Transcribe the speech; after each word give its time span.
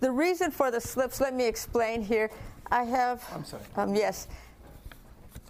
the 0.00 0.10
reason 0.10 0.50
for 0.50 0.70
the 0.70 0.80
slips, 0.80 1.20
let 1.20 1.34
me 1.34 1.46
explain 1.46 2.02
here. 2.02 2.30
I 2.70 2.84
have. 2.84 3.24
I'm 3.34 3.44
sorry. 3.44 3.62
Um, 3.76 3.94
yes. 3.94 4.28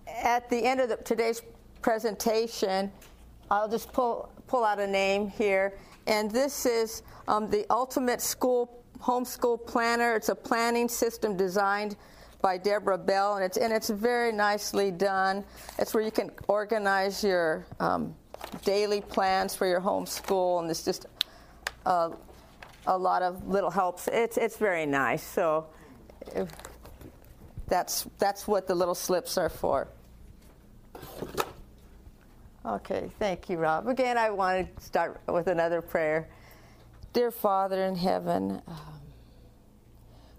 At 0.07 0.49
the 0.49 0.57
end 0.57 0.81
of 0.81 0.89
the, 0.89 0.97
today's 0.97 1.43
presentation, 1.83 2.91
I'll 3.51 3.69
just 3.69 3.93
pull 3.93 4.31
pull 4.47 4.65
out 4.65 4.79
a 4.79 4.87
name 4.87 5.29
here, 5.29 5.75
and 6.07 6.31
this 6.31 6.65
is 6.65 7.03
um, 7.27 7.51
the 7.51 7.67
Ultimate 7.71 8.21
School 8.21 8.83
Homeschool 9.01 9.67
Planner. 9.67 10.15
It's 10.15 10.29
a 10.29 10.35
planning 10.35 10.89
system 10.89 11.37
designed 11.37 11.97
by 12.41 12.57
Deborah 12.57 12.99
Bell, 12.99 13.37
and 13.37 13.45
it's 13.45 13.57
and 13.57 13.73
it's 13.73 13.91
very 13.91 14.33
nicely 14.33 14.91
done. 14.91 15.45
It's 15.79 15.93
where 15.93 16.03
you 16.03 16.11
can 16.11 16.31
organize 16.47 17.23
your 17.23 17.67
um, 17.81 18.15
daily 18.65 19.01
plans 19.01 19.55
for 19.55 19.67
your 19.67 19.81
homeschool, 19.81 20.61
and 20.61 20.71
it's 20.71 20.85
just 20.85 21.07
uh, 21.85 22.11
a 22.87 22.97
lot 22.97 23.23
of 23.23 23.49
little 23.49 23.71
helps. 23.71 24.09
It's 24.09 24.37
it's 24.37 24.57
very 24.57 24.87
nice. 24.87 25.23
So 25.23 25.67
that's 27.67 28.07
that's 28.19 28.47
what 28.47 28.67
the 28.67 28.75
little 28.75 28.95
slips 28.95 29.37
are 29.39 29.49
for. 29.49 29.89
Okay, 32.65 33.11
thank 33.19 33.49
you, 33.49 33.57
Rob. 33.57 33.89
Again, 33.89 34.19
I 34.19 34.31
want 34.31 34.77
to 34.77 34.85
start 34.85 35.21
with 35.27 35.47
another 35.47 35.81
prayer. 35.81 36.29
Dear 37.13 37.31
Father 37.31 37.85
in 37.85 37.97
heaven, 37.97 38.61
um, 38.67 39.01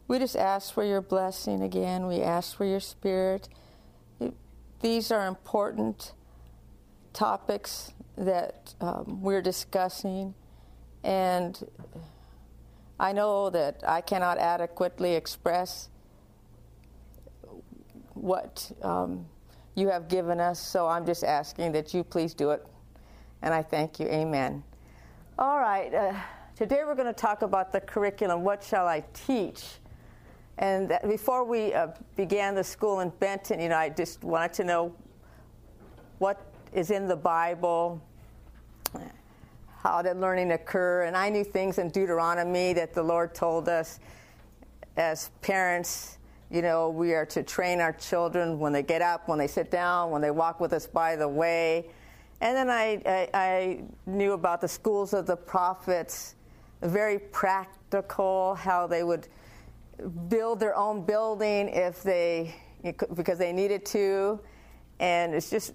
we 0.07 0.19
just 0.19 0.35
ask 0.35 0.73
for 0.73 0.83
your 0.83 1.01
blessing 1.01 1.63
again. 1.63 2.05
We 2.05 2.21
ask 2.21 2.55
for 2.55 2.65
your 2.65 2.79
spirit. 2.79 3.49
It, 4.19 4.33
these 4.81 5.11
are 5.11 5.27
important 5.27 6.13
topics 7.13 7.93
that 8.15 8.75
um, 8.79 9.21
we're 9.21 9.41
discussing, 9.41 10.35
and 11.03 11.67
I 12.99 13.13
know 13.13 13.49
that 13.49 13.83
I 13.87 14.01
cannot 14.01 14.37
adequately 14.37 15.13
express 15.15 15.89
what. 18.13 18.71
Um, 18.81 19.25
you 19.79 19.89
have 19.89 20.07
given 20.07 20.39
us. 20.39 20.59
So 20.59 20.87
I'm 20.87 21.05
just 21.05 21.23
asking 21.23 21.71
that 21.71 21.93
you 21.93 22.03
please 22.03 22.33
do 22.33 22.51
it. 22.51 22.65
And 23.41 23.53
I 23.53 23.63
thank 23.63 23.99
you. 23.99 24.07
Amen. 24.07 24.63
All 25.39 25.59
right. 25.59 25.93
Uh, 25.93 26.13
today 26.55 26.81
we're 26.85 26.95
going 26.95 27.07
to 27.07 27.13
talk 27.13 27.41
about 27.41 27.71
the 27.71 27.79
curriculum. 27.79 28.43
What 28.43 28.63
shall 28.63 28.87
I 28.87 29.03
teach? 29.13 29.63
And 30.57 30.89
that, 30.89 31.07
before 31.07 31.45
we 31.45 31.73
uh, 31.73 31.87
began 32.17 32.53
the 32.53 32.63
school 32.63 32.99
in 32.99 33.09
Benton, 33.21 33.61
you 33.61 33.69
know, 33.69 33.77
I 33.77 33.89
just 33.89 34.23
wanted 34.23 34.53
to 34.55 34.63
know 34.65 34.93
what 36.17 36.45
is 36.73 36.91
in 36.91 37.07
the 37.07 37.15
Bible, 37.15 38.01
how 39.81 40.01
did 40.01 40.17
learning 40.17 40.51
occur, 40.51 41.03
and 41.03 41.15
I 41.15 41.29
knew 41.29 41.43
things 41.43 41.77
in 41.77 41.89
Deuteronomy 41.89 42.73
that 42.73 42.93
the 42.93 43.03
Lord 43.03 43.33
told 43.33 43.69
us 43.69 43.99
as 44.97 45.29
parents 45.41 46.19
you 46.51 46.63
know, 46.63 46.89
we 46.89 47.13
are 47.13 47.27
to 47.27 47.43
train 47.43 47.79
our 47.79 47.93
children 47.93 48.57
when 48.57 48.73
they 48.73 48.81
get 48.81 49.01
up, 49.01 49.27
when 49.27 49.37
they 49.37 49.47
sit 49.47 49.69
down, 49.69 50.09
when 50.09 50.21
they 50.21 50.31
walk 50.31 50.59
with 50.59 50.73
us 50.73 50.87
by 50.87 51.15
the 51.15 51.27
way. 51.27 51.85
And 52.41 52.55
then 52.55 52.69
I, 52.69 53.01
I, 53.05 53.29
I 53.33 53.83
knew 54.07 54.33
about 54.33 54.61
the 54.61 54.67
schools 54.67 55.13
of 55.13 55.27
the 55.27 55.35
prophets, 55.35 56.35
very 56.81 57.19
practical, 57.19 58.55
how 58.55 58.87
they 58.87 59.03
would 59.03 59.27
build 60.27 60.59
their 60.59 60.75
own 60.75 61.05
building 61.05 61.69
if 61.69 62.01
they, 62.01 62.55
because 63.13 63.37
they 63.37 63.53
needed 63.53 63.85
to. 63.87 64.39
And 64.99 65.35
it's 65.35 65.49
just 65.49 65.73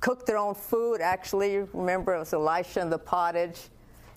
cook 0.00 0.26
their 0.26 0.38
own 0.38 0.54
food, 0.54 1.00
actually. 1.00 1.58
Remember, 1.72 2.14
it 2.14 2.18
was 2.18 2.32
Elisha 2.32 2.80
and 2.80 2.90
the 2.90 2.98
pottage. 2.98 3.68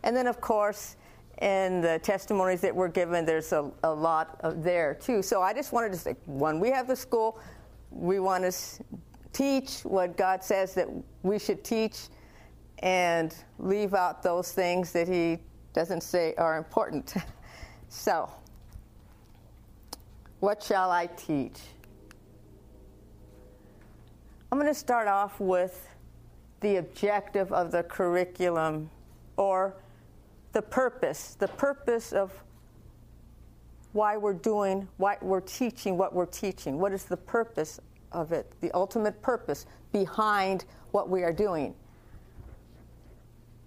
And 0.03 0.16
then, 0.16 0.28
of 0.28 0.42
course, 0.42 0.95
in 1.42 1.81
the 1.81 2.00
testimonies 2.03 2.62
that 2.62 2.75
were 2.75 2.88
given, 2.88 3.25
there's 3.25 3.52
a, 3.52 3.70
a 3.84 3.94
lot 3.94 4.40
there 4.64 4.94
too. 4.95 5.22
So 5.22 5.42
I 5.42 5.53
just 5.53 5.73
wanted 5.73 5.92
to 5.92 5.98
say, 5.98 6.16
when 6.25 6.59
we 6.59 6.70
have 6.70 6.88
the 6.88 6.95
school, 6.95 7.40
we 7.92 8.20
want 8.20 8.44
to 8.44 8.84
teach 9.34 9.81
what 9.81 10.16
God 10.16 10.44
says 10.44 10.73
that 10.75 10.88
we 11.23 11.40
should 11.40 11.63
teach 11.63 12.08
and 12.79 13.35
leave 13.59 13.94
out 13.94 14.24
those 14.24 14.52
things 14.52 14.91
that 14.91 15.08
He 15.08 15.40
doesn't 15.74 16.02
say 16.02 16.34
are 16.38 16.58
important. 16.58 17.13
so, 17.90 18.29
what 20.40 20.62
shall 20.62 20.91
I 20.91 21.08
teach? 21.08 21.59
I'm 24.52 24.59
going 24.59 24.62
to 24.73 24.79
start 24.79 25.07
off 25.07 25.39
with 25.39 25.88
the 26.61 26.78
objective 26.78 27.53
of 27.53 27.72
the 27.72 27.84
curriculum 27.84 28.89
or 29.38 29.75
the 30.53 30.61
purpose, 30.61 31.35
the 31.38 31.47
purpose 31.47 32.11
of 32.11 32.31
why 33.91 34.17
we're 34.17 34.34
doing, 34.34 34.88
why 34.97 35.16
we're 35.22 35.41
teaching 35.41 35.95
what 35.95 36.16
we're 36.16 36.25
teaching. 36.25 36.79
What 36.79 36.91
is 36.91 37.03
the 37.03 37.17
purpose 37.17 37.79
of 38.11 38.31
it? 38.31 38.51
The 38.61 38.72
ultimate 38.72 39.22
purpose 39.22 39.67
behind 39.91 40.66
what 40.90 41.07
we 41.07 41.22
are 41.22 41.34
doing. 41.34 41.75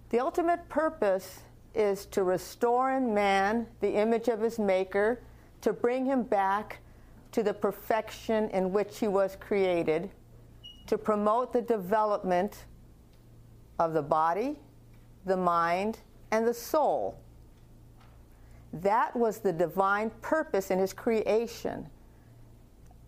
The 0.09 0.19
ultimate 0.19 0.67
purpose 0.67 1.39
is 1.73 2.05
to 2.07 2.23
restore 2.23 2.91
in 2.91 3.13
man 3.13 3.67
the 3.79 3.93
image 3.93 4.27
of 4.27 4.41
his 4.41 4.59
maker, 4.59 5.21
to 5.61 5.71
bring 5.71 6.05
him 6.05 6.23
back 6.23 6.79
to 7.31 7.43
the 7.43 7.53
perfection 7.53 8.49
in 8.49 8.73
which 8.73 8.99
he 8.99 9.07
was 9.07 9.37
created, 9.39 10.09
to 10.87 10.97
promote 10.97 11.53
the 11.53 11.61
development 11.61 12.65
of 13.79 13.93
the 13.93 14.01
body, 14.01 14.57
the 15.25 15.37
mind, 15.37 15.99
and 16.31 16.47
the 16.47 16.53
soul. 16.53 17.19
That 18.73 19.15
was 19.15 19.39
the 19.39 19.53
divine 19.53 20.11
purpose 20.21 20.71
in 20.71 20.79
his 20.79 20.93
creation. 20.93 21.87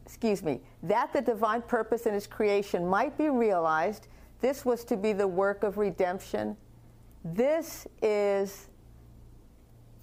Excuse 0.05 0.41
me, 0.43 0.61
that 0.83 1.13
the 1.13 1.21
divine 1.21 1.61
purpose 1.61 2.05
in 2.05 2.13
his 2.13 2.27
creation 2.27 2.87
might 2.87 3.17
be 3.17 3.29
realized, 3.29 4.07
this 4.41 4.65
was 4.65 4.83
to 4.85 4.97
be 4.97 5.13
the 5.13 5.27
work 5.27 5.63
of 5.63 5.77
redemption. 5.77 6.55
This 7.23 7.87
is 8.01 8.69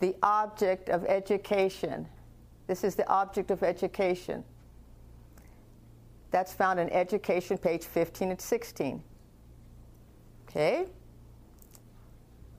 the 0.00 0.14
object 0.22 0.90
of 0.90 1.04
education. 1.06 2.06
This 2.66 2.84
is 2.84 2.94
the 2.94 3.08
object 3.08 3.50
of 3.50 3.62
education. 3.62 4.44
That's 6.36 6.52
found 6.52 6.78
in 6.78 6.90
education, 6.90 7.56
page 7.56 7.86
15 7.86 8.32
and 8.32 8.38
16. 8.38 9.02
Okay? 10.46 10.84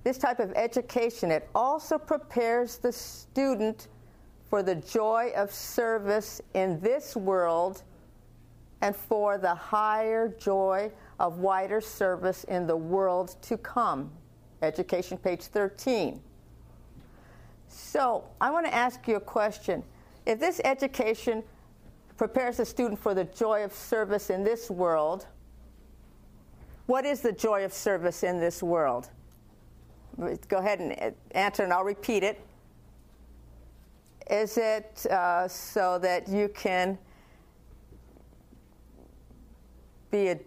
This 0.03 0.17
type 0.17 0.39
of 0.39 0.51
education, 0.53 1.29
it 1.29 1.47
also 1.53 1.99
prepares 1.99 2.77
the 2.77 2.91
student 2.91 3.89
for 4.49 4.63
the 4.63 4.73
joy 4.73 5.31
of 5.35 5.53
service 5.53 6.41
in 6.55 6.79
this 6.79 7.15
world 7.15 7.83
and 8.81 8.95
for 8.95 9.37
the 9.37 9.53
higher 9.53 10.27
joy 10.27 10.91
of 11.19 11.37
wider 11.37 11.79
service 11.79 12.45
in 12.45 12.65
the 12.65 12.75
world 12.75 13.35
to 13.43 13.57
come. 13.57 14.09
Education, 14.63 15.19
page 15.19 15.43
13. 15.43 16.19
So, 17.67 18.23
I 18.41 18.49
want 18.49 18.65
to 18.65 18.73
ask 18.73 19.07
you 19.07 19.17
a 19.17 19.19
question. 19.19 19.83
If 20.25 20.39
this 20.39 20.59
education 20.63 21.43
prepares 22.17 22.57
the 22.57 22.65
student 22.65 22.99
for 22.99 23.13
the 23.13 23.25
joy 23.25 23.63
of 23.63 23.71
service 23.71 24.29
in 24.29 24.43
this 24.43 24.69
world, 24.69 25.27
what 26.87 27.05
is 27.05 27.21
the 27.21 27.31
joy 27.31 27.63
of 27.63 27.73
service 27.73 28.23
in 28.23 28.39
this 28.39 28.63
world? 28.63 29.09
go 30.47 30.57
ahead 30.57 30.79
and 30.79 31.13
answer, 31.31 31.63
and 31.63 31.71
I'll 31.71 31.83
repeat 31.83 32.23
it. 32.23 32.41
Is 34.29 34.57
it 34.57 35.05
uh, 35.09 35.47
so 35.47 35.99
that 35.99 36.27
you 36.27 36.49
can 36.49 36.97
be 40.11 40.29
a, 40.29 40.39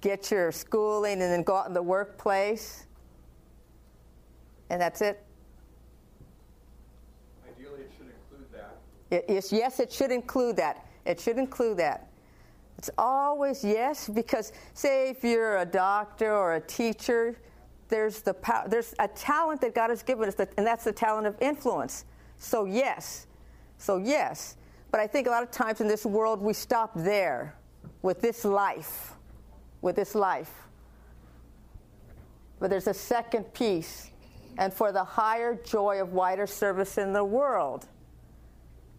get 0.00 0.30
your 0.30 0.52
schooling 0.52 1.14
and 1.14 1.22
then 1.22 1.42
go 1.42 1.56
out 1.56 1.66
in 1.66 1.74
the 1.74 1.82
workplace, 1.82 2.86
and 4.70 4.80
that's 4.80 5.02
it? 5.02 5.22
Ideally, 7.44 7.80
it 7.80 7.90
should 7.98 8.06
include 8.06 8.50
that. 8.52 8.76
Yes, 9.10 9.52
yes, 9.52 9.80
it 9.80 9.92
should 9.92 10.10
include 10.12 10.56
that. 10.56 10.86
It 11.04 11.20
should 11.20 11.38
include 11.38 11.78
that. 11.78 12.08
It's 12.78 12.90
always 12.96 13.64
yes, 13.64 14.08
because 14.08 14.52
say 14.72 15.10
if 15.10 15.22
you're 15.22 15.58
a 15.58 15.66
doctor 15.66 16.34
or 16.34 16.54
a 16.54 16.60
teacher, 16.60 17.36
there's 17.88 18.22
the 18.22 18.32
power, 18.34 18.66
there's 18.68 18.94
a 18.98 19.08
talent 19.08 19.60
that 19.62 19.74
God 19.74 19.90
has 19.90 20.02
given 20.02 20.28
us, 20.28 20.36
and 20.38 20.66
that's 20.66 20.84
the 20.84 20.92
talent 20.92 21.26
of 21.26 21.36
influence. 21.40 22.04
So 22.38 22.64
yes, 22.64 23.26
so 23.78 23.98
yes. 23.98 24.56
But 24.90 25.00
I 25.00 25.06
think 25.06 25.26
a 25.26 25.30
lot 25.30 25.42
of 25.42 25.50
times 25.50 25.80
in 25.80 25.88
this 25.88 26.06
world 26.06 26.40
we 26.40 26.52
stop 26.52 26.92
there 26.94 27.54
with 28.02 28.20
this 28.20 28.44
life, 28.44 29.12
with 29.82 29.96
this 29.96 30.14
life. 30.14 30.52
But 32.60 32.70
there's 32.70 32.86
a 32.86 32.94
second 32.94 33.52
piece, 33.52 34.10
and 34.56 34.72
for 34.72 34.92
the 34.92 35.04
higher 35.04 35.54
joy 35.54 36.00
of 36.00 36.12
wider 36.12 36.46
service 36.46 36.96
in 36.96 37.12
the 37.12 37.24
world. 37.24 37.86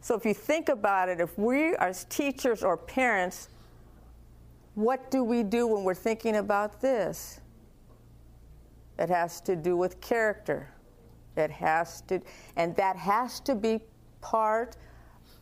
So 0.01 0.15
if 0.15 0.25
you 0.25 0.33
think 0.33 0.69
about 0.69 1.09
it, 1.09 1.21
if 1.21 1.37
we 1.37 1.75
as 1.75 2.05
teachers 2.05 2.63
or 2.63 2.75
parents, 2.75 3.49
what 4.73 5.11
do 5.11 5.23
we 5.23 5.43
do 5.43 5.67
when 5.67 5.83
we're 5.83 5.93
thinking 5.93 6.37
about 6.37 6.81
this? 6.81 7.39
It 8.97 9.09
has 9.09 9.41
to 9.41 9.55
do 9.55 9.77
with 9.77 10.01
character. 10.01 10.73
It 11.37 11.51
has 11.51 12.01
to, 12.01 12.19
and 12.55 12.75
that 12.75 12.95
has 12.95 13.39
to 13.41 13.55
be 13.55 13.79
part 14.21 14.75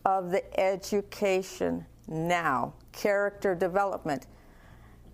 of 0.04 0.30
the 0.30 0.60
education 0.60 1.84
now, 2.06 2.74
character 2.92 3.54
development. 3.54 4.26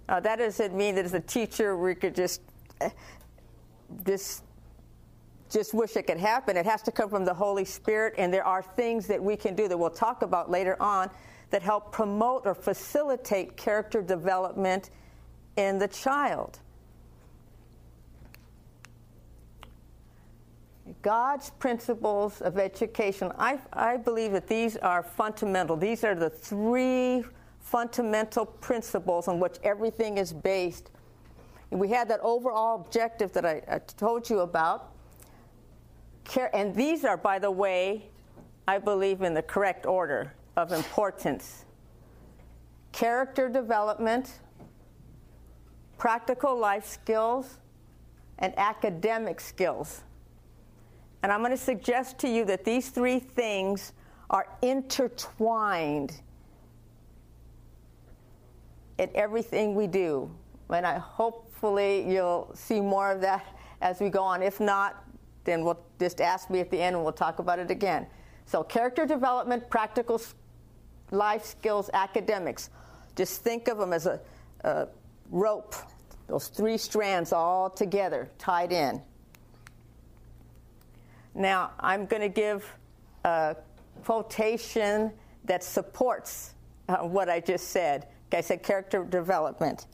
That 0.08 0.36
doesn't 0.36 0.74
mean 0.74 0.96
that 0.96 1.04
as 1.04 1.14
a 1.14 1.20
teacher 1.20 1.76
we 1.76 1.94
could 1.94 2.14
just, 2.14 2.40
eh, 2.80 2.90
just, 4.06 4.42
just 5.50 5.74
wish 5.74 5.96
it 5.96 6.06
could 6.06 6.18
happen. 6.18 6.56
It 6.56 6.66
has 6.66 6.82
to 6.82 6.92
come 6.92 7.08
from 7.08 7.24
the 7.24 7.34
Holy 7.34 7.64
Spirit, 7.64 8.14
and 8.18 8.32
there 8.32 8.44
are 8.44 8.62
things 8.62 9.06
that 9.06 9.22
we 9.22 9.36
can 9.36 9.54
do 9.54 9.68
that 9.68 9.76
we'll 9.76 9.90
talk 9.90 10.22
about 10.22 10.50
later 10.50 10.80
on 10.80 11.10
that 11.50 11.62
help 11.62 11.92
promote 11.92 12.46
or 12.46 12.54
facilitate 12.54 13.56
character 13.56 14.02
development 14.02 14.90
in 15.56 15.78
the 15.78 15.88
child. 15.88 16.58
God's 21.02 21.50
principles 21.50 22.40
of 22.40 22.58
education, 22.58 23.32
I, 23.38 23.58
I 23.72 23.96
believe 23.96 24.32
that 24.32 24.46
these 24.46 24.76
are 24.76 25.02
fundamental. 25.02 25.76
These 25.76 26.04
are 26.04 26.14
the 26.14 26.30
three 26.30 27.24
fundamental 27.60 28.46
principles 28.46 29.26
on 29.26 29.40
which 29.40 29.56
everything 29.64 30.18
is 30.18 30.32
based. 30.32 30.90
And 31.70 31.80
we 31.80 31.88
had 31.88 32.08
that 32.08 32.20
overall 32.20 32.76
objective 32.76 33.32
that 33.32 33.44
I, 33.44 33.62
I 33.68 33.78
told 33.78 34.30
you 34.30 34.40
about. 34.40 34.92
And 36.52 36.74
these 36.74 37.04
are, 37.04 37.16
by 37.16 37.38
the 37.38 37.50
way, 37.50 38.10
I 38.68 38.78
believe 38.78 39.22
in 39.22 39.34
the 39.34 39.42
correct 39.42 39.86
order 39.86 40.34
of 40.56 40.72
importance 40.72 41.64
character 42.92 43.48
development, 43.50 44.40
practical 45.98 46.58
life 46.58 46.86
skills, 46.86 47.58
and 48.38 48.54
academic 48.58 49.38
skills. 49.38 50.02
And 51.22 51.30
I'm 51.30 51.40
going 51.40 51.50
to 51.50 51.58
suggest 51.58 52.18
to 52.20 52.28
you 52.28 52.46
that 52.46 52.64
these 52.64 52.88
three 52.88 53.18
things 53.18 53.92
are 54.30 54.48
intertwined 54.62 56.20
in 58.98 59.10
everything 59.14 59.74
we 59.74 59.86
do. 59.86 60.30
And 60.70 60.86
I 60.86 60.98
hopefully 60.98 62.10
you'll 62.10 62.50
see 62.54 62.80
more 62.80 63.12
of 63.12 63.20
that 63.20 63.44
as 63.82 64.00
we 64.00 64.08
go 64.08 64.22
on. 64.22 64.42
If 64.42 64.58
not, 64.58 65.04
then 65.46 65.64
we'll 65.64 65.80
just 65.98 66.20
ask 66.20 66.50
me 66.50 66.60
at 66.60 66.70
the 66.70 66.78
end 66.78 66.96
and 66.96 67.02
we'll 67.02 67.12
talk 67.12 67.38
about 67.38 67.58
it 67.58 67.70
again. 67.70 68.06
So, 68.44 68.62
character 68.62 69.06
development, 69.06 69.70
practical 69.70 70.20
life 71.10 71.44
skills, 71.44 71.88
academics. 71.94 72.70
Just 73.14 73.42
think 73.42 73.68
of 73.68 73.78
them 73.78 73.92
as 73.92 74.06
a, 74.06 74.20
a 74.62 74.88
rope, 75.30 75.74
those 76.26 76.48
three 76.48 76.76
strands 76.76 77.32
all 77.32 77.70
together, 77.70 78.28
tied 78.38 78.72
in. 78.72 79.00
Now, 81.34 81.72
I'm 81.80 82.06
going 82.06 82.22
to 82.22 82.28
give 82.28 82.70
a 83.24 83.56
quotation 84.04 85.12
that 85.44 85.62
supports 85.62 86.54
uh, 86.88 86.98
what 86.98 87.28
I 87.28 87.40
just 87.40 87.68
said. 87.68 88.08
I 88.32 88.40
said 88.40 88.62
character 88.62 89.04
development. 89.04 89.86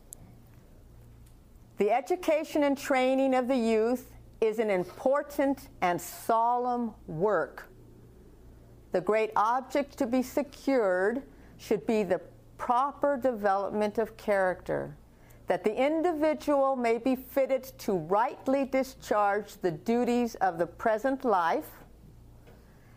The 1.78 1.90
education 1.90 2.62
and 2.62 2.76
training 2.76 3.34
of 3.34 3.48
the 3.48 3.56
youth 3.56 4.11
is 4.42 4.58
an 4.58 4.70
important 4.70 5.68
and 5.82 6.00
solemn 6.00 6.92
work. 7.06 7.68
The 8.90 9.00
great 9.00 9.30
object 9.36 9.96
to 9.98 10.06
be 10.06 10.20
secured 10.20 11.22
should 11.58 11.86
be 11.86 12.02
the 12.02 12.20
proper 12.58 13.16
development 13.16 13.98
of 13.98 14.16
character 14.16 14.96
that 15.46 15.62
the 15.62 15.74
individual 15.74 16.74
may 16.74 16.98
be 16.98 17.14
fitted 17.14 17.62
to 17.78 17.92
rightly 17.92 18.64
discharge 18.64 19.58
the 19.58 19.70
duties 19.70 20.34
of 20.36 20.58
the 20.58 20.66
present 20.66 21.24
life 21.24 21.70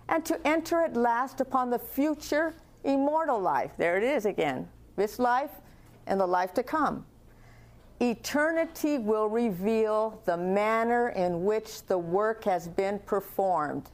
and 0.10 0.26
to 0.26 0.40
enter 0.48 0.82
at 0.82 0.96
last 0.96 1.42
upon 1.42 1.70
the 1.70 1.80
future 1.80 2.56
immortal 2.84 3.40
life. 3.40 3.72
There 3.78 3.98
it 3.98 4.04
is 4.04 4.26
again 4.26 4.68
this 4.96 5.20
life 5.20 5.52
and 6.08 6.20
the 6.20 6.26
life 6.26 6.56
to 6.56 6.64
come. 6.64 7.06
Eternity 8.02 8.98
will 8.98 9.28
reveal 9.28 10.22
the 10.26 10.36
manner 10.36 11.10
in 11.10 11.46
which 11.46 11.86
the 11.86 11.98
work 11.98 12.44
has 12.44 12.68
been 12.68 13.00
performed. 13.00 13.90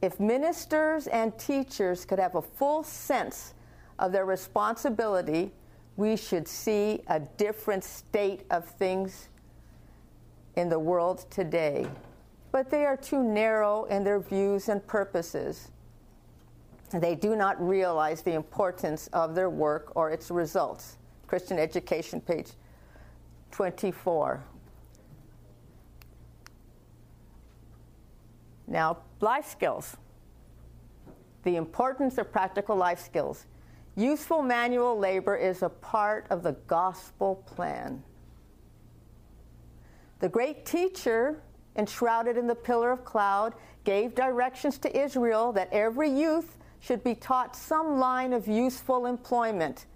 If 0.00 0.18
ministers 0.18 1.06
and 1.06 1.36
teachers 1.38 2.04
could 2.04 2.18
have 2.18 2.34
a 2.34 2.42
full 2.42 2.82
sense 2.82 3.54
of 3.98 4.10
their 4.10 4.24
responsibility 4.24 5.52
we 5.96 6.16
should 6.16 6.48
see 6.48 7.00
a 7.08 7.20
different 7.20 7.84
state 7.84 8.44
of 8.50 8.66
things 8.66 9.28
in 10.56 10.68
the 10.68 10.78
world 10.78 11.26
today. 11.30 11.86
But 12.50 12.70
they 12.70 12.84
are 12.84 12.96
too 12.96 13.22
narrow 13.22 13.84
in 13.84 14.04
their 14.04 14.20
views 14.20 14.68
and 14.68 14.86
purposes. 14.86 15.70
They 16.92 17.14
do 17.14 17.36
not 17.36 17.60
realize 17.66 18.22
the 18.22 18.34
importance 18.34 19.08
of 19.12 19.34
their 19.34 19.48
work 19.48 19.92
or 19.94 20.10
its 20.10 20.30
results. 20.30 20.98
Christian 21.26 21.58
Education, 21.58 22.20
page 22.20 22.52
24. 23.52 24.42
Now, 28.66 28.98
life 29.20 29.46
skills. 29.48 29.96
The 31.44 31.56
importance 31.56 32.18
of 32.18 32.32
practical 32.32 32.74
life 32.74 33.00
skills. 33.00 33.46
Useful 33.96 34.42
manual 34.42 34.98
labor 34.98 35.36
is 35.36 35.62
a 35.62 35.68
part 35.68 36.26
of 36.30 36.42
the 36.42 36.52
gospel 36.66 37.36
plan. 37.46 38.02
The 40.20 40.28
great 40.28 40.64
teacher, 40.64 41.42
enshrouded 41.76 42.38
in 42.38 42.46
the 42.46 42.54
pillar 42.54 42.90
of 42.90 43.04
cloud, 43.04 43.54
gave 43.84 44.14
directions 44.14 44.78
to 44.78 44.98
Israel 44.98 45.52
that 45.52 45.68
every 45.72 46.08
youth 46.08 46.56
should 46.80 47.04
be 47.04 47.14
taught 47.14 47.54
some 47.54 47.98
line 47.98 48.32
of 48.32 48.48
useful 48.48 49.06
employment. 49.06 49.86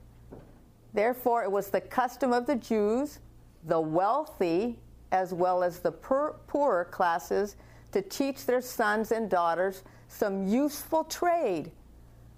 Therefore, 0.93 1.43
it 1.45 1.51
was 1.51 1.69
the 1.69 1.81
custom 1.81 2.33
of 2.33 2.47
the 2.47 2.57
Jews, 2.57 3.21
the 3.67 3.81
wealthy 3.81 4.79
as 5.13 5.33
well 5.33 5.63
as 5.63 5.79
the 5.81 5.93
poorer 5.93 6.85
classes, 6.91 7.57
to 7.93 8.03
teach 8.03 8.45
their 8.45 8.61
sons 8.61 9.13
and 9.13 9.31
daughters 9.31 9.83
some 10.09 10.47
useful 10.47 11.05
trade 11.05 11.71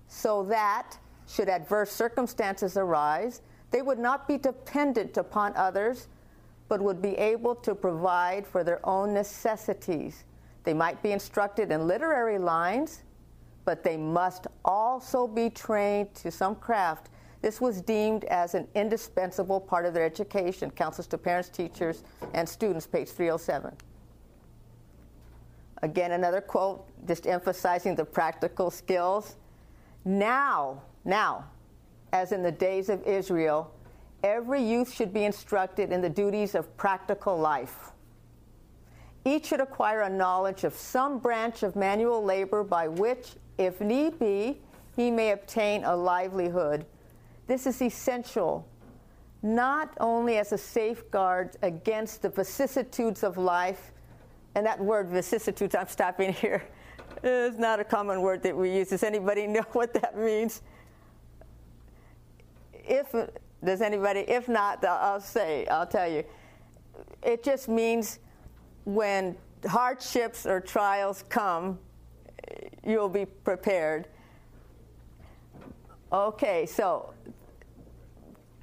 so 0.08 0.42
that 0.44 0.96
should 1.26 1.48
adverse 1.48 1.90
circumstances 1.92 2.76
arise, 2.76 3.42
they 3.70 3.82
would 3.82 3.98
not 3.98 4.26
be 4.26 4.38
dependent 4.38 5.18
upon 5.18 5.54
others, 5.56 6.08
but 6.68 6.80
would 6.80 7.02
be 7.02 7.14
able 7.16 7.54
to 7.54 7.74
provide 7.74 8.46
for 8.46 8.64
their 8.64 8.84
own 8.86 9.12
necessities. 9.12 10.24
They 10.64 10.72
might 10.72 11.02
be 11.02 11.12
instructed 11.12 11.70
in 11.70 11.86
literary 11.86 12.38
lines, 12.38 13.02
but 13.66 13.84
they 13.84 13.98
must 13.98 14.46
also 14.64 15.26
be 15.26 15.50
trained 15.50 16.14
to 16.16 16.30
some 16.30 16.54
craft. 16.54 17.10
This 17.40 17.60
was 17.60 17.80
deemed 17.80 18.24
as 18.24 18.54
an 18.54 18.66
indispensable 18.74 19.60
part 19.60 19.86
of 19.86 19.94
their 19.94 20.04
education. 20.04 20.70
Counsels 20.70 21.06
to 21.08 21.18
parents, 21.18 21.48
teachers, 21.48 22.02
and 22.34 22.48
students, 22.48 22.86
page 22.86 23.08
307. 23.08 23.74
Again, 25.82 26.12
another 26.12 26.40
quote, 26.40 26.84
just 27.06 27.26
emphasizing 27.26 27.94
the 27.94 28.04
practical 28.04 28.70
skills. 28.70 29.36
Now, 30.04 30.82
now, 31.04 31.44
as 32.12 32.32
in 32.32 32.42
the 32.42 32.50
days 32.50 32.88
of 32.88 33.02
Israel, 33.04 33.72
every 34.24 34.62
youth 34.62 34.92
should 34.92 35.12
be 35.12 35.24
instructed 35.24 35.92
in 35.92 36.00
the 36.00 36.08
duties 36.08 36.56
of 36.56 36.76
practical 36.76 37.38
life. 37.38 37.92
Each 39.24 39.46
should 39.46 39.60
acquire 39.60 40.02
a 40.02 40.10
knowledge 40.10 40.64
of 40.64 40.74
some 40.74 41.18
branch 41.18 41.62
of 41.62 41.76
manual 41.76 42.24
labor 42.24 42.64
by 42.64 42.88
which, 42.88 43.34
if 43.58 43.80
need 43.80 44.18
be, 44.18 44.60
he 44.96 45.10
may 45.10 45.30
obtain 45.30 45.84
a 45.84 45.94
livelihood. 45.94 46.84
This 47.48 47.66
is 47.66 47.82
essential 47.82 48.68
not 49.42 49.96
only 49.98 50.38
as 50.38 50.52
a 50.52 50.58
safeguard 50.58 51.56
against 51.62 52.22
the 52.22 52.28
vicissitudes 52.28 53.24
of 53.24 53.38
life, 53.38 53.92
and 54.54 54.64
that 54.66 54.78
word 54.80 55.08
vicissitudes, 55.08 55.74
I'm 55.74 55.88
stopping 55.88 56.32
here, 56.32 56.62
is 57.22 57.58
not 57.58 57.80
a 57.80 57.84
common 57.84 58.20
word 58.20 58.42
that 58.44 58.56
we 58.56 58.72
use. 58.72 58.88
Does 58.88 59.02
anybody 59.02 59.46
know 59.46 59.64
what 59.72 59.92
that 59.94 60.16
means? 60.16 60.62
if 62.88 63.14
does 63.62 63.80
anybody 63.80 64.20
if 64.20 64.48
not 64.48 64.84
i'll 64.84 65.20
say 65.20 65.66
i'll 65.66 65.86
tell 65.86 66.10
you 66.10 66.24
it 67.22 67.44
just 67.44 67.68
means 67.68 68.18
when 68.84 69.36
hardships 69.68 70.46
or 70.46 70.60
trials 70.60 71.24
come 71.28 71.78
you'll 72.84 73.08
be 73.08 73.26
prepared 73.26 74.08
okay 76.12 76.64
so 76.64 77.12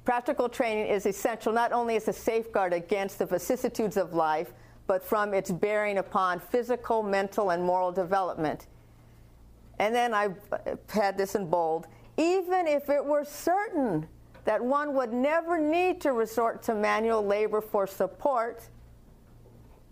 practical 0.06 0.48
training 0.48 0.86
is 0.86 1.04
essential 1.04 1.52
not 1.52 1.72
only 1.72 1.96
as 1.96 2.08
a 2.08 2.12
safeguard 2.12 2.72
against 2.72 3.18
the 3.18 3.26
vicissitudes 3.26 3.98
of 3.98 4.14
life 4.14 4.54
but 4.86 5.04
from 5.04 5.34
its 5.34 5.50
bearing 5.50 5.98
upon 5.98 6.40
physical 6.40 7.02
mental 7.02 7.50
and 7.50 7.62
moral 7.62 7.92
development 7.92 8.66
and 9.78 9.94
then 9.94 10.14
i 10.14 10.28
had 10.88 11.18
this 11.18 11.34
in 11.34 11.50
bold 11.50 11.86
even 12.16 12.66
if 12.66 12.88
it 12.88 13.04
were 13.04 13.24
certain 13.24 14.06
that 14.46 14.64
one 14.64 14.94
would 14.94 15.12
never 15.12 15.58
need 15.58 16.00
to 16.00 16.12
resort 16.12 16.62
to 16.62 16.74
manual 16.74 17.22
labor 17.22 17.60
for 17.60 17.86
support, 17.86 18.62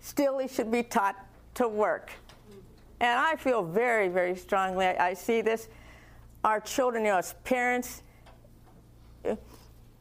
still 0.00 0.38
he 0.38 0.48
should 0.48 0.70
be 0.70 0.82
taught 0.82 1.16
to 1.54 1.68
work. 1.68 2.10
And 3.00 3.18
I 3.18 3.34
feel 3.34 3.64
very, 3.64 4.08
very 4.08 4.36
strongly. 4.36 4.86
I, 4.86 5.08
I 5.08 5.14
see 5.14 5.42
this. 5.42 5.68
Our 6.44 6.60
children, 6.60 7.04
you 7.04 7.10
know, 7.10 7.18
as 7.18 7.34
parents, 7.44 8.02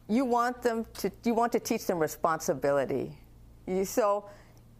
you 0.08 0.24
want 0.24 0.62
them 0.62 0.86
to 0.94 1.10
you 1.24 1.34
want 1.34 1.52
to 1.52 1.60
teach 1.60 1.86
them 1.86 1.98
responsibility. 1.98 3.16
You, 3.66 3.84
so 3.84 4.28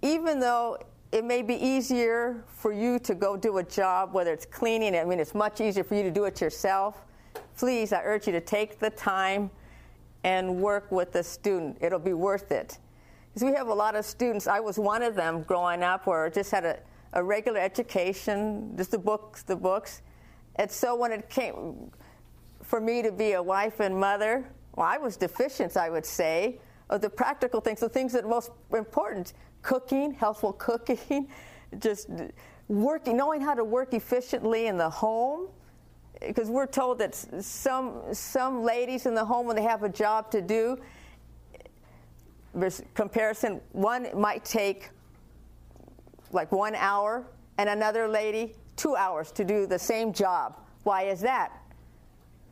even 0.02 0.38
though 0.38 0.78
it 1.12 1.24
may 1.24 1.42
be 1.42 1.54
easier 1.54 2.44
for 2.46 2.72
you 2.72 2.98
to 2.98 3.14
go 3.14 3.36
do 3.36 3.58
a 3.58 3.62
job, 3.62 4.12
whether 4.12 4.32
it's 4.32 4.44
cleaning, 4.44 4.96
I 4.96 5.04
mean, 5.04 5.20
it's 5.20 5.34
much 5.34 5.60
easier 5.60 5.84
for 5.84 5.94
you 5.94 6.02
to 6.02 6.10
do 6.10 6.24
it 6.24 6.40
yourself. 6.40 7.06
Please, 7.56 7.92
I 7.92 8.02
urge 8.02 8.26
you 8.26 8.32
to 8.32 8.40
take 8.40 8.78
the 8.80 8.90
time 8.90 9.50
and 10.24 10.60
work 10.60 10.90
with 10.90 11.12
the 11.12 11.22
student. 11.22 11.78
It'll 11.80 11.98
be 11.98 12.14
worth 12.14 12.50
it. 12.50 12.78
Because 13.32 13.48
we 13.48 13.54
have 13.54 13.68
a 13.68 13.74
lot 13.74 13.94
of 13.94 14.04
students, 14.04 14.46
I 14.46 14.60
was 14.60 14.78
one 14.78 15.02
of 15.02 15.14
them 15.14 15.42
growing 15.42 15.82
up 15.82 16.06
where 16.06 16.24
I 16.24 16.30
just 16.30 16.50
had 16.50 16.64
a, 16.64 16.78
a 17.12 17.22
regular 17.22 17.60
education, 17.60 18.74
just 18.76 18.90
the 18.90 18.98
books, 18.98 19.42
the 19.42 19.56
books. 19.56 20.02
And 20.56 20.70
so 20.70 20.94
when 20.96 21.12
it 21.12 21.30
came 21.30 21.90
for 22.62 22.80
me 22.80 23.02
to 23.02 23.12
be 23.12 23.32
a 23.32 23.42
wife 23.42 23.80
and 23.80 23.98
mother, 23.98 24.44
well, 24.76 24.86
I 24.86 24.98
was 24.98 25.16
deficient, 25.16 25.76
I 25.76 25.90
would 25.90 26.06
say, 26.06 26.58
of 26.90 27.00
the 27.00 27.10
practical 27.10 27.60
things, 27.60 27.80
the 27.80 27.88
things 27.88 28.12
that 28.12 28.24
are 28.24 28.28
most 28.28 28.50
important 28.72 29.32
cooking, 29.62 30.12
healthful 30.12 30.52
cooking, 30.54 31.28
just 31.78 32.08
working, 32.68 33.16
knowing 33.16 33.40
how 33.40 33.54
to 33.54 33.64
work 33.64 33.94
efficiently 33.94 34.66
in 34.66 34.76
the 34.76 34.90
home. 34.90 35.48
Because 36.20 36.48
we're 36.48 36.66
told 36.66 36.98
that 36.98 37.14
some, 37.14 38.02
some 38.12 38.62
ladies 38.62 39.06
in 39.06 39.14
the 39.14 39.24
home, 39.24 39.46
when 39.46 39.56
they 39.56 39.62
have 39.62 39.82
a 39.82 39.88
job 39.88 40.30
to 40.30 40.40
do, 40.40 40.78
comparison, 42.94 43.60
one 43.72 44.08
might 44.18 44.44
take 44.44 44.90
like 46.32 46.50
one 46.52 46.74
hour, 46.74 47.24
and 47.58 47.68
another 47.68 48.08
lady 48.08 48.54
two 48.76 48.96
hours 48.96 49.30
to 49.32 49.44
do 49.44 49.66
the 49.66 49.78
same 49.78 50.12
job. 50.12 50.58
Why 50.82 51.02
is 51.04 51.20
that? 51.20 51.52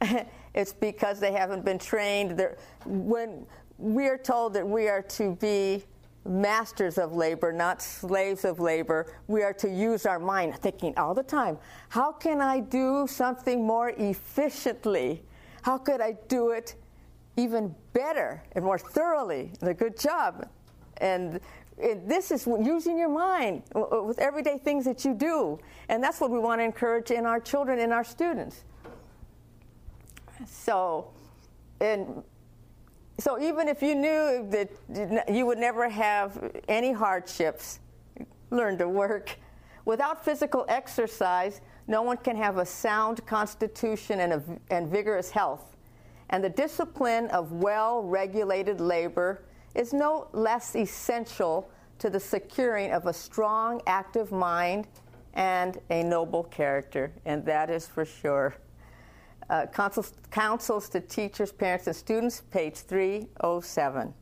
it's 0.55 0.73
because 0.73 1.21
they 1.21 1.33
haven't 1.33 1.65
been 1.65 1.79
trained. 1.79 2.39
They're, 2.39 2.57
when 2.85 3.47
we 3.79 4.07
are 4.07 4.19
told 4.19 4.55
that 4.55 4.67
we 4.67 4.89
are 4.89 5.03
to 5.03 5.35
be 5.37 5.85
masters 6.25 6.99
of 6.99 7.15
labor, 7.15 7.53
not 7.53 7.83
slaves 7.83 8.45
of 8.45 8.61
labor. 8.61 9.13
We 9.27 9.43
are 9.43 9.53
to 9.55 9.69
use 9.69 10.07
our 10.07 10.21
mind, 10.21 10.55
thinking 10.57 10.97
all 10.97 11.15
the 11.15 11.23
time, 11.23 11.59
how 11.89 12.13
can 12.13 12.41
I 12.41 12.61
do 12.61 13.07
something 13.09 13.67
more 13.67 13.91
efficiently? 13.91 15.25
How 15.63 15.79
could 15.79 16.01
I 16.01 16.17
do 16.29 16.51
it 16.51 16.77
even 17.37 17.75
better 17.93 18.43
and 18.53 18.65
more 18.65 18.79
thoroughly 18.79 19.53
and 19.61 19.71
a 19.71 19.75
good 19.75 19.99
job. 19.99 20.49
And 20.99 21.41
this 21.77 22.31
is 22.31 22.47
using 22.47 22.99
your 22.99 23.09
mind 23.09 23.63
uh, 23.75 23.81
uh, 23.81 24.03
with 24.03 24.19
everyday 24.19 24.59
things 24.59 24.85
that 24.85 25.05
you 25.05 25.15
do. 25.15 25.59
And 25.89 26.03
that's 26.03 26.21
what 26.21 26.31
we 26.31 26.39
want 26.39 26.61
to 26.61 26.65
encourage 26.65 27.11
in 27.11 27.27
our 27.27 27.41
children 27.41 27.79
and 27.79 27.93
our 27.93 28.05
students. 28.05 28.65
So, 30.47 31.11
and 31.81 32.23
so 33.19 33.41
even 33.41 33.69
if 33.69 33.83
you 33.83 33.95
knew 33.95 34.47
that 34.51 34.71
you 35.29 35.47
would 35.47 35.59
never 35.59 35.89
have 35.89 36.53
any 36.69 36.93
hardships, 36.93 37.81
learn 38.51 38.79
to 38.79 38.89
work. 38.89 39.39
Without 39.85 40.25
physical 40.25 40.65
exercise, 40.69 41.61
no 41.89 42.03
one 42.03 42.17
can 42.17 42.37
have 42.37 42.59
a 42.59 42.67
sound 42.67 43.25
constitution 43.27 44.21
and, 44.21 44.33
a, 44.35 44.43
and 44.71 44.89
vigorous 44.89 45.31
health 45.31 45.73
and 46.33 46.43
the 46.43 46.49
discipline 46.49 47.27
of 47.29 47.53
well 47.53 48.03
regulated 48.03 48.81
labor 48.81 49.45
is 49.75 49.93
no 49.93 50.29
less 50.33 50.75
essential 50.75 51.71
to 51.99 52.11
the 52.11 52.19
securing 52.19 52.91
of 52.91 53.07
a 53.07 53.13
strong, 53.13 53.81
active 53.87 54.33
mind 54.33 54.89
and 55.35 55.79
a 55.91 56.03
noble 56.03 56.45
character, 56.45 57.13
and 57.27 57.45
that 57.45 57.71
is 57.71 57.87
for 57.87 58.05
sure. 58.05 58.55
Uh, 59.53 59.67
counsels, 59.67 60.89
to 60.89 60.99
teachers, 60.99 61.53
parents, 61.53 61.87
and 61.87 61.95
students, 61.95 62.41
page 62.51 62.77
307. 62.77 64.15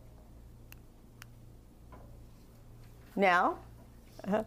Now, 3.14 3.58
uh, 4.26 4.42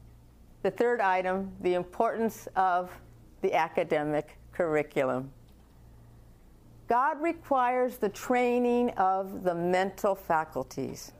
the 0.64 0.70
third 0.72 1.00
item 1.00 1.52
the 1.60 1.74
importance 1.74 2.48
of 2.56 2.90
the 3.40 3.54
academic 3.54 4.36
curriculum. 4.50 5.30
God 6.88 7.22
requires 7.22 7.98
the 7.98 8.08
training 8.08 8.90
of 8.96 9.44
the 9.44 9.54
mental 9.54 10.16
faculties. 10.16 11.12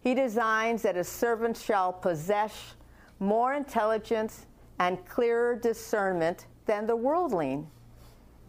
He 0.00 0.12
designs 0.12 0.82
that 0.82 0.96
a 0.96 1.04
servant 1.04 1.56
shall 1.56 1.92
possess 1.92 2.74
more 3.20 3.54
intelligence 3.54 4.46
and 4.80 5.06
clearer 5.06 5.54
discernment 5.54 6.46
than 6.66 6.88
the 6.88 6.96
worldling. 6.96 7.70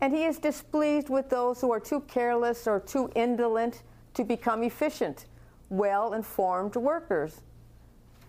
And 0.02 0.14
he 0.14 0.26
is 0.26 0.38
displeased 0.38 1.10
with 1.10 1.30
those 1.30 1.60
who 1.60 1.72
are 1.72 1.80
too 1.80 2.02
careless 2.02 2.68
or 2.68 2.80
too 2.80 3.12
indolent 3.16 3.84
to 4.14 4.24
become 4.24 4.64
efficient, 4.64 5.26
well 5.70 6.14
informed 6.14 6.76
workers. 6.76 7.42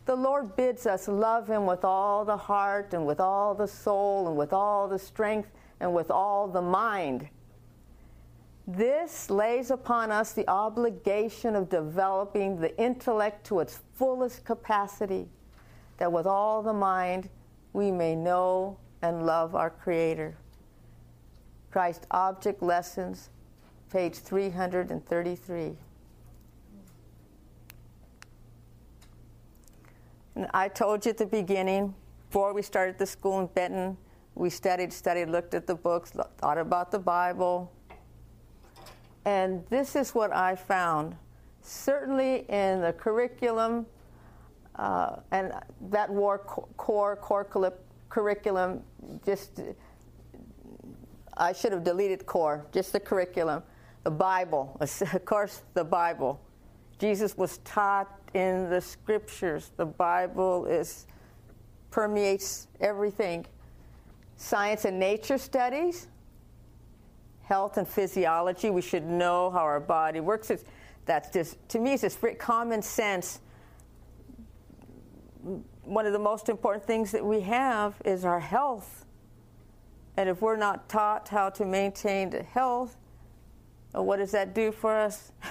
The 0.06 0.16
Lord 0.16 0.56
bids 0.56 0.86
us 0.86 1.06
love 1.06 1.48
him 1.48 1.66
with 1.66 1.84
all 1.84 2.24
the 2.24 2.36
heart 2.36 2.94
and 2.94 3.06
with 3.06 3.20
all 3.20 3.54
the 3.54 3.68
soul 3.68 4.28
and 4.28 4.36
with 4.38 4.54
all 4.54 4.88
the 4.88 4.98
strength 4.98 5.50
and 5.80 5.92
with 5.92 6.10
all 6.10 6.48
the 6.48 6.62
mind. 6.62 7.28
This 8.66 9.28
lays 9.30 9.70
upon 9.70 10.10
us 10.10 10.32
the 10.32 10.48
obligation 10.48 11.54
of 11.54 11.68
developing 11.68 12.58
the 12.58 12.78
intellect 12.78 13.46
to 13.46 13.60
its 13.60 13.80
fullest 13.94 14.44
capacity, 14.44 15.28
that 15.98 16.10
with 16.10 16.26
all 16.26 16.62
the 16.62 16.72
mind 16.72 17.28
we 17.72 17.90
may 17.90 18.14
know 18.14 18.78
and 19.02 19.24
love 19.24 19.54
our 19.54 19.70
Creator. 19.70 20.36
Christ 21.70 22.06
Object 22.10 22.62
Lessons, 22.62 23.30
page 23.90 24.16
333. 24.16 25.76
And 30.34 30.46
I 30.54 30.68
told 30.68 31.04
you 31.04 31.10
at 31.10 31.18
the 31.18 31.26
beginning, 31.26 31.94
before 32.28 32.52
we 32.52 32.62
started 32.62 32.98
the 32.98 33.06
school 33.06 33.40
in 33.40 33.46
Benton, 33.46 33.96
we 34.34 34.50
studied, 34.50 34.92
studied, 34.92 35.28
looked 35.28 35.52
at 35.54 35.66
the 35.66 35.74
books, 35.74 36.12
thought 36.38 36.58
about 36.58 36.92
the 36.92 36.98
Bible, 36.98 37.72
and 39.24 39.62
this 39.68 39.96
is 39.96 40.14
what 40.14 40.34
I 40.34 40.54
found. 40.54 41.16
Certainly 41.60 42.46
in 42.48 42.80
the 42.80 42.94
curriculum, 42.94 43.84
uh, 44.76 45.16
and 45.32 45.52
that 45.90 46.08
war 46.08 46.38
core, 46.38 47.16
core 47.16 47.72
curriculum, 48.08 48.80
just, 49.26 49.60
I 51.38 51.52
should 51.52 51.72
have 51.72 51.84
deleted 51.84 52.26
core, 52.26 52.66
just 52.72 52.92
the 52.92 53.00
curriculum. 53.00 53.62
The 54.04 54.10
Bible, 54.10 54.76
of 54.80 55.24
course, 55.24 55.62
the 55.74 55.84
Bible. 55.84 56.40
Jesus 56.98 57.36
was 57.36 57.58
taught 57.58 58.08
in 58.34 58.68
the 58.70 58.80
scriptures. 58.80 59.70
The 59.76 59.86
Bible 59.86 60.66
is 60.66 61.06
permeates 61.90 62.68
everything. 62.80 63.46
Science 64.36 64.84
and 64.84 64.98
nature 64.98 65.38
studies, 65.38 66.08
health 67.42 67.76
and 67.76 67.88
physiology. 67.88 68.70
We 68.70 68.82
should 68.82 69.06
know 69.06 69.50
how 69.50 69.60
our 69.60 69.80
body 69.80 70.20
works. 70.20 70.50
It's, 70.50 70.64
that's 71.06 71.30
just, 71.30 71.56
to 71.70 71.78
me, 71.78 71.94
it's 71.94 72.02
just 72.02 72.20
common 72.38 72.82
sense. 72.82 73.40
One 75.82 76.04
of 76.04 76.12
the 76.12 76.18
most 76.18 76.48
important 76.48 76.84
things 76.84 77.12
that 77.12 77.24
we 77.24 77.40
have 77.40 77.94
is 78.04 78.24
our 78.24 78.40
health. 78.40 79.06
And 80.18 80.28
if 80.28 80.42
we're 80.42 80.56
not 80.56 80.88
taught 80.88 81.28
how 81.28 81.48
to 81.50 81.64
maintain 81.64 82.30
the 82.30 82.42
health, 82.42 82.96
uh, 83.94 84.02
what 84.02 84.16
does 84.16 84.32
that 84.32 84.52
do 84.52 84.72
for 84.72 84.98
us? 84.98 85.30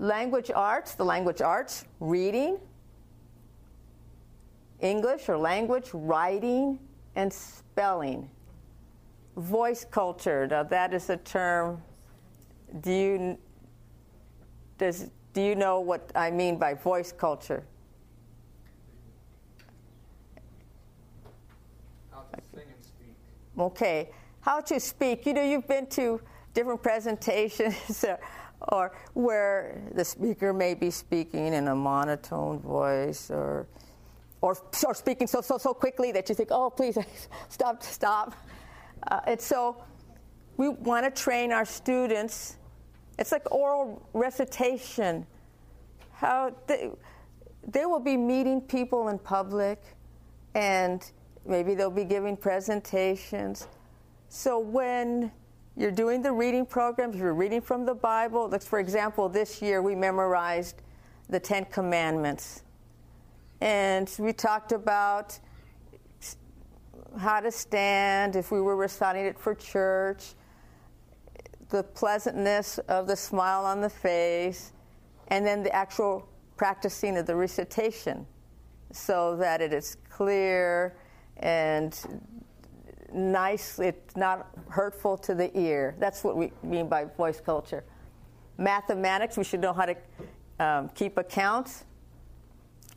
language 0.00 0.50
arts, 0.52 0.94
the 0.94 1.04
language 1.04 1.40
arts, 1.40 1.84
reading, 2.00 2.58
English 4.80 5.28
or 5.28 5.38
language, 5.38 5.90
writing, 5.94 6.80
and 7.14 7.32
spelling 7.32 8.28
voice 9.36 9.84
culture. 9.84 10.48
Now, 10.48 10.64
that 10.64 10.92
is 10.92 11.10
a 11.10 11.16
term. 11.16 11.80
Do 12.80 12.92
you 12.92 13.38
does 14.78 15.10
do 15.32 15.42
you 15.42 15.54
know 15.54 15.78
what 15.78 16.10
I 16.16 16.32
mean 16.32 16.58
by 16.58 16.74
voice 16.74 17.12
culture? 17.12 17.62
How 22.10 22.22
to 22.22 22.42
sing 22.52 22.64
and 22.74 22.84
speak. 22.84 23.14
Okay, 23.60 24.10
how 24.40 24.60
to 24.60 24.80
speak. 24.80 25.26
You 25.26 25.34
know, 25.34 25.42
you've 25.42 25.68
been 25.68 25.86
to 25.88 26.20
different 26.54 26.82
presentations. 26.82 28.04
or 28.68 28.92
where 29.14 29.82
the 29.94 30.04
speaker 30.04 30.52
may 30.52 30.74
be 30.74 30.90
speaking 30.90 31.54
in 31.54 31.68
a 31.68 31.74
monotone 31.74 32.58
voice 32.60 33.30
or 33.30 33.66
or, 34.42 34.56
or 34.86 34.94
speaking 34.94 35.26
so 35.26 35.40
so 35.40 35.58
so 35.58 35.74
quickly 35.74 36.12
that 36.12 36.28
you 36.28 36.34
think, 36.34 36.48
oh 36.50 36.70
please 36.70 36.98
stop 37.48 37.82
stop. 37.82 38.34
Uh, 39.10 39.20
and 39.26 39.40
so 39.40 39.82
we 40.56 40.68
want 40.68 41.04
to 41.04 41.22
train 41.22 41.52
our 41.52 41.64
students. 41.64 42.56
It's 43.18 43.32
like 43.32 43.50
oral 43.50 44.06
recitation. 44.12 45.26
How 46.12 46.54
they 46.66 47.86
will 47.86 48.00
be 48.00 48.16
meeting 48.16 48.60
people 48.60 49.08
in 49.08 49.18
public 49.18 49.82
and 50.54 51.10
maybe 51.46 51.74
they'll 51.74 51.90
be 51.90 52.04
giving 52.04 52.36
presentations. 52.36 53.66
So 54.28 54.58
when 54.58 55.32
you're 55.76 55.90
doing 55.90 56.22
the 56.22 56.32
reading 56.32 56.66
programs, 56.66 57.16
you're 57.16 57.34
reading 57.34 57.60
from 57.60 57.86
the 57.86 57.94
Bible, 57.94 58.48
like 58.48 58.62
for 58.62 58.78
example, 58.78 59.28
this 59.28 59.62
year 59.62 59.82
we 59.82 59.94
memorized 59.94 60.82
the 61.28 61.40
Ten 61.40 61.64
Commandments. 61.66 62.64
And 63.60 64.10
we 64.18 64.32
talked 64.32 64.72
about 64.72 65.38
how 67.18 67.40
to 67.40 67.50
stand 67.50 68.36
if 68.36 68.50
we 68.50 68.60
were 68.60 68.76
reciting 68.76 69.26
it 69.26 69.38
for 69.38 69.54
church, 69.54 70.34
the 71.70 71.82
pleasantness 71.82 72.78
of 72.88 73.06
the 73.06 73.16
smile 73.16 73.64
on 73.64 73.80
the 73.80 73.90
face, 73.90 74.72
and 75.28 75.46
then 75.46 75.62
the 75.62 75.74
actual 75.74 76.28
practicing 76.56 77.16
of 77.16 77.26
the 77.26 77.34
recitation 77.34 78.26
so 78.92 79.36
that 79.36 79.60
it 79.60 79.72
is 79.72 79.96
clear 80.08 80.96
and 81.40 81.98
nice, 83.12 83.78
it's 83.78 84.16
not 84.16 84.48
hurtful 84.68 85.16
to 85.18 85.34
the 85.34 85.56
ear. 85.58 85.96
That's 85.98 86.22
what 86.22 86.36
we 86.36 86.52
mean 86.62 86.88
by 86.88 87.04
voice 87.04 87.40
culture. 87.40 87.84
Mathematics, 88.58 89.36
we 89.36 89.44
should 89.44 89.60
know 89.60 89.72
how 89.72 89.86
to 89.86 89.96
um, 90.58 90.88
keep 90.90 91.18
accounts. 91.18 91.84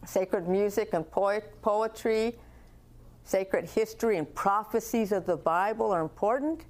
Sacred 0.06 0.48
music 0.48 0.90
and 0.94 1.10
poet, 1.10 1.62
poetry, 1.62 2.38
sacred 3.24 3.66
history 3.70 4.18
and 4.18 4.36
prophecies 4.36 5.14
of 5.14 5.26
the 5.26 5.38
Bible 5.38 5.92
are 5.92 6.02
important. 6.02 6.66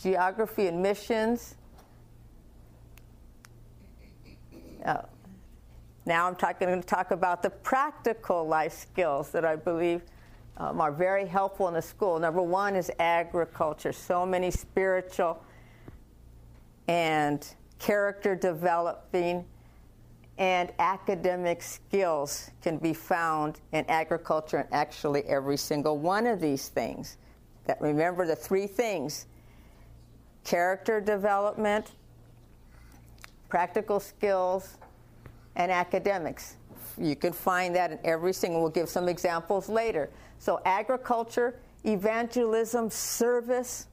Geography 0.00 0.66
and 0.66 0.82
missions. 0.82 1.56
Uh, 4.84 5.02
now 6.08 6.26
I'm 6.26 6.34
talking, 6.36 6.68
going 6.68 6.80
to 6.80 6.86
talk 6.86 7.10
about 7.10 7.42
the 7.42 7.50
practical 7.50 8.48
life 8.48 8.72
skills 8.72 9.30
that 9.32 9.44
I 9.44 9.56
believe 9.56 10.00
um, 10.56 10.80
are 10.80 10.90
very 10.90 11.26
helpful 11.26 11.68
in 11.68 11.74
the 11.74 11.82
school. 11.82 12.18
Number 12.18 12.40
one 12.40 12.74
is 12.74 12.90
agriculture. 12.98 13.92
So 13.92 14.24
many 14.24 14.50
spiritual 14.50 15.44
and 16.88 17.46
character 17.78 18.34
developing 18.34 19.44
and 20.38 20.72
academic 20.78 21.60
skills 21.60 22.50
can 22.62 22.78
be 22.78 22.94
found 22.94 23.60
in 23.72 23.84
agriculture 23.88 24.56
and 24.56 24.68
actually 24.72 25.24
every 25.24 25.58
single 25.58 25.98
one 25.98 26.26
of 26.26 26.40
these 26.40 26.70
things. 26.70 27.18
That 27.66 27.78
remember 27.82 28.26
the 28.26 28.36
three 28.36 28.66
things 28.66 29.26
character 30.42 31.02
development, 31.02 31.90
practical 33.50 34.00
skills, 34.00 34.78
and 35.58 35.70
academics. 35.70 36.56
You 36.96 37.16
can 37.16 37.32
find 37.32 37.74
that 37.74 37.92
in 37.92 37.98
every 38.04 38.32
single, 38.32 38.62
we'll 38.62 38.70
give 38.70 38.88
some 38.88 39.08
examples 39.08 39.68
later. 39.68 40.08
So, 40.38 40.60
agriculture, 40.64 41.60
evangelism, 41.84 42.90
service, 42.90 43.88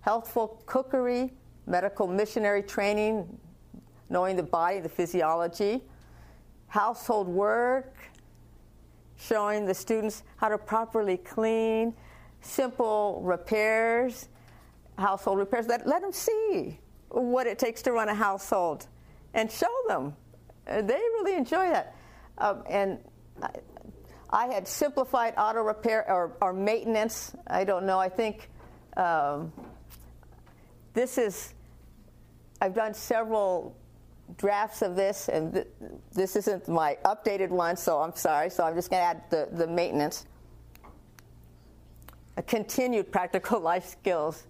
healthful 0.00 0.62
cookery, 0.66 1.32
medical 1.66 2.06
missionary 2.06 2.62
training, 2.62 3.38
knowing 4.08 4.36
the 4.36 4.42
body, 4.42 4.80
the 4.80 4.88
physiology, 4.88 5.82
household 6.68 7.28
work, 7.28 7.94
showing 9.16 9.66
the 9.66 9.74
students 9.74 10.22
how 10.36 10.48
to 10.48 10.58
properly 10.58 11.16
clean, 11.16 11.94
simple 12.40 13.20
repairs, 13.24 14.28
household 14.98 15.38
repairs. 15.38 15.66
Let, 15.66 15.86
let 15.86 16.02
them 16.02 16.12
see 16.12 16.78
what 17.08 17.46
it 17.46 17.58
takes 17.58 17.82
to 17.82 17.92
run 17.92 18.08
a 18.08 18.14
household 18.14 18.86
and 19.34 19.50
show 19.50 19.72
them 19.86 20.14
they 20.66 20.94
really 20.94 21.34
enjoy 21.34 21.68
that. 21.68 21.94
Um, 22.38 22.62
and 22.68 22.98
I, 23.42 23.50
I, 24.30 24.46
had 24.46 24.66
simplified 24.66 25.34
auto 25.36 25.62
repair 25.62 26.08
or, 26.10 26.36
or, 26.40 26.52
maintenance. 26.52 27.34
I 27.46 27.64
don't 27.64 27.84
know. 27.84 27.98
I 27.98 28.08
think 28.08 28.48
um, 28.96 29.52
this 30.94 31.18
is, 31.18 31.52
I've 32.60 32.74
done 32.74 32.94
several 32.94 33.76
drafts 34.38 34.82
of 34.82 34.96
this, 34.96 35.28
and 35.28 35.52
th- 35.52 35.66
this 36.12 36.36
isn't 36.36 36.68
my 36.68 36.96
updated 37.04 37.50
one, 37.50 37.76
so 37.76 38.00
I'm 38.00 38.16
sorry. 38.16 38.48
So 38.48 38.64
I'm 38.64 38.74
just 38.74 38.90
going 38.90 39.00
to 39.00 39.06
add 39.06 39.22
the, 39.30 39.48
the 39.52 39.66
maintenance. 39.66 40.26
A 42.36 42.42
continued 42.42 43.12
practical 43.12 43.60
life 43.60 43.86
skills, 43.86 44.44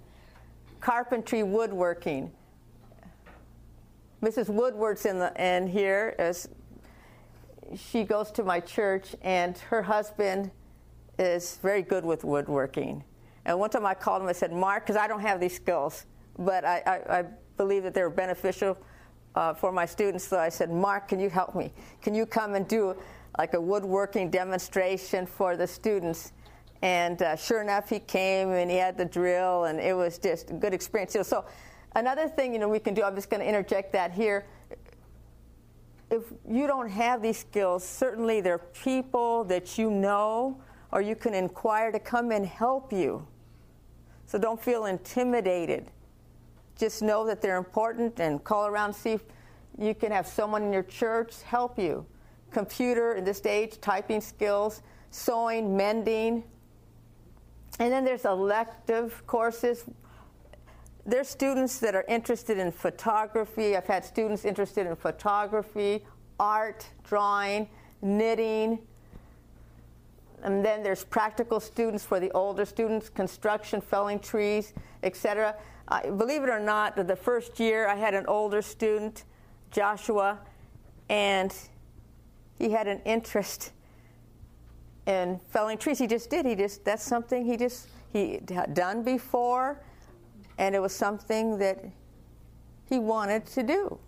carpentry, 0.80 1.42
woodworking 1.42 2.30
Mrs. 4.22 4.48
Woodward's 4.48 5.04
in 5.04 5.18
the 5.18 5.32
in 5.36 5.66
here 5.66 6.14
as 6.18 6.48
she 7.76 8.04
goes 8.04 8.30
to 8.30 8.44
my 8.44 8.60
church, 8.60 9.16
and 9.22 9.58
her 9.58 9.82
husband 9.82 10.52
is 11.18 11.58
very 11.60 11.82
good 11.82 12.04
with 12.04 12.22
woodworking. 12.22 13.02
And 13.44 13.58
one 13.58 13.70
time 13.70 13.84
I 13.84 13.94
called 13.94 14.22
him, 14.22 14.28
I 14.28 14.32
said, 14.32 14.52
Mark, 14.52 14.84
because 14.84 14.96
I 14.96 15.08
don't 15.08 15.20
have 15.20 15.40
these 15.40 15.56
skills, 15.56 16.06
but 16.38 16.64
I, 16.64 16.82
I, 16.86 17.18
I 17.18 17.24
believe 17.56 17.82
that 17.82 17.94
they're 17.94 18.10
beneficial 18.10 18.78
uh, 19.34 19.54
for 19.54 19.72
my 19.72 19.86
students. 19.86 20.24
So 20.24 20.38
I 20.38 20.50
said, 20.50 20.70
Mark, 20.70 21.08
can 21.08 21.18
you 21.18 21.28
help 21.28 21.56
me? 21.56 21.72
Can 22.00 22.14
you 22.14 22.24
come 22.24 22.54
and 22.54 22.68
do 22.68 22.94
like 23.38 23.54
a 23.54 23.60
woodworking 23.60 24.30
demonstration 24.30 25.26
for 25.26 25.56
the 25.56 25.66
students? 25.66 26.32
And 26.82 27.20
uh, 27.22 27.34
sure 27.34 27.60
enough, 27.60 27.88
he 27.88 27.98
came 27.98 28.50
and 28.50 28.70
he 28.70 28.76
had 28.76 28.96
the 28.96 29.04
drill, 29.04 29.64
and 29.64 29.80
it 29.80 29.96
was 29.96 30.18
just 30.18 30.50
a 30.50 30.54
good 30.54 30.74
experience. 30.74 31.16
So 31.26 31.44
Another 31.94 32.28
thing, 32.28 32.52
you 32.52 32.58
know, 32.58 32.68
we 32.68 32.78
can 32.78 32.94
do, 32.94 33.02
I'm 33.02 33.14
just 33.14 33.28
going 33.28 33.40
to 33.40 33.48
interject 33.48 33.92
that 33.92 34.12
here. 34.12 34.46
If 36.10 36.22
you 36.48 36.66
don't 36.66 36.90
have 36.90 37.22
these 37.22 37.38
skills, 37.38 37.86
certainly 37.86 38.40
there 38.40 38.54
are 38.54 38.66
people 38.82 39.44
that 39.44 39.78
you 39.78 39.90
know 39.90 40.60
or 40.90 41.00
you 41.00 41.16
can 41.16 41.34
inquire 41.34 41.90
to 41.90 41.98
come 41.98 42.30
and 42.30 42.46
help 42.46 42.92
you. 42.92 43.26
So 44.26 44.38
don't 44.38 44.62
feel 44.62 44.86
intimidated. 44.86 45.90
Just 46.78 47.02
know 47.02 47.26
that 47.26 47.40
they're 47.40 47.56
important 47.56 48.20
and 48.20 48.42
call 48.44 48.66
around 48.66 48.92
see 48.92 49.12
if 49.12 49.22
you 49.78 49.94
can 49.94 50.12
have 50.12 50.26
someone 50.26 50.62
in 50.62 50.72
your 50.72 50.82
church 50.82 51.42
help 51.42 51.78
you. 51.78 52.06
Computer 52.50 53.14
in 53.14 53.24
this 53.24 53.44
age, 53.46 53.80
typing 53.80 54.20
skills, 54.20 54.82
sewing, 55.10 55.76
mending. 55.76 56.44
And 57.78 57.90
then 57.90 58.04
there's 58.04 58.26
elective 58.26 59.26
courses 59.26 59.84
there's 61.04 61.28
students 61.28 61.78
that 61.80 61.94
are 61.94 62.04
interested 62.08 62.58
in 62.58 62.70
photography. 62.70 63.76
I've 63.76 63.86
had 63.86 64.04
students 64.04 64.44
interested 64.44 64.86
in 64.86 64.94
photography, 64.94 66.04
art, 66.38 66.86
drawing, 67.02 67.68
knitting. 68.00 68.78
And 70.44 70.64
then 70.64 70.82
there's 70.82 71.04
practical 71.04 71.60
students 71.60 72.04
for 72.04 72.20
the 72.20 72.30
older 72.32 72.64
students, 72.64 73.08
construction, 73.08 73.80
felling 73.80 74.20
trees, 74.20 74.74
etc. 75.02 75.56
Uh, 75.88 76.10
believe 76.10 76.42
it 76.42 76.48
or 76.48 76.60
not, 76.60 76.96
the 76.96 77.16
first 77.16 77.58
year 77.58 77.88
I 77.88 77.96
had 77.96 78.14
an 78.14 78.26
older 78.26 78.62
student, 78.62 79.24
Joshua, 79.70 80.38
and 81.08 81.54
he 82.58 82.70
had 82.70 82.86
an 82.86 83.00
interest 83.04 83.72
in 85.06 85.40
felling 85.50 85.78
trees. 85.78 85.98
He 85.98 86.06
just 86.06 86.30
did. 86.30 86.46
He 86.46 86.54
just 86.54 86.84
that's 86.84 87.02
something 87.02 87.44
he 87.44 87.56
just 87.56 87.88
he 88.12 88.40
had 88.50 88.74
done 88.74 89.02
before 89.02 89.80
and 90.58 90.74
it 90.74 90.80
was 90.80 90.94
something 90.94 91.58
that 91.58 91.84
he 92.88 92.98
wanted 92.98 93.46
to 93.46 93.62
do. 93.62 93.98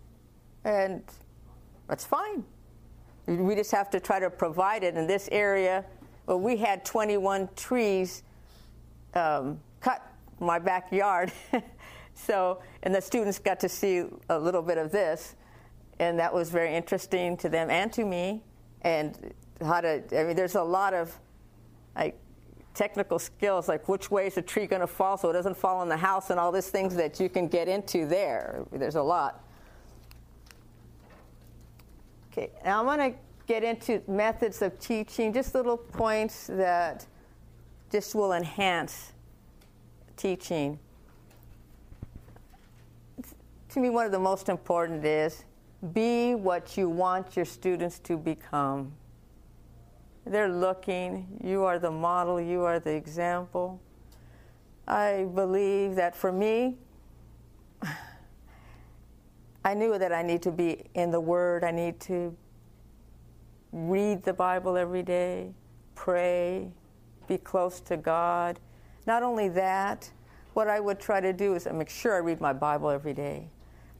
And 0.65 1.03
that's 1.89 2.05
fine. 2.05 2.45
We 3.27 3.55
just 3.55 3.71
have 3.71 3.91
to 3.91 4.01
try 4.01 4.19
to 4.21 4.29
provide 4.29 4.83
it 4.83 4.97
in 4.97 5.07
this 5.07 5.29
area. 5.33 5.85
Well, 6.27 6.41
we 6.41 6.57
had 6.57 6.85
21 6.85 7.49
trees 7.57 8.23
um, 9.15 9.61
cut 9.81 10.07
in 10.41 10.47
my 10.47 10.59
backyard. 10.59 11.33
so, 12.15 12.61
and 12.83 12.95
the 12.95 13.01
students 13.01 13.39
got 13.39 13.61
to 13.61 13.69
see 13.69 14.05
a 14.29 14.39
little 14.39 14.63
bit 14.63 14.79
of 14.79 14.91
this, 14.91 15.37
and 15.99 16.19
that 16.19 16.33
was 16.33 16.51
very 16.51 16.75
interesting 16.75 17.37
to 17.39 17.49
them 17.49 17.71
and 17.71 17.93
to 17.95 18.05
me. 18.05 18.43
And 18.83 19.33
how 19.63 19.81
to, 19.81 20.03
I 20.19 20.25
mean, 20.25 20.37
there's 20.37 20.57
a 20.57 20.63
lot 20.63 20.93
of 20.93 21.19
like 21.97 22.19
technical 22.75 23.19
skills 23.19 23.69
like 23.69 23.89
which 23.89 24.11
way 24.11 24.27
is 24.27 24.35
the 24.35 24.43
tree 24.43 24.67
going 24.67 24.81
to 24.81 24.87
fall 24.87 25.17
so 25.17 25.31
it 25.31 25.33
doesn't 25.33 25.57
fall 25.57 25.79
on 25.79 25.89
the 25.89 25.97
house 25.97 26.31
and 26.31 26.41
all 26.41 26.51
these 26.51 26.69
things 26.69 26.95
that 26.97 27.21
you 27.21 27.29
can 27.29 27.47
get 27.47 27.69
into 27.69 28.07
there. 28.07 28.65
There's 28.73 28.97
a 28.97 29.03
lot. 29.03 29.45
Okay, 32.33 32.51
now 32.65 32.81
I'm 32.81 32.87
going 32.87 33.13
to 33.13 33.19
get 33.47 33.63
into 33.63 34.03
methods 34.09 34.61
of 34.61 34.79
teaching, 34.81 35.33
just 35.33 35.55
little 35.55 35.77
points 35.77 36.49
that 36.49 37.07
just 37.93 38.15
will 38.15 38.33
enhance 38.33 39.13
teaching. 40.17 40.79
To 43.69 43.81
me, 43.81 43.91
one 43.91 44.07
of 44.07 44.13
the 44.13 44.19
most 44.19 44.49
important 44.49 45.05
is 45.05 45.45
be 45.93 46.35
what 46.35 46.77
you 46.77 46.89
want 46.89 47.37
your 47.37 47.45
students 47.45 48.01
to 48.01 48.17
become. 48.17 48.93
They're 50.27 50.49
looking. 50.49 51.41
You 51.43 51.65
are 51.65 51.79
the 51.79 51.91
model, 51.91 52.41
you 52.41 52.63
are 52.63 52.79
the 52.79 52.93
example. 52.93 53.81
I 54.87 55.27
believe 55.35 55.95
that 55.97 56.15
for 56.15 56.33
me, 56.33 56.77
I 59.65 59.75
knew 59.75 59.99
that 59.99 60.13
I 60.13 60.23
need 60.23 60.43
to 60.43 60.51
be 60.51 60.85
in 60.95 61.11
the 61.11 61.21
Word. 61.21 61.65
I 61.65 61.71
need 61.71 62.01
to 62.01 62.37
read 63.73 64.23
the 64.23 64.33
Bible 64.33 64.77
every 64.77 65.03
day, 65.03 65.53
pray, 65.95 66.69
be 67.27 67.39
close 67.39 67.81
to 67.81 67.97
God. 67.97 68.61
Not 69.07 69.23
only 69.23 69.49
that, 69.51 70.11
what 70.55 70.69
I 70.69 70.81
would 70.81 71.01
try 71.01 71.21
to 71.21 71.33
do 71.33 71.55
is 71.55 71.67
make 71.73 71.91
sure 71.91 72.15
I 72.15 72.19
read 72.19 72.41
my 72.41 72.53
Bible 72.53 72.89
every 72.89 73.13
day. 73.13 73.49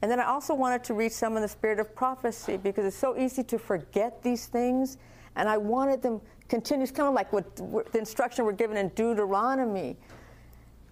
And 0.01 0.09
then 0.09 0.19
I 0.19 0.25
also 0.25 0.53
wanted 0.53 0.83
to 0.85 0.93
read 0.93 1.11
some 1.11 1.35
in 1.35 1.41
the 1.41 1.47
spirit 1.47 1.79
of 1.79 1.95
prophecy 1.95 2.57
because 2.57 2.85
it's 2.85 2.95
so 2.95 3.17
easy 3.17 3.43
to 3.43 3.59
forget 3.59 4.23
these 4.23 4.45
things. 4.45 4.97
And 5.35 5.49
I 5.49 5.57
wanted 5.57 6.01
them 6.01 6.21
continuous, 6.47 6.91
kind 6.91 7.07
of 7.07 7.13
like 7.13 7.31
what 7.33 7.55
the 7.55 7.97
instruction 7.97 8.45
we're 8.45 8.53
given 8.53 8.77
in 8.77 8.89
Deuteronomy. 8.89 9.97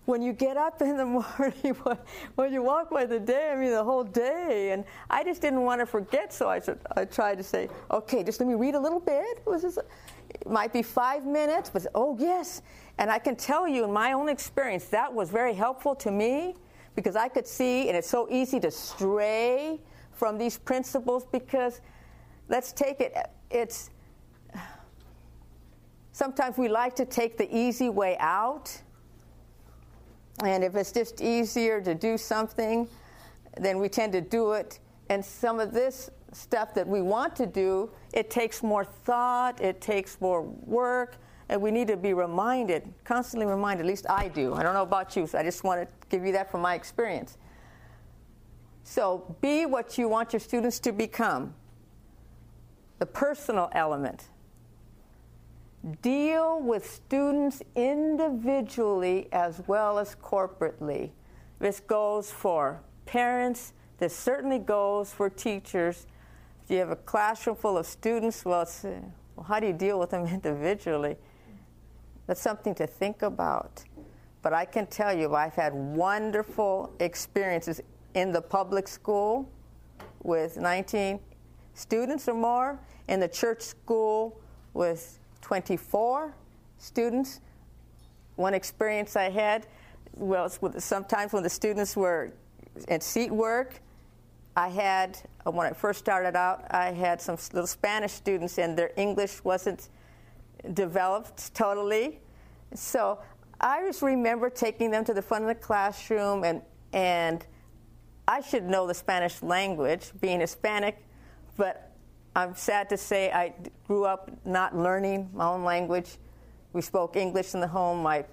When 0.05 0.21
you 0.21 0.33
get 0.33 0.57
up 0.57 0.81
in 0.81 0.97
the 0.97 1.05
morning, 1.39 1.75
when 2.35 2.51
you 2.51 2.61
walk 2.61 2.89
by 2.89 3.05
the 3.05 3.19
day, 3.19 3.51
I 3.53 3.55
mean 3.55 3.71
the 3.71 3.83
whole 3.83 4.03
day. 4.03 4.71
And 4.71 4.83
I 5.09 5.23
just 5.23 5.41
didn't 5.41 5.61
want 5.61 5.79
to 5.79 5.85
forget, 5.85 6.33
so 6.33 6.49
I, 6.49 6.59
said 6.59 6.79
I 6.95 7.05
tried 7.05 7.37
to 7.37 7.43
say, 7.43 7.69
okay, 7.89 8.23
just 8.23 8.39
let 8.39 8.49
me 8.49 8.55
read 8.55 8.75
a 8.75 8.79
little 8.79 8.99
bit. 8.99 9.41
It, 9.47 9.61
just, 9.61 9.77
it 10.29 10.49
might 10.49 10.73
be 10.73 10.81
five 10.81 11.25
minutes, 11.25 11.69
but 11.69 11.87
oh, 11.95 12.17
yes. 12.19 12.61
And 12.97 13.09
I 13.09 13.17
can 13.17 13.35
tell 13.35 13.65
you, 13.67 13.85
in 13.85 13.93
my 13.93 14.11
own 14.11 14.27
experience, 14.27 14.85
that 14.85 15.11
was 15.11 15.29
very 15.29 15.53
helpful 15.53 15.95
to 15.95 16.11
me 16.11 16.55
because 16.95 17.15
I 17.15 17.27
could 17.27 17.47
see, 17.47 17.87
and 17.87 17.97
it's 17.97 18.09
so 18.09 18.27
easy 18.29 18.59
to 18.59 18.71
stray 18.71 19.79
from 20.11 20.37
these 20.37 20.57
principles 20.57 21.25
because 21.31 21.81
let's 22.49 22.71
take 22.71 22.99
it, 22.99 23.15
it's 23.49 23.89
sometimes 26.13 26.57
we 26.57 26.69
like 26.69 26.95
to 26.95 27.05
take 27.05 27.37
the 27.37 27.53
easy 27.55 27.89
way 27.89 28.15
out. 28.19 28.81
And 30.43 30.63
if 30.63 30.75
it's 30.75 30.91
just 30.91 31.21
easier 31.21 31.81
to 31.81 31.93
do 31.93 32.17
something, 32.17 32.87
then 33.57 33.79
we 33.79 33.89
tend 33.89 34.13
to 34.13 34.21
do 34.21 34.53
it. 34.53 34.79
And 35.09 35.23
some 35.23 35.59
of 35.59 35.73
this 35.73 36.09
stuff 36.31 36.73
that 36.73 36.87
we 36.87 37.01
want 37.01 37.35
to 37.35 37.45
do, 37.45 37.91
it 38.13 38.29
takes 38.29 38.63
more 38.63 38.85
thought, 38.85 39.61
it 39.61 39.81
takes 39.81 40.19
more 40.21 40.41
work, 40.41 41.17
and 41.49 41.61
we 41.61 41.69
need 41.69 41.87
to 41.87 41.97
be 41.97 42.13
reminded, 42.13 42.91
constantly 43.03 43.45
reminded, 43.45 43.81
at 43.81 43.87
least 43.87 44.05
I 44.09 44.27
do. 44.29 44.53
I 44.55 44.63
don't 44.63 44.73
know 44.73 44.81
about 44.81 45.15
you, 45.15 45.27
so 45.27 45.37
I 45.37 45.43
just 45.43 45.63
want 45.63 45.81
to 45.81 45.87
give 46.09 46.25
you 46.25 46.31
that 46.31 46.49
from 46.49 46.61
my 46.61 46.73
experience. 46.73 47.37
So 48.83 49.35
be 49.41 49.65
what 49.65 49.97
you 49.97 50.07
want 50.07 50.33
your 50.33 50.39
students 50.39 50.79
to 50.79 50.91
become. 50.91 51.53
The 52.99 53.05
personal 53.05 53.69
element. 53.73 54.29
Deal 56.01 56.61
with 56.61 56.89
students 56.89 57.61
individually 57.75 59.27
as 59.33 59.61
well 59.67 59.99
as 59.99 60.15
corporately. 60.15 61.11
This 61.59 61.81
goes 61.81 62.31
for 62.31 62.81
parents, 63.05 63.73
this 63.97 64.15
certainly 64.15 64.59
goes 64.59 65.11
for 65.11 65.29
teachers. 65.29 66.07
If 66.63 66.71
you 66.71 66.77
have 66.77 66.89
a 66.89 66.95
classroom 66.95 67.57
full 67.57 67.77
of 67.77 67.85
students, 67.85 68.45
well, 68.45 68.67
well 69.35 69.45
how 69.45 69.59
do 69.59 69.67
you 69.67 69.73
deal 69.73 69.99
with 69.99 70.11
them 70.11 70.25
individually? 70.27 71.17
That's 72.27 72.41
something 72.41 72.73
to 72.75 72.87
think 72.87 73.21
about. 73.21 73.83
But 74.41 74.53
I 74.53 74.65
can 74.65 74.87
tell 74.87 75.17
you, 75.17 75.35
I've 75.35 75.55
had 75.55 75.73
wonderful 75.73 76.93
experiences 76.99 77.81
in 78.13 78.31
the 78.31 78.41
public 78.41 78.87
school 78.87 79.49
with 80.21 80.57
19 80.57 81.19
students 81.73 82.27
or 82.29 82.35
more, 82.35 82.79
in 83.07 83.19
the 83.19 83.27
church 83.27 83.61
school 83.61 84.39
with 84.73 85.19
24 85.43 86.33
students. 86.79 87.41
One 88.35 88.55
experience 88.55 89.15
I 89.15 89.29
had, 89.29 89.67
well, 90.15 90.49
sometimes 90.49 91.33
when 91.33 91.43
the 91.43 91.49
students 91.49 91.95
were 91.95 92.31
at 92.87 93.03
seat 93.03 93.31
work, 93.31 93.79
I 94.55 94.69
had, 94.69 95.17
uh, 95.45 95.51
when 95.51 95.67
I 95.67 95.73
first 95.73 95.99
started 95.99 96.35
out, 96.35 96.65
I 96.71 96.91
had 96.91 97.21
some 97.21 97.37
little 97.53 97.67
Spanish 97.67 98.11
students, 98.11 98.57
and 98.57 98.77
their 98.77 98.91
English 98.97 99.43
wasn't 99.43 99.89
developed 100.73 101.53
totally. 101.53 102.19
So 102.73 103.19
I 103.59 103.81
just 103.81 104.01
remember 104.01 104.49
taking 104.49 104.91
them 104.91 105.03
to 105.05 105.13
the 105.13 105.21
front 105.21 105.43
of 105.43 105.47
the 105.47 105.55
classroom, 105.55 106.43
and, 106.43 106.61
and 106.93 107.45
I 108.27 108.41
should 108.41 108.63
know 108.63 108.87
the 108.87 108.93
Spanish 108.93 109.41
language, 109.41 110.11
being 110.21 110.39
Hispanic, 110.39 111.03
but 111.57 111.92
I'm 112.35 112.55
sad 112.55 112.89
to 112.89 112.97
say 112.97 113.31
I 113.31 113.53
grew 113.87 114.05
up 114.05 114.31
not 114.43 114.75
learning 114.75 115.29
my 115.33 115.45
own 115.45 115.63
language. 115.63 116.17
We 116.73 116.81
spoke 116.81 117.15
English 117.15 117.53
in 117.53 117.59
the 117.59 117.67
home. 117.67 118.01
My 118.01 118.25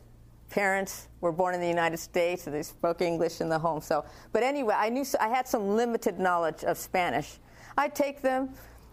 parents 0.48 1.08
were 1.20 1.32
born 1.32 1.54
in 1.54 1.60
the 1.60 1.68
United 1.68 1.98
States, 1.98 2.44
so 2.44 2.50
they 2.50 2.62
spoke 2.62 3.02
English 3.02 3.42
in 3.42 3.50
the 3.50 3.58
home. 3.58 3.80
So, 3.82 4.04
but 4.32 4.42
anyway, 4.42 4.74
I 4.76 4.88
knew 4.88 5.04
I 5.20 5.28
had 5.28 5.46
some 5.46 5.76
limited 5.76 6.18
knowledge 6.18 6.64
of 6.64 6.78
Spanish. 6.78 7.38
I'd 7.76 7.94
take 7.94 8.22
them, 8.22 8.50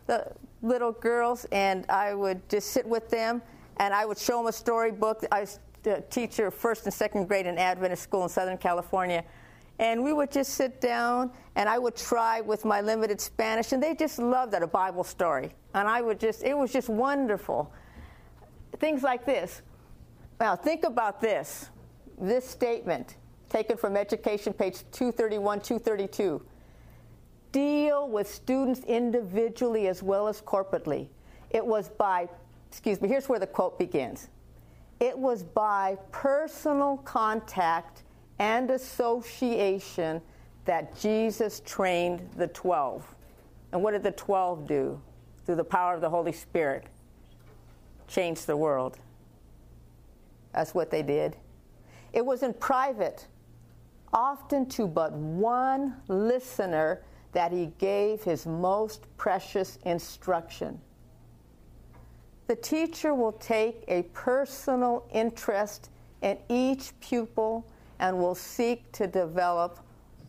the 0.08 0.34
little 0.62 0.92
girls, 0.92 1.46
and 1.52 1.86
I 1.90 2.14
would 2.14 2.48
just 2.50 2.72
sit 2.72 2.86
with 2.86 3.10
them, 3.10 3.42
and 3.78 3.94
I 3.94 4.06
would 4.06 4.18
show 4.18 4.38
them 4.38 4.48
a 4.48 4.52
storybook. 4.52 5.24
I 5.32 5.42
was 5.42 5.60
a 5.86 6.02
teacher, 6.02 6.52
first 6.52 6.84
and 6.84 6.94
second 6.94 7.28
grade 7.28 7.48
in 7.48 7.58
Adventist 7.58 8.04
school 8.04 8.24
in 8.24 8.30
Southern 8.30 8.58
California. 8.58 9.24
And 9.80 10.04
we 10.04 10.12
would 10.12 10.32
just 10.32 10.54
sit 10.56 10.82
down, 10.82 11.32
and 11.56 11.70
I 11.70 11.78
would 11.78 11.96
try 11.96 12.42
with 12.42 12.66
my 12.66 12.82
limited 12.82 13.22
Spanish, 13.22 13.74
and 13.74 13.82
they 13.82 13.94
just 13.94 14.18
loved 14.18 14.54
that, 14.54 14.64
a 14.64 14.68
Bible 14.68 15.04
story. 15.04 15.52
And 15.76 15.88
I 15.88 16.02
would 16.02 16.20
just, 16.20 16.44
it 16.44 16.58
was 16.58 16.74
just 16.74 16.90
wonderful. 16.90 17.72
Things 18.80 19.04
like 19.04 19.26
this. 19.26 19.62
Now, 20.40 20.56
think 20.56 20.84
about 20.84 21.22
this 21.22 21.70
this 22.18 22.50
statement 22.50 23.16
taken 23.50 23.78
from 23.78 23.96
education, 23.96 24.54
page 24.54 24.80
231, 24.92 25.62
232. 25.62 26.42
Deal 27.52 28.10
with 28.10 28.30
students 28.30 28.82
individually 28.82 29.88
as 29.88 30.04
well 30.04 30.28
as 30.28 30.42
corporately. 30.42 31.08
It 31.50 31.66
was 31.66 31.90
by, 31.90 32.28
excuse 32.70 33.02
me, 33.02 33.08
here's 33.08 33.30
where 33.30 33.40
the 33.40 33.48
quote 33.48 33.80
begins. 33.80 34.30
It 35.00 35.18
was 35.18 35.44
by 35.44 35.98
personal 36.12 36.98
contact 36.98 38.04
and 38.40 38.70
association 38.72 40.22
that 40.66 41.00
Jesus 41.00 41.62
trained 41.66 42.28
the 42.36 42.48
12. 42.48 43.16
And 43.72 43.82
what 43.82 43.92
did 43.92 44.04
the 44.04 44.12
12 44.12 44.68
do? 44.68 45.02
Through 45.46 45.56
the 45.56 45.64
power 45.64 45.96
of 45.96 46.02
the 46.02 46.10
Holy 46.10 46.34
Spirit, 46.34 46.88
change 48.08 48.46
the 48.46 48.58
world. 48.58 48.98
That's 50.54 50.74
what 50.74 50.92
they 50.92 51.02
did. 51.02 51.38
It 52.12 52.26
was 52.26 52.44
in 52.44 52.54
private, 52.54 53.28
often 54.14 54.66
to 54.70 54.88
but 54.88 55.14
one 55.14 55.96
listener, 56.10 57.02
that 57.32 57.52
he 57.52 57.72
gave 57.78 58.24
his 58.24 58.46
most 58.46 59.06
precious 59.18 59.78
instruction. 59.86 60.80
The 62.48 62.56
teacher 62.56 63.14
will 63.14 63.34
take 63.34 63.84
a 63.88 64.04
personal 64.14 65.06
interest 65.14 65.90
in 66.22 66.38
each 66.50 66.98
pupil 67.00 67.66
and 68.00 68.18
will 68.18 68.36
seek 68.36 68.92
to 68.94 69.08
develop 69.08 69.80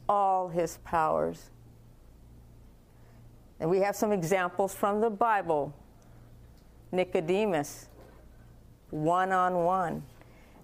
all 0.08 0.48
his 0.48 0.78
powers. 0.84 1.50
And 3.60 3.68
we 3.68 3.80
have 3.80 3.96
some 3.96 4.12
examples 4.12 4.74
from 4.74 5.00
the 5.00 5.10
Bible. 5.10 5.74
Nicodemus, 6.92 7.88
one 8.90 9.32
on 9.32 9.64
one. 9.64 10.02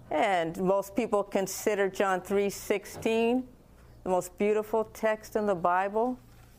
And 0.09 0.57
most 0.61 0.95
people 0.95 1.23
consider 1.23 1.89
John 1.89 2.21
3:16 2.21 3.47
the 4.03 4.09
most 4.09 4.37
beautiful 4.37 4.85
text 4.93 5.35
in 5.35 5.47
the 5.47 5.55
Bible. 5.55 6.17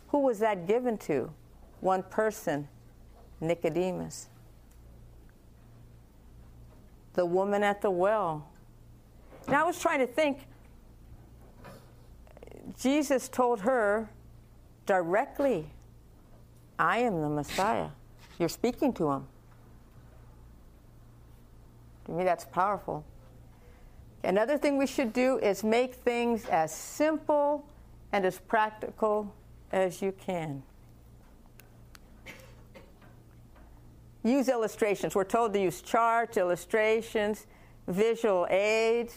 Who 0.08 0.18
was 0.18 0.40
that 0.40 0.66
given 0.66 0.98
to? 0.98 1.32
One 1.80 2.02
person, 2.02 2.68
Nicodemus. 3.40 4.28
The 7.14 7.24
woman 7.24 7.62
at 7.62 7.80
the 7.80 7.90
well, 7.90 8.48
now, 9.48 9.62
I 9.62 9.66
was 9.66 9.78
trying 9.78 10.00
to 10.00 10.06
think. 10.06 10.38
Jesus 12.80 13.28
told 13.28 13.60
her 13.60 14.08
directly, 14.86 15.66
I 16.78 16.98
am 16.98 17.20
the 17.22 17.28
Messiah. 17.28 17.88
You're 18.38 18.48
speaking 18.48 18.92
to 18.94 19.10
him. 19.10 19.26
To 22.06 22.12
me, 22.12 22.24
that's 22.24 22.44
powerful. 22.44 23.04
Another 24.22 24.58
thing 24.58 24.76
we 24.76 24.86
should 24.86 25.12
do 25.12 25.38
is 25.38 25.62
make 25.62 25.94
things 25.94 26.46
as 26.46 26.74
simple 26.74 27.64
and 28.12 28.24
as 28.24 28.38
practical 28.38 29.32
as 29.72 30.02
you 30.02 30.12
can. 30.12 30.62
Use 34.22 34.48
illustrations. 34.48 35.14
We're 35.14 35.24
told 35.24 35.52
to 35.52 35.60
use 35.60 35.80
charts, 35.80 36.36
illustrations, 36.36 37.46
visual 37.86 38.46
aids. 38.50 39.14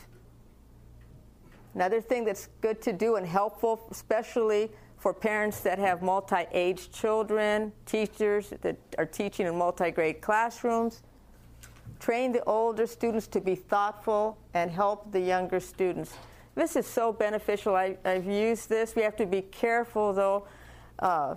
Another 1.75 2.01
thing 2.01 2.25
that's 2.25 2.49
good 2.61 2.81
to 2.81 2.93
do 2.93 3.15
and 3.15 3.25
helpful, 3.25 3.87
especially 3.91 4.71
for 4.97 5.13
parents 5.13 5.61
that 5.61 5.79
have 5.79 6.01
multi 6.01 6.45
age 6.51 6.91
children, 6.91 7.71
teachers 7.85 8.53
that 8.61 8.77
are 8.97 9.05
teaching 9.05 9.47
in 9.47 9.55
multi 9.55 9.91
grade 9.91 10.21
classrooms, 10.21 11.03
train 11.99 12.31
the 12.31 12.43
older 12.43 12.87
students 12.87 13.27
to 13.27 13.41
be 13.41 13.55
thoughtful 13.55 14.37
and 14.53 14.71
help 14.71 15.11
the 15.11 15.19
younger 15.19 15.59
students. 15.59 16.13
This 16.55 16.75
is 16.75 16.85
so 16.85 17.13
beneficial. 17.13 17.75
I, 17.75 17.97
have 18.03 18.25
used 18.25 18.67
this. 18.67 18.95
We 18.95 19.03
have 19.03 19.15
to 19.17 19.25
be 19.25 19.41
careful, 19.43 20.11
though. 20.13 20.47
Uh, 20.97 21.35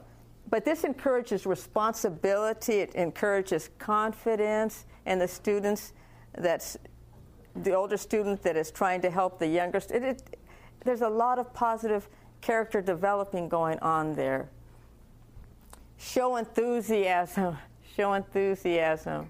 but 0.51 0.65
this 0.65 0.85
encourages 0.85 1.47
responsibility, 1.47 2.81
it 2.81 2.95
encourages 2.95 3.71
confidence 3.79 4.87
in 5.07 5.19
the 5.19 5.29
students 5.29 5.93
that's 6.37 6.77
the 7.57 7.73
older 7.73 7.97
student 7.97 8.43
that 8.43 8.57
is 8.57 8.71
trying 8.71 9.01
to 9.03 9.11
help 9.11 9.39
the 9.39 9.47
younger. 9.47 9.79
It, 9.79 10.03
it, 10.03 10.39
there's 10.85 11.03
a 11.03 11.09
lot 11.09 11.39
of 11.39 11.53
positive 11.53 12.09
character 12.41 12.81
developing 12.81 13.49
going 13.49 13.79
on 13.81 14.15
there. 14.15 14.49
Show 15.99 16.37
enthusiasm. 16.37 17.57
Show 17.97 18.15
enthusiasm. 18.15 19.29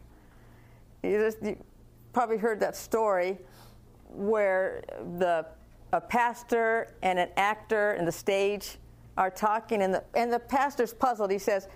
You, 1.03 1.19
just, 1.19 1.43
you 1.43 1.57
probably 2.13 2.39
heard 2.39 2.61
that 2.61 2.77
story 2.77 3.39
where 4.09 4.83
the 5.19 5.47
a 5.93 6.01
pastor 6.01 6.89
and 7.03 7.19
an 7.19 7.29
actor 7.37 7.93
in 7.95 8.05
the 8.05 8.13
stage 8.13 8.79
are 9.19 9.31
talking, 9.31 9.83
and 9.83 9.93
the, 9.93 10.03
and 10.15 10.33
the 10.33 10.39
pastor's 10.39 10.95
puzzled. 10.95 11.31
He 11.31 11.39
says, 11.39 11.69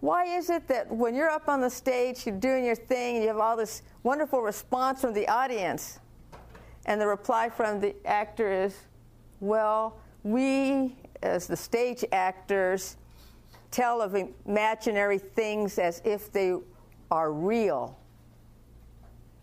Why 0.00 0.24
is 0.24 0.50
it 0.50 0.68
that 0.68 0.90
when 0.90 1.14
you're 1.14 1.30
up 1.30 1.48
on 1.48 1.60
the 1.60 1.70
stage, 1.70 2.26
you're 2.26 2.36
doing 2.36 2.64
your 2.64 2.76
thing, 2.76 3.16
and 3.16 3.22
you 3.22 3.28
have 3.28 3.38
all 3.38 3.56
this 3.56 3.82
wonderful 4.02 4.42
response 4.42 5.00
from 5.00 5.14
the 5.14 5.26
audience? 5.28 6.00
And 6.84 7.00
the 7.00 7.06
reply 7.06 7.48
from 7.48 7.80
the 7.80 7.94
actor 8.04 8.50
is, 8.50 8.76
Well, 9.40 9.96
we, 10.22 10.96
as 11.22 11.46
the 11.46 11.56
stage 11.56 12.04
actors, 12.12 12.96
tell 13.70 14.00
of 14.00 14.14
imaginary 14.46 15.18
things 15.18 15.78
as 15.78 16.02
if 16.04 16.30
they 16.30 16.56
are 17.10 17.32
real. 17.32 17.98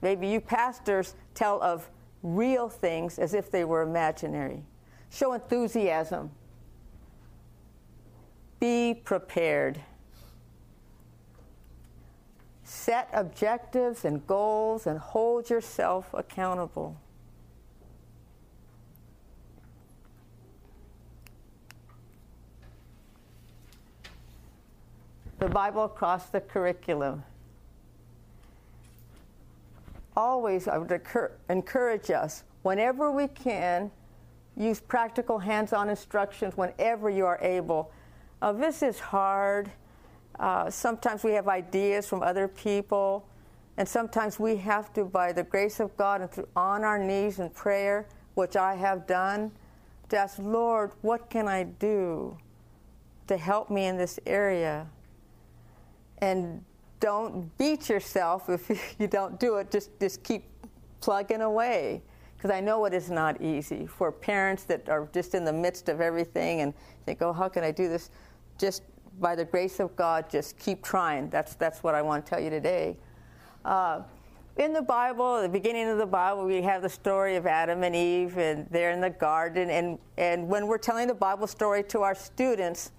Maybe 0.01 0.27
you 0.27 0.39
pastors 0.41 1.15
tell 1.33 1.61
of 1.61 1.89
real 2.21 2.69
things 2.69 3.19
as 3.19 3.33
if 3.33 3.51
they 3.51 3.63
were 3.63 3.81
imaginary. 3.81 4.63
Show 5.09 5.33
enthusiasm 5.33 6.31
be 8.63 8.93
prepared. 8.93 9.77
Set 12.73 13.07
objectives 13.13 14.03
and 14.03 14.25
goals 14.25 14.87
and 14.87 14.97
hold 14.97 15.47
yourself 15.47 16.09
accountable. 16.11 16.97
The 25.37 25.47
Bible 25.47 25.83
across 25.83 26.25
the 26.29 26.41
curriculum. 26.41 27.23
Always, 30.17 30.67
I 30.67 30.79
would 30.79 30.91
encourage 31.49 32.09
us, 32.09 32.43
whenever 32.63 33.11
we 33.11 33.27
can, 33.27 33.91
use 34.57 34.79
practical 34.79 35.37
hands 35.37 35.73
on 35.73 35.89
instructions 35.89 36.57
whenever 36.57 37.09
you 37.09 37.25
are 37.25 37.39
able 37.41 37.91
uh, 38.43 38.51
this 38.51 38.83
is 38.83 38.99
hard. 38.99 39.71
Uh, 40.39 40.69
sometimes 40.69 41.23
we 41.23 41.31
have 41.33 41.47
ideas 41.47 42.07
from 42.07 42.23
other 42.23 42.47
people, 42.47 43.27
and 43.77 43.87
sometimes 43.87 44.39
we 44.39 44.55
have 44.57 44.93
to, 44.93 45.05
by 45.05 45.31
the 45.31 45.43
grace 45.43 45.79
of 45.79 45.95
God 45.97 46.21
and 46.21 46.31
through 46.31 46.47
on 46.55 46.83
our 46.83 46.97
knees 46.97 47.39
in 47.39 47.49
prayer, 47.49 48.07
which 48.35 48.55
I 48.55 48.75
have 48.75 49.05
done, 49.07 49.51
to 50.09 50.17
ask, 50.17 50.37
Lord, 50.39 50.91
what 51.01 51.29
can 51.29 51.47
I 51.47 51.63
do 51.63 52.37
to 53.27 53.37
help 53.37 53.69
me 53.69 53.85
in 53.85 53.97
this 53.97 54.19
area? 54.25 54.87
And 56.19 56.63
don't 56.99 57.55
beat 57.57 57.89
yourself 57.89 58.49
if 58.49 58.95
you 58.99 59.07
don't 59.07 59.39
do 59.39 59.57
it. 59.57 59.71
Just 59.71 59.91
just 59.99 60.23
keep 60.23 60.45
plugging 61.01 61.41
away 61.41 62.01
because 62.37 62.49
I 62.49 62.59
know 62.59 62.85
it 62.85 62.93
is 62.93 63.09
not 63.09 63.41
easy 63.41 63.85
for 63.85 64.11
parents 64.11 64.63
that 64.65 64.87
are 64.89 65.07
just 65.13 65.35
in 65.35 65.45
the 65.45 65.53
midst 65.53 65.89
of 65.89 66.01
everything 66.01 66.61
and 66.61 66.73
think, 67.05 67.21
oh, 67.21 67.33
how 67.33 67.49
can 67.49 67.63
I 67.63 67.71
do 67.71 67.89
this? 67.89 68.09
just 68.57 68.83
by 69.19 69.35
the 69.35 69.45
grace 69.45 69.79
of 69.79 69.95
God, 69.95 70.29
just 70.29 70.57
keep 70.57 70.83
trying. 70.83 71.29
That's, 71.29 71.55
that's 71.55 71.83
what 71.83 71.95
I 71.95 72.01
want 72.01 72.25
to 72.25 72.29
tell 72.29 72.39
you 72.39 72.49
today. 72.49 72.97
Uh, 73.63 74.01
in 74.57 74.71
the 74.73 74.81
Bible, 74.81 75.41
the 75.41 75.49
beginning 75.49 75.89
of 75.89 75.97
the 75.97 76.05
Bible, 76.05 76.45
we 76.45 76.61
have 76.61 76.81
the 76.81 76.89
story 76.89 77.35
of 77.35 77.47
Adam 77.47 77.83
and 77.83 77.95
Eve, 77.95 78.37
and 78.37 78.67
they're 78.69 78.91
in 78.91 79.01
the 79.01 79.09
garden. 79.09 79.69
And, 79.69 79.97
and 80.17 80.47
when 80.47 80.67
we're 80.67 80.77
telling 80.77 81.07
the 81.07 81.13
Bible 81.13 81.47
story 81.47 81.83
to 81.85 82.01
our 82.01 82.13
students, 82.13 82.91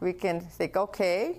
we 0.00 0.12
can 0.12 0.40
think, 0.40 0.76
okay, 0.76 1.38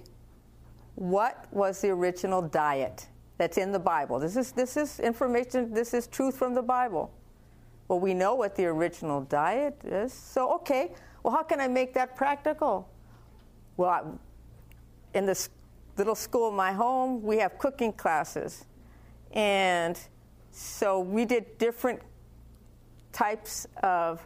what 0.96 1.46
was 1.52 1.82
the 1.82 1.90
original 1.90 2.42
diet 2.42 3.08
that's 3.38 3.58
in 3.58 3.72
the 3.72 3.80
Bible? 3.80 4.20
This 4.20 4.36
is, 4.36 4.52
this 4.52 4.78
is 4.78 5.00
information, 5.00 5.74
this 5.74 5.94
is 5.94 6.08
truth 6.08 6.38
from 6.38 6.54
the 6.54 6.62
Bible. 6.62 7.12
Well, 7.88 8.00
we 8.00 8.14
know 8.14 8.36
what 8.36 8.56
the 8.56 8.66
original 8.66 9.22
diet 9.22 9.80
is. 9.86 10.12
So, 10.12 10.54
okay, 10.56 10.94
well, 11.24 11.34
how 11.36 11.44
can 11.44 11.60
I 11.60 11.68
make 11.68 11.94
that 11.94 12.16
practical? 12.16 12.90
Well, 13.76 13.90
I, 13.90 14.02
in 15.18 15.26
this 15.26 15.50
little 15.98 16.16
school 16.16 16.52
my 16.52 16.72
home, 16.72 17.22
we 17.22 17.38
have 17.38 17.58
cooking 17.58 17.94
classes. 17.94 18.66
And 19.32 20.00
so 20.52 21.00
we 21.00 21.26
did 21.26 21.58
different 21.58 22.02
types 23.12 23.68
of 23.84 24.26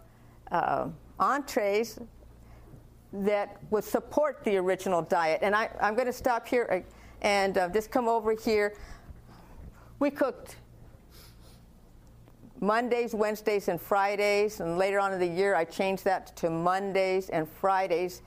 uh, 0.51 0.87
entrees 1.19 1.99
that 3.13 3.57
would 3.69 3.83
support 3.83 4.43
the 4.43 4.57
original 4.57 5.01
diet. 5.01 5.39
And 5.41 5.55
I, 5.55 5.69
am 5.79 5.95
going 5.95 6.07
to 6.07 6.13
stop 6.13 6.47
here 6.47 6.67
uh, 6.71 6.79
and 7.21 7.57
uh, 7.57 7.69
just 7.69 7.91
come 7.91 8.07
over 8.07 8.33
here. 8.33 8.75
We 9.99 10.09
cooked 10.09 10.55
Mondays, 12.61 13.13
Wednesdays, 13.15 13.67
and 13.67 13.81
Fridays. 13.81 14.59
And 14.59 14.77
later 14.77 14.99
on 14.99 15.11
in 15.11 15.19
the 15.19 15.27
year, 15.27 15.55
I 15.55 15.65
changed 15.65 16.05
that 16.05 16.35
to 16.37 16.49
Mondays 16.49 17.29
and 17.29 17.49
Fridays 17.49 18.21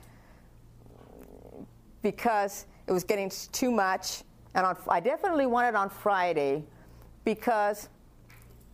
because 2.01 2.65
it 2.85 2.91
was 2.91 3.03
getting 3.03 3.31
too 3.51 3.71
much. 3.71 4.23
And 4.53 4.65
on, 4.65 4.77
I 4.87 4.99
definitely 4.99 5.45
wanted 5.45 5.73
on 5.75 5.89
Friday 5.89 6.63
because 7.23 7.89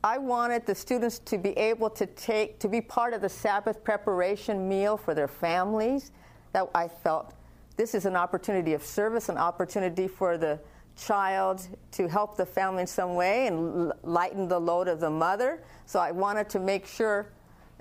I 0.03 0.17
wanted 0.17 0.65
the 0.65 0.73
students 0.73 1.19
to 1.19 1.37
be 1.37 1.51
able 1.51 1.89
to 1.91 2.07
take 2.07 2.59
to 2.59 2.67
be 2.67 2.81
part 2.81 3.13
of 3.13 3.21
the 3.21 3.29
Sabbath 3.29 3.83
preparation 3.83 4.67
meal 4.67 4.97
for 4.97 5.13
their 5.13 5.27
families. 5.27 6.11
That 6.53 6.69
I 6.73 6.87
felt 6.87 7.35
this 7.77 7.93
is 7.93 8.05
an 8.05 8.15
opportunity 8.15 8.73
of 8.73 8.83
service, 8.83 9.29
an 9.29 9.37
opportunity 9.37 10.07
for 10.07 10.37
the 10.37 10.59
child 11.01 11.67
to 11.91 12.07
help 12.07 12.37
the 12.37 12.45
family 12.45 12.81
in 12.81 12.87
some 12.87 13.15
way 13.15 13.47
and 13.47 13.91
lighten 14.03 14.47
the 14.47 14.59
load 14.59 14.87
of 14.87 14.99
the 14.99 15.09
mother. 15.09 15.63
So 15.85 15.99
I 15.99 16.11
wanted 16.11 16.49
to 16.49 16.59
make 16.59 16.85
sure 16.85 17.27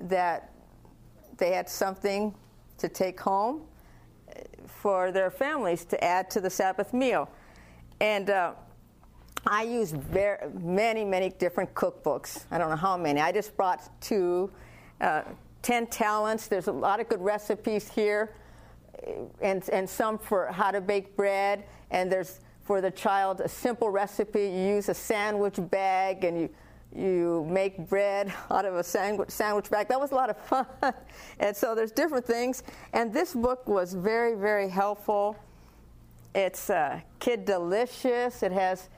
that 0.03 0.53
they 1.37 1.53
had 1.53 1.69
something 1.69 2.35
to 2.79 2.89
take 2.89 3.21
home 3.21 3.63
eh, 4.29 4.43
for 4.67 5.13
their 5.13 5.31
families 5.31 5.85
to 5.87 6.03
add 6.03 6.31
to 6.31 6.41
the 6.41 6.51
Sabbath 6.51 6.93
meal. 6.95 7.29
And 8.01 8.31
uh, 8.31 8.53
I 9.47 9.65
used 9.65 9.97
very, 9.97 10.39
many, 10.59 11.05
many 11.05 11.31
different 11.31 11.75
cookbooks. 11.75 12.45
I 12.51 12.59
don't 12.59 12.71
know 12.71 12.77
how 12.77 12.97
many. 12.97 13.21
I 13.21 13.33
just 13.33 13.57
brought 13.57 13.89
two. 14.01 14.51
Uh, 15.01 15.23
10 15.63 15.89
talents. 15.89 16.47
There's 16.47 16.69
a 16.69 16.73
lot 16.73 17.01
of 17.01 17.09
good 17.09 17.21
recipes 17.21 17.89
here, 17.91 18.35
eh, 19.03 19.13
and, 19.43 19.69
and 19.71 19.89
some 19.89 20.19
for 20.19 20.47
how 20.47 20.71
to 20.71 20.81
bake 20.81 21.17
bread. 21.17 21.65
And 21.91 22.11
there's 22.11 22.41
for 22.71 22.81
the 22.81 22.93
child 22.93 23.41
a 23.41 23.49
simple 23.49 23.91
recipe. 23.91 24.43
You 24.43 24.77
use 24.77 24.89
a 24.89 24.95
sandwich 24.95 25.57
bag 25.59 26.23
and 26.23 26.41
you 26.43 26.49
you 26.95 27.45
make 27.51 27.89
bread 27.89 28.33
out 28.53 28.65
of 28.65 28.77
a 28.77 28.85
sandwich, 28.85 29.29
sandwich 29.31 29.69
bag. 29.69 29.89
That 29.89 29.99
was 29.99 30.13
a 30.13 30.15
lot 30.15 30.31
of 30.31 30.37
fun. 30.39 30.67
and 31.41 31.57
so 31.57 31.75
there's 31.75 31.91
different 31.91 32.25
things. 32.25 32.63
And 32.93 33.13
this 33.13 33.35
book 33.35 33.67
was 33.67 33.95
very, 33.95 34.37
very 34.37 34.69
helpful. 34.69 35.37
It's 36.33 36.71
uh, 36.71 37.01
kid 37.19 37.45
delicious. 37.45 38.45
It 38.45 38.53
has 38.53 38.89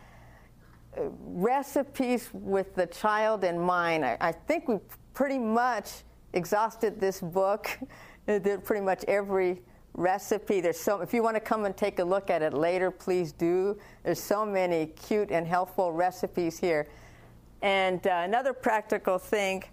uh, 0.94 1.04
recipes 1.24 2.28
with 2.34 2.74
the 2.74 2.88
child 2.88 3.42
in 3.42 3.58
mind. 3.58 4.04
I, 4.04 4.18
I 4.20 4.32
think 4.32 4.68
we 4.68 4.80
pretty 5.14 5.38
much 5.38 6.02
exhausted 6.34 7.00
this 7.00 7.22
book. 7.22 7.70
It 8.28 8.44
did 8.44 8.64
pretty 8.64 8.84
much 8.84 9.02
every 9.08 9.62
recipe. 9.94 10.60
There's 10.60 10.78
so 10.78 11.00
if 11.00 11.12
you 11.12 11.22
want 11.22 11.36
to 11.36 11.40
come 11.40 11.64
and 11.64 11.76
take 11.76 11.98
a 11.98 12.04
look 12.04 12.30
at 12.30 12.42
it 12.42 12.54
later, 12.54 12.90
please 12.90 13.32
do. 13.32 13.78
There's 14.02 14.20
so 14.20 14.44
many 14.44 14.86
cute 14.86 15.30
and 15.30 15.46
helpful 15.46 15.92
recipes 15.92 16.58
here. 16.58 16.88
And 17.60 18.04
uh, 18.06 18.22
another 18.24 18.52
practical 18.52 19.18
thing 19.18 19.64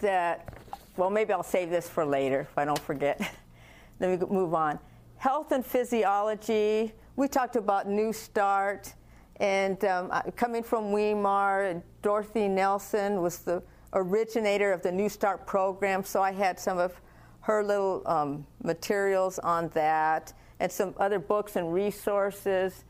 that 0.00 0.58
well, 0.96 1.10
maybe 1.10 1.32
I'll 1.32 1.44
save 1.44 1.70
this 1.70 1.88
for 1.88 2.04
later 2.04 2.40
if 2.40 2.58
I 2.58 2.64
don't 2.64 2.78
forget. 2.78 3.20
Let 4.00 4.20
me 4.20 4.26
move 4.28 4.52
on. 4.52 4.78
Health 5.16 5.52
and 5.52 5.64
physiology. 5.64 6.92
We 7.16 7.28
talked 7.28 7.56
about 7.56 7.88
New 7.88 8.12
Start, 8.12 8.94
and 9.40 9.84
um, 9.84 10.10
coming 10.36 10.62
from 10.62 10.92
Weimar, 10.92 11.82
Dorothy 12.02 12.48
Nelson 12.48 13.20
was 13.20 13.38
the 13.38 13.62
originator 13.92 14.72
of 14.72 14.82
the 14.82 14.92
New 14.92 15.08
Start 15.08 15.46
program, 15.46 16.04
so 16.04 16.22
I 16.22 16.32
had 16.32 16.58
some 16.58 16.78
of 16.78 17.00
her 17.40 17.64
little 17.64 18.02
um, 18.06 18.46
materials 18.62 19.38
on 19.38 19.68
that 19.70 20.32
and 20.60 20.70
some 20.70 20.94
other 20.98 21.18
books 21.18 21.56
and 21.56 21.72
resources 21.72 22.84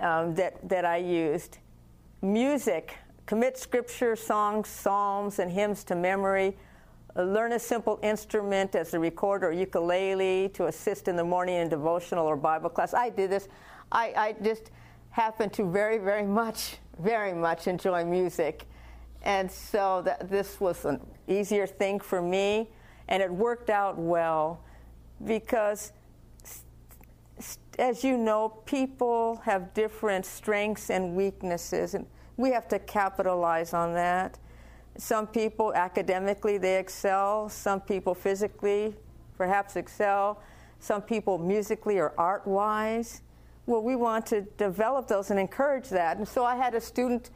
um, 0.00 0.34
that, 0.36 0.68
that 0.68 0.84
I 0.84 0.98
used. 0.98 1.58
Music 2.22 2.96
commit 3.26 3.58
scripture, 3.58 4.14
songs, 4.14 4.68
psalms, 4.68 5.38
and 5.38 5.50
hymns 5.50 5.82
to 5.84 5.94
memory. 5.94 6.56
Uh, 7.16 7.24
learn 7.24 7.52
a 7.52 7.58
simple 7.58 7.98
instrument 8.02 8.74
as 8.76 8.94
a 8.94 8.98
recorder 8.98 9.48
or 9.48 9.52
ukulele 9.52 10.48
to 10.50 10.66
assist 10.66 11.08
in 11.08 11.16
the 11.16 11.24
morning 11.24 11.56
in 11.56 11.68
devotional 11.68 12.26
or 12.26 12.36
Bible 12.36 12.70
class. 12.70 12.94
I 12.94 13.10
did 13.10 13.30
this. 13.30 13.48
I, 13.90 14.12
I 14.16 14.36
just 14.42 14.70
happen 15.10 15.50
to 15.50 15.68
very, 15.68 15.98
very 15.98 16.24
much, 16.26 16.76
very 17.00 17.34
much 17.34 17.66
enjoy 17.66 18.04
music. 18.04 18.67
And 19.22 19.50
so 19.50 20.06
this 20.22 20.60
was 20.60 20.84
an 20.84 21.00
easier 21.26 21.66
thing 21.66 22.00
for 22.00 22.22
me, 22.22 22.70
and 23.08 23.22
it 23.22 23.30
worked 23.30 23.70
out 23.70 23.98
well 23.98 24.60
because, 25.24 25.92
as 27.78 28.04
you 28.04 28.16
know, 28.16 28.48
people 28.64 29.40
have 29.44 29.74
different 29.74 30.24
strengths 30.24 30.90
and 30.90 31.14
weaknesses, 31.14 31.94
and 31.94 32.06
we 32.36 32.50
have 32.52 32.68
to 32.68 32.78
capitalize 32.78 33.74
on 33.74 33.92
that. 33.94 34.38
Some 34.96 35.26
people 35.26 35.74
academically 35.74 36.58
they 36.58 36.78
excel, 36.78 37.48
some 37.48 37.80
people 37.80 38.14
physically 38.14 38.94
perhaps 39.38 39.76
excel, 39.76 40.42
some 40.80 41.00
people 41.00 41.38
musically 41.38 41.98
or 41.98 42.12
art 42.18 42.46
wise. 42.46 43.22
Well, 43.66 43.82
we 43.82 43.96
want 43.96 44.26
to 44.26 44.42
develop 44.42 45.06
those 45.08 45.30
and 45.30 45.38
encourage 45.38 45.88
that. 45.90 46.18
And 46.18 46.26
so 46.26 46.44
I 46.44 46.56
had 46.56 46.74
a 46.74 46.80
student 46.80 47.30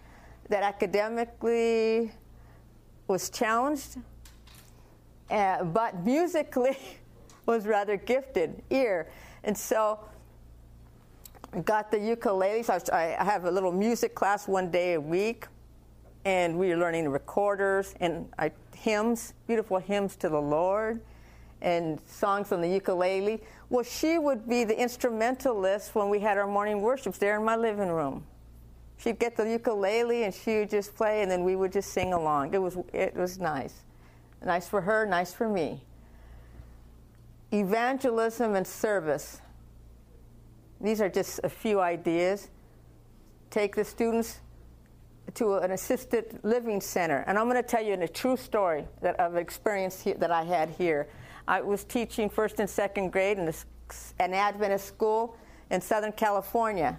that 0.48 0.62
academically 0.62 2.12
was 3.08 3.30
challenged, 3.30 3.98
uh, 5.30 5.64
but 5.64 6.04
musically 6.04 6.76
was 7.46 7.66
rather 7.66 7.96
gifted 7.96 8.62
ear. 8.70 9.08
And 9.44 9.56
so 9.56 10.00
got 11.64 11.90
the 11.90 11.98
ukulele. 11.98 12.62
So 12.62 12.78
I, 12.92 13.16
have 13.18 13.44
a 13.44 13.50
little 13.50 13.72
music 13.72 14.14
class 14.14 14.48
one 14.48 14.70
day 14.70 14.94
a 14.94 15.00
week, 15.00 15.46
and 16.24 16.58
we 16.58 16.68
were 16.68 16.76
learning 16.76 17.08
recorders 17.08 17.94
and 18.00 18.28
I, 18.38 18.52
hymns, 18.74 19.34
beautiful 19.46 19.78
hymns 19.78 20.16
to 20.16 20.28
the 20.28 20.40
Lord, 20.40 21.00
and 21.60 22.00
songs 22.06 22.50
on 22.52 22.60
the 22.60 22.68
ukulele. 22.68 23.42
Well, 23.68 23.84
she 23.84 24.18
would 24.18 24.48
be 24.48 24.64
the 24.64 24.78
instrumentalist 24.78 25.94
when 25.94 26.08
we 26.08 26.20
had 26.20 26.36
our 26.38 26.46
morning 26.46 26.80
worships 26.80 27.18
there 27.18 27.36
in 27.36 27.44
my 27.44 27.56
living 27.56 27.88
room 27.88 28.24
she'd 29.02 29.18
get 29.18 29.36
the 29.36 29.48
ukulele 29.48 30.24
and 30.24 30.34
she 30.34 30.60
would 30.60 30.70
just 30.70 30.94
play, 30.94 31.22
and 31.22 31.30
then 31.30 31.44
we 31.44 31.56
would 31.56 31.72
just 31.72 31.92
sing 31.92 32.12
along. 32.12 32.54
It 32.54 32.62
was 32.62 32.76
it 32.92 33.14
was 33.16 33.38
nice, 33.38 33.74
nice 34.44 34.68
for 34.68 34.80
her, 34.80 35.06
nice 35.06 35.32
for 35.32 35.48
me. 35.48 35.82
Evangelism 37.52 38.54
and 38.54 38.66
service. 38.66 39.40
These 40.80 41.00
are 41.00 41.08
just 41.08 41.40
a 41.44 41.48
few 41.48 41.80
ideas. 41.80 42.48
Take 43.50 43.76
the 43.76 43.84
students 43.84 44.40
to 45.34 45.54
an 45.58 45.70
assisted 45.70 46.40
living 46.42 46.80
center, 46.80 47.24
and 47.26 47.38
I'm 47.38 47.48
going 47.48 47.62
to 47.62 47.68
tell 47.68 47.82
you 47.82 47.94
a 47.94 48.08
true 48.08 48.36
story 48.36 48.84
that 49.00 49.18
of 49.20 49.36
experience 49.36 50.02
that 50.02 50.30
I 50.30 50.42
had 50.42 50.70
here. 50.70 51.08
I 51.46 51.60
was 51.60 51.84
teaching 51.84 52.28
first 52.28 52.60
and 52.60 52.68
second 52.68 53.12
grade 53.12 53.38
in 53.38 53.52
an 54.18 54.34
Adventist 54.34 54.86
school 54.86 55.36
in 55.70 55.80
Southern 55.80 56.12
California 56.12 56.98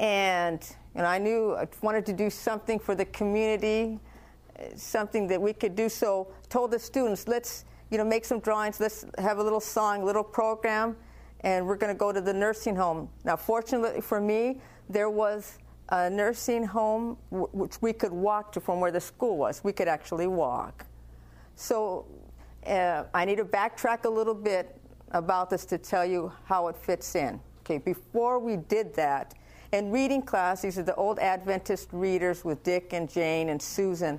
and 0.00 1.06
I 1.06 1.18
knew 1.18 1.54
I 1.54 1.68
wanted 1.82 2.06
to 2.06 2.12
do 2.12 2.30
something 2.30 2.78
for 2.78 2.94
the 2.94 3.04
community, 3.04 4.00
something 4.74 5.26
that 5.28 5.40
we 5.40 5.52
could 5.52 5.76
do. 5.76 5.88
So 5.88 6.32
told 6.48 6.70
the 6.70 6.78
students, 6.78 7.28
let's 7.28 7.66
you 7.90 7.98
know 7.98 8.04
make 8.04 8.24
some 8.24 8.40
drawings, 8.40 8.80
let's 8.80 9.04
have 9.18 9.38
a 9.38 9.42
little 9.42 9.60
song, 9.60 10.04
little 10.04 10.24
program, 10.24 10.96
and 11.40 11.66
we're 11.66 11.76
going 11.76 11.92
to 11.92 11.98
go 11.98 12.12
to 12.12 12.20
the 12.20 12.32
nursing 12.32 12.74
home. 12.74 13.10
Now, 13.24 13.36
fortunately 13.36 14.00
for 14.00 14.20
me, 14.20 14.60
there 14.88 15.10
was 15.10 15.58
a 15.90 16.08
nursing 16.08 16.64
home 16.64 17.18
w- 17.30 17.48
which 17.52 17.82
we 17.82 17.92
could 17.92 18.12
walk 18.12 18.52
to 18.52 18.60
from 18.60 18.80
where 18.80 18.90
the 18.90 19.00
school 19.00 19.36
was. 19.36 19.62
We 19.62 19.72
could 19.72 19.88
actually 19.88 20.28
walk. 20.28 20.86
So 21.56 22.06
uh, 22.66 23.04
I 23.12 23.24
need 23.26 23.36
to 23.36 23.44
backtrack 23.44 24.04
a 24.04 24.08
little 24.08 24.34
bit 24.34 24.80
about 25.10 25.50
this 25.50 25.64
to 25.66 25.78
tell 25.78 26.06
you 26.06 26.32
how 26.44 26.68
it 26.68 26.76
fits 26.76 27.14
in. 27.16 27.40
Okay, 27.60 27.78
before 27.78 28.38
we 28.38 28.56
did 28.56 28.94
that, 28.94 29.34
and 29.72 29.92
reading 29.92 30.22
class, 30.22 30.62
these 30.62 30.78
are 30.78 30.82
the 30.82 30.94
old 30.96 31.18
Adventist 31.18 31.88
readers 31.92 32.44
with 32.44 32.62
Dick 32.62 32.92
and 32.92 33.08
Jane 33.08 33.50
and 33.50 33.62
Susan. 33.62 34.18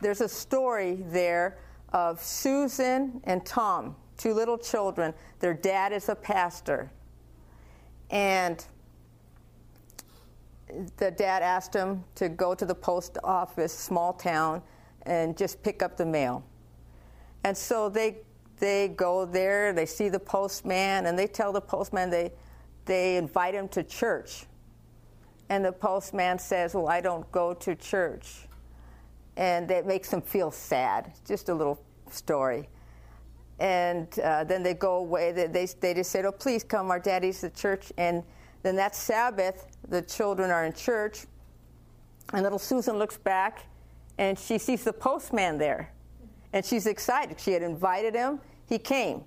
There's 0.00 0.20
a 0.20 0.28
story 0.28 1.04
there 1.08 1.58
of 1.92 2.22
Susan 2.22 3.20
and 3.24 3.44
Tom, 3.44 3.96
two 4.18 4.34
little 4.34 4.58
children. 4.58 5.14
Their 5.38 5.54
dad 5.54 5.92
is 5.92 6.08
a 6.08 6.14
pastor. 6.14 6.90
And 8.10 8.64
the 10.98 11.10
dad 11.10 11.42
asked 11.42 11.74
him 11.74 12.04
to 12.16 12.28
go 12.28 12.54
to 12.54 12.66
the 12.66 12.74
post 12.74 13.18
office, 13.24 13.72
small 13.72 14.12
town, 14.12 14.62
and 15.02 15.36
just 15.36 15.62
pick 15.62 15.82
up 15.82 15.96
the 15.96 16.06
mail. 16.06 16.44
And 17.44 17.56
so 17.56 17.88
they 17.88 18.18
they 18.58 18.88
go 18.88 19.24
there, 19.24 19.72
they 19.72 19.86
see 19.86 20.10
the 20.10 20.20
postman, 20.20 21.06
and 21.06 21.18
they 21.18 21.26
tell 21.26 21.52
the 21.52 21.60
postman 21.62 22.10
they 22.10 22.32
they 22.84 23.16
invite 23.16 23.54
him 23.54 23.68
to 23.68 23.82
church. 23.82 24.44
And 25.50 25.64
the 25.64 25.72
postman 25.72 26.38
says, 26.38 26.74
Well, 26.74 26.88
I 26.88 27.00
don't 27.00 27.30
go 27.32 27.52
to 27.52 27.74
church. 27.74 28.46
And 29.36 29.68
that 29.68 29.84
makes 29.84 30.08
them 30.08 30.22
feel 30.22 30.50
sad. 30.50 31.12
Just 31.26 31.48
a 31.48 31.54
little 31.54 31.82
story. 32.10 32.68
And 33.58 34.06
uh, 34.20 34.44
then 34.44 34.62
they 34.62 34.74
go 34.74 34.96
away. 34.96 35.32
They, 35.32 35.48
they, 35.48 35.66
they 35.66 35.94
just 35.94 36.10
said, 36.10 36.24
Oh, 36.24 36.32
please 36.32 36.62
come, 36.62 36.90
our 36.90 37.00
daddy's 37.00 37.42
at 37.42 37.54
church. 37.54 37.92
And 37.98 38.22
then 38.62 38.76
that 38.76 38.94
Sabbath, 38.94 39.66
the 39.88 40.02
children 40.02 40.50
are 40.50 40.64
in 40.64 40.72
church. 40.72 41.26
And 42.32 42.44
little 42.44 42.58
Susan 42.58 42.96
looks 42.96 43.18
back 43.18 43.66
and 44.18 44.38
she 44.38 44.56
sees 44.56 44.84
the 44.84 44.92
postman 44.92 45.58
there. 45.58 45.92
And 46.52 46.64
she's 46.64 46.86
excited. 46.86 47.40
She 47.40 47.52
had 47.52 47.62
invited 47.62 48.14
him, 48.14 48.40
he 48.68 48.78
came. 48.78 49.24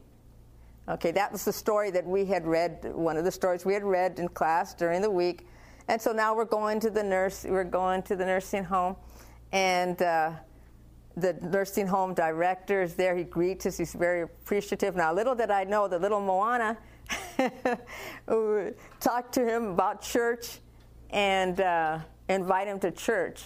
Okay, 0.87 1.11
that 1.11 1.31
was 1.31 1.45
the 1.45 1.53
story 1.53 1.91
that 1.91 2.05
we 2.05 2.25
had 2.25 2.45
read, 2.45 2.79
one 2.93 3.17
of 3.17 3.23
the 3.23 3.31
stories 3.31 3.65
we 3.65 3.73
had 3.73 3.83
read 3.83 4.19
in 4.19 4.27
class 4.27 4.73
during 4.73 5.01
the 5.01 5.09
week. 5.09 5.47
And 5.87 6.01
so 6.01 6.11
now 6.11 6.35
we're 6.35 6.45
going 6.45 6.79
to 6.81 6.89
the 6.89 7.03
nurse. 7.03 7.45
We're 7.47 7.63
going 7.63 8.03
to 8.03 8.15
the 8.15 8.25
nursing 8.25 8.63
home, 8.63 8.95
and 9.51 10.01
uh, 10.01 10.31
the 11.17 11.33
nursing 11.41 11.87
home 11.87 12.13
director 12.13 12.81
is 12.81 12.95
there. 12.95 13.15
He 13.15 13.23
greets 13.23 13.65
us. 13.65 13.77
He's 13.77 13.93
very 13.93 14.21
appreciative. 14.21 14.95
Now, 14.95 15.13
little 15.13 15.35
did 15.35 15.51
I 15.51 15.63
know 15.65 15.87
that 15.87 16.01
little 16.01 16.21
Moana 16.21 16.77
talked 18.99 19.33
to 19.33 19.45
him 19.45 19.67
about 19.67 20.01
church 20.01 20.59
and 21.09 21.59
uh, 21.59 21.99
invite 22.29 22.67
him 22.67 22.79
to 22.79 22.91
church. 22.91 23.43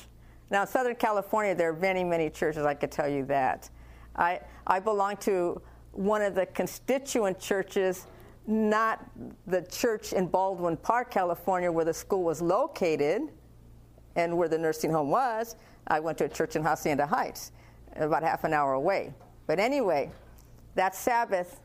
Now, 0.49 0.61
in 0.61 0.67
Southern 0.67 0.95
California, 0.95 1.55
there 1.55 1.71
are 1.71 1.75
many, 1.75 2.03
many 2.03 2.29
churches. 2.29 2.65
I 2.65 2.73
could 2.73 2.91
tell 2.91 3.09
you 3.09 3.25
that. 3.25 3.69
I 4.15 4.39
I 4.65 4.79
belong 4.79 5.17
to 5.17 5.61
one 5.91 6.21
of 6.21 6.35
the 6.35 6.45
constituent 6.45 7.39
churches 7.39 8.05
not 8.47 9.05
the 9.45 9.61
church 9.63 10.13
in 10.13 10.27
Baldwin 10.27 10.77
Park, 10.77 11.11
California, 11.11 11.71
where 11.71 11.85
the 11.85 11.93
school 11.93 12.23
was 12.23 12.41
located 12.41 13.23
and 14.15 14.35
where 14.37 14.47
the 14.47 14.57
nursing 14.57 14.91
home 14.91 15.09
was. 15.09 15.55
I 15.87 15.99
went 15.99 16.17
to 16.19 16.25
a 16.25 16.29
church 16.29 16.55
in 16.55 16.63
Hacienda 16.63 17.05
Heights, 17.05 17.51
about 17.97 18.23
half 18.23 18.43
an 18.45 18.53
hour 18.53 18.73
away. 18.73 19.13
But 19.45 19.59
anyway, 19.59 20.11
that 20.75 20.95
Sabbath, 20.95 21.59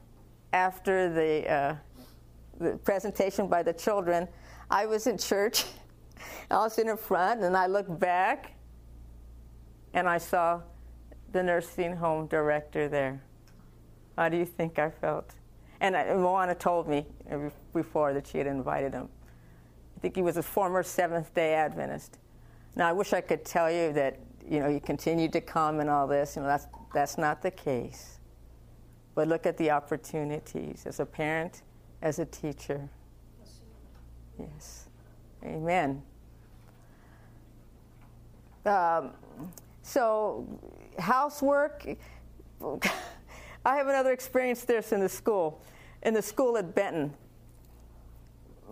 after 0.53 1.13
the, 1.13 1.51
uh, 1.51 1.77
the 2.59 2.77
presentation 2.79 3.49
by 3.49 3.63
the 3.63 3.73
children, 3.73 4.29
I 4.71 4.87
was 4.87 5.07
in 5.07 5.19
church. 5.19 5.65
I 6.51 6.57
was 6.57 6.79
in 6.79 6.89
the 6.89 6.97
front, 6.97 7.43
and 7.43 7.57
I 7.57 7.67
looked 7.67 7.99
back, 7.99 8.55
and 9.95 10.09
I 10.09 10.19
saw 10.19 10.61
the 11.33 11.43
nursing 11.43 11.97
home 11.97 12.27
director 12.27 12.89
there. 12.89 13.23
How 14.17 14.29
do 14.29 14.37
you 14.37 14.45
think 14.45 14.79
I 14.79 14.91
felt? 14.91 15.35
And 15.83 15.97
uh, 15.97 16.15
Moana 16.15 16.55
told 16.55 16.89
me 16.89 17.05
before 17.75 18.15
that 18.15 18.29
she 18.29 18.39
had 18.39 18.47
invited 18.47 18.95
him. 18.95 19.09
I 19.97 20.01
think 20.01 20.15
he 20.15 20.23
was 20.23 20.37
a 20.37 20.43
former 20.43 20.83
Seventh 20.85 21.35
day 21.35 21.55
Adventist. 21.55 22.19
Now, 22.77 22.89
I 22.89 22.93
wish 22.93 23.13
I 23.13 23.21
could 23.21 23.45
tell 23.45 23.71
you 23.71 23.93
that, 23.93 24.19
you 24.49 24.61
know, 24.61 24.71
he 24.71 24.79
continued 24.79 25.33
to 25.33 25.41
come 25.41 25.81
and 25.81 25.91
all 25.91 26.07
this. 26.07 26.37
You 26.37 26.43
know, 26.43 26.49
that's, 26.49 26.69
that's 26.95 27.19
not 27.19 27.43
the 27.43 27.51
case. 27.51 28.21
But 29.17 29.27
look 29.27 29.45
at 29.45 29.57
the 29.59 29.73
opportunities 29.73 30.85
as 30.87 31.01
a 31.01 31.05
parent, 31.05 31.63
as 32.01 32.21
a 32.21 32.27
teacher. 32.27 32.89
Yes. 34.39 34.87
Amen. 35.45 36.01
Um, 38.65 39.11
so, 39.83 40.47
housework. 41.01 41.85
I 43.65 43.77
have 43.77 43.89
another 43.89 44.13
experience 44.13 44.65
this 44.65 44.93
in 44.93 45.01
the 45.01 45.09
school 45.09 45.61
in 46.03 46.15
the 46.15 46.23
school 46.23 46.57
at 46.57 46.75
Benton. 46.75 47.15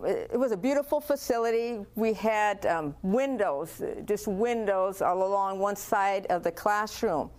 It 0.03 0.39
was 0.39 0.51
a 0.51 0.57
beautiful 0.57 0.99
facility. 0.99 1.85
We 1.95 2.13
had 2.13 2.65
um, 2.65 2.95
windows, 3.03 3.81
just 4.05 4.27
windows 4.27 5.01
all 5.01 5.23
along 5.23 5.59
one 5.59 5.75
side 5.75 6.25
of 6.27 6.43
the 6.43 6.51
classroom. 6.51 7.29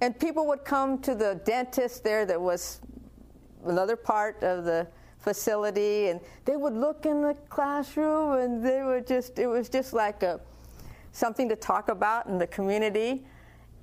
And 0.00 0.18
people 0.18 0.46
would 0.46 0.64
come 0.64 0.98
to 1.02 1.14
the 1.14 1.40
dentist 1.44 2.04
there 2.04 2.24
that 2.26 2.40
was 2.40 2.80
another 3.64 3.96
part 3.96 4.42
of 4.42 4.64
the 4.64 4.86
facility 5.18 6.08
and 6.08 6.20
they 6.44 6.56
would 6.56 6.74
look 6.74 7.04
in 7.04 7.20
the 7.20 7.34
classroom 7.48 8.38
and 8.38 8.64
they 8.64 8.84
would 8.84 9.06
just 9.06 9.40
it 9.40 9.48
was 9.48 9.68
just 9.68 9.92
like 9.92 10.22
a 10.22 10.40
something 11.16 11.48
to 11.48 11.56
talk 11.56 11.88
about 11.88 12.26
in 12.26 12.38
the 12.38 12.46
community. 12.46 13.24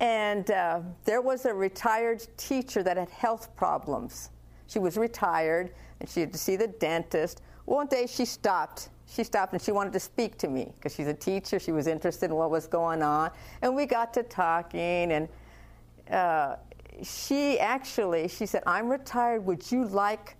And 0.00 0.50
uh, 0.50 0.80
there 1.04 1.20
was 1.20 1.44
a 1.44 1.52
retired 1.52 2.24
teacher 2.36 2.82
that 2.82 2.96
had 2.96 3.10
health 3.10 3.54
problems. 3.56 4.30
She 4.66 4.78
was 4.78 4.96
retired 4.96 5.70
and 6.00 6.08
she 6.08 6.20
had 6.20 6.32
to 6.32 6.38
see 6.38 6.56
the 6.56 6.68
dentist. 6.68 7.42
One 7.64 7.86
day 7.86 8.06
she 8.06 8.24
stopped. 8.24 8.88
She 9.06 9.24
stopped 9.24 9.52
and 9.52 9.62
she 9.62 9.72
wanted 9.72 9.92
to 9.92 10.00
speak 10.00 10.38
to 10.38 10.48
me 10.48 10.72
because 10.76 10.94
she's 10.94 11.06
a 11.06 11.14
teacher. 11.14 11.58
She 11.58 11.72
was 11.72 11.86
interested 11.86 12.30
in 12.30 12.36
what 12.36 12.50
was 12.50 12.66
going 12.66 13.02
on. 13.02 13.30
And 13.62 13.74
we 13.74 13.86
got 13.86 14.14
to 14.14 14.22
talking 14.22 15.12
and 15.12 15.28
uh, 16.10 16.56
she 17.02 17.58
actually, 17.58 18.28
she 18.28 18.46
said, 18.46 18.62
I'm 18.66 18.88
retired. 18.88 19.44
Would 19.46 19.70
you 19.70 19.84
like 19.86 20.36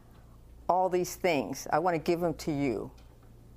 all 0.68 0.88
these 0.88 1.16
things? 1.16 1.66
I 1.72 1.78
want 1.78 1.94
to 1.94 1.98
give 1.98 2.20
them 2.20 2.34
to 2.34 2.52
you 2.52 2.90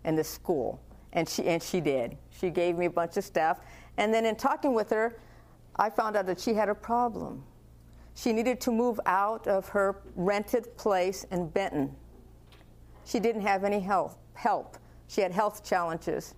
and 0.04 0.18
the 0.18 0.24
school. 0.24 0.82
And 1.14 1.28
she, 1.28 1.44
and 1.46 1.62
she 1.62 1.80
did. 1.80 2.18
She 2.40 2.50
gave 2.50 2.78
me 2.78 2.86
a 2.86 2.90
bunch 2.90 3.18
of 3.18 3.24
stuff. 3.24 3.60
And 3.98 4.14
then 4.14 4.26
in 4.26 4.36
talking 4.36 4.74
with 4.74 4.90
her, 4.92 5.20
I 5.76 5.90
found 5.90 6.16
out 6.16 6.26
that 6.28 6.40
she 6.40 6.54
had 6.54 6.70
a 6.70 6.76
problem. 6.76 7.44
She 8.18 8.34
needed 8.34 8.60
to 8.62 8.72
move 8.72 9.00
out 9.06 9.48
of 9.48 9.70
her 9.70 10.02
rented 10.16 10.76
place 10.76 11.24
in 11.26 11.50
Benton. 11.50 11.96
She 13.06 13.20
didn't 13.20 13.44
have 13.44 13.64
any 13.64 13.80
health, 13.80 14.18
help. 14.34 14.80
She 15.08 15.22
had 15.22 15.32
health 15.32 15.64
challenges. 15.64 16.34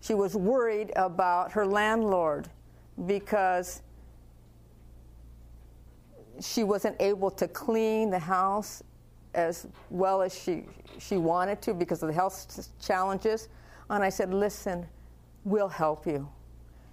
She 0.00 0.14
was 0.14 0.34
worried 0.34 0.90
about 0.96 1.52
her 1.52 1.64
landlord 1.64 2.48
because 3.06 3.82
she 6.40 6.64
wasn't 6.64 6.96
able 7.00 7.30
to 7.30 7.46
clean 7.46 8.10
the 8.10 8.18
house 8.18 8.82
as 9.34 9.68
well 9.90 10.20
as 10.20 10.36
she, 10.36 10.64
she 10.98 11.16
wanted 11.16 11.62
to 11.62 11.74
because 11.74 12.02
of 12.02 12.08
the 12.08 12.12
health 12.14 12.68
challenges. 12.80 13.48
And 13.88 14.02
I 14.02 14.08
said, 14.08 14.34
listen, 14.34 14.84
we'll 15.44 15.68
help 15.68 16.08
you. 16.08 16.28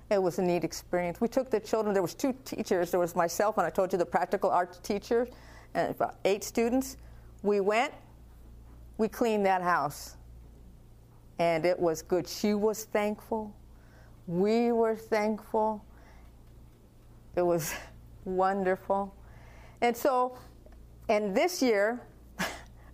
It 0.09 0.21
was 0.21 0.37
a 0.37 0.41
neat 0.41 0.63
experience. 0.63 1.19
We 1.19 1.27
took 1.27 1.49
the 1.49 1.59
children, 1.59 1.93
there 1.93 2.03
was 2.03 2.13
two 2.13 2.33
teachers. 2.45 2.91
There 2.91 2.99
was 2.99 3.15
myself, 3.15 3.57
and 3.57 3.65
I 3.65 3.69
told 3.69 3.91
you 3.91 3.97
the 3.97 4.05
practical 4.05 4.51
arts 4.51 4.77
teacher, 4.79 5.27
and 5.73 5.89
about 5.89 6.15
eight 6.25 6.43
students. 6.43 6.97
We 7.41 7.59
went, 7.59 7.93
we 8.97 9.07
cleaned 9.07 9.45
that 9.45 9.61
house. 9.61 10.15
And 11.39 11.65
it 11.65 11.77
was 11.77 12.01
good. 12.01 12.27
She 12.27 12.53
was 12.53 12.85
thankful. 12.85 13.53
We 14.27 14.71
were 14.71 14.95
thankful. 14.95 15.83
It 17.35 17.41
was 17.41 17.73
wonderful. 18.25 19.13
And 19.81 19.95
so, 19.95 20.37
and 21.09 21.35
this 21.35 21.61
year, 21.61 21.99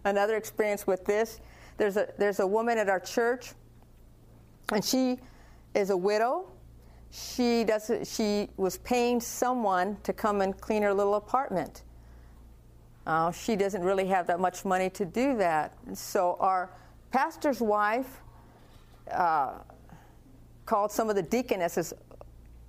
another 0.06 0.38
experience 0.38 0.88
with 0.88 1.06
this, 1.06 1.40
there's 1.78 1.98
a, 1.98 2.08
there's 2.18 2.40
a 2.40 2.48
woman 2.48 2.78
at 2.78 2.90
our 2.90 3.00
church, 3.00 3.54
and 4.72 4.84
she 4.84 5.20
is 5.74 5.90
a 5.90 5.98
widow. 5.98 6.51
She, 7.12 7.66
does, 7.66 7.92
she 8.04 8.50
was 8.56 8.78
paying 8.78 9.20
someone 9.20 9.98
to 10.04 10.14
come 10.14 10.42
and 10.42 10.60
clean 10.60 10.82
her 10.84 10.94
little 10.94 11.16
apartment. 11.16 11.84
Uh, 13.06 13.32
she 13.32 13.56
doesn't 13.56 13.84
really 13.84 14.06
have 14.08 14.28
that 14.28 14.40
much 14.40 14.64
money 14.64 14.90
to 14.92 15.06
do 15.06 15.36
that. 15.38 15.74
So, 15.94 16.38
our 16.40 16.72
pastor's 17.12 17.60
wife 17.60 18.22
uh, 19.12 19.56
called 20.66 20.92
some 20.92 21.10
of 21.10 21.16
the 21.16 21.22
deaconesses, 21.22 21.94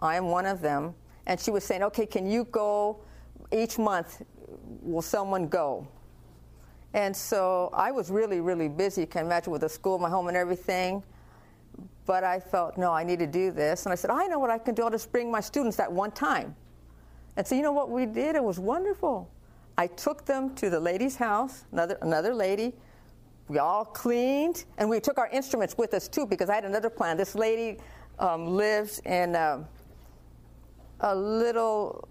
I 0.00 0.16
am 0.16 0.26
one 0.26 0.46
of 0.46 0.60
them, 0.60 0.94
and 1.26 1.38
she 1.38 1.50
was 1.50 1.62
saying, 1.62 1.82
Okay, 1.84 2.06
can 2.06 2.28
you 2.28 2.44
go 2.44 2.98
each 3.52 3.78
month? 3.78 4.22
Will 4.80 5.02
someone 5.02 5.46
go? 5.46 5.86
And 6.94 7.16
so 7.16 7.70
I 7.72 7.90
was 7.90 8.10
really, 8.10 8.40
really 8.40 8.68
busy. 8.68 9.02
You 9.02 9.06
can 9.06 9.26
imagine 9.26 9.52
with 9.52 9.62
the 9.62 9.68
school, 9.68 9.98
my 9.98 10.10
home, 10.10 10.28
and 10.28 10.36
everything. 10.36 11.02
But 12.04 12.24
I 12.24 12.40
felt, 12.40 12.76
no, 12.76 12.92
I 12.92 13.04
need 13.04 13.20
to 13.20 13.26
do 13.26 13.50
this. 13.50 13.86
And 13.86 13.92
I 13.92 13.96
said, 13.96 14.10
I 14.10 14.26
know 14.26 14.38
what 14.38 14.50
I 14.50 14.58
can 14.58 14.74
do. 14.74 14.82
I'll 14.82 14.90
just 14.90 15.12
bring 15.12 15.30
my 15.30 15.40
students 15.40 15.76
that 15.76 15.90
one 15.90 16.10
time. 16.10 16.56
And 17.36 17.46
so, 17.46 17.54
you 17.54 17.62
know 17.62 17.72
what 17.72 17.90
we 17.90 18.06
did? 18.06 18.34
It 18.34 18.42
was 18.42 18.58
wonderful. 18.58 19.30
I 19.78 19.86
took 19.86 20.24
them 20.24 20.54
to 20.56 20.68
the 20.68 20.80
lady's 20.80 21.16
house, 21.16 21.64
another, 21.72 21.98
another 22.02 22.34
lady. 22.34 22.74
We 23.48 23.58
all 23.58 23.84
cleaned, 23.84 24.64
and 24.78 24.88
we 24.88 25.00
took 25.00 25.18
our 25.18 25.28
instruments 25.28 25.76
with 25.76 25.94
us 25.94 26.08
too 26.08 26.26
because 26.26 26.50
I 26.50 26.54
had 26.54 26.64
another 26.64 26.90
plan. 26.90 27.16
This 27.16 27.34
lady 27.34 27.78
um, 28.18 28.56
lives 28.56 29.00
in 29.04 29.34
uh, 29.34 29.64
a 31.00 31.14
little 31.14 32.08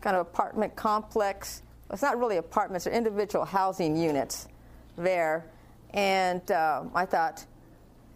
kind 0.00 0.16
of 0.16 0.22
apartment 0.22 0.74
complex. 0.76 1.62
It's 1.92 2.02
not 2.02 2.18
really 2.18 2.36
apartments, 2.36 2.84
they're 2.84 2.94
individual 2.94 3.44
housing 3.44 3.96
units 3.96 4.48
there. 4.96 5.46
And 5.92 6.48
uh, 6.50 6.84
I 6.94 7.04
thought, 7.04 7.44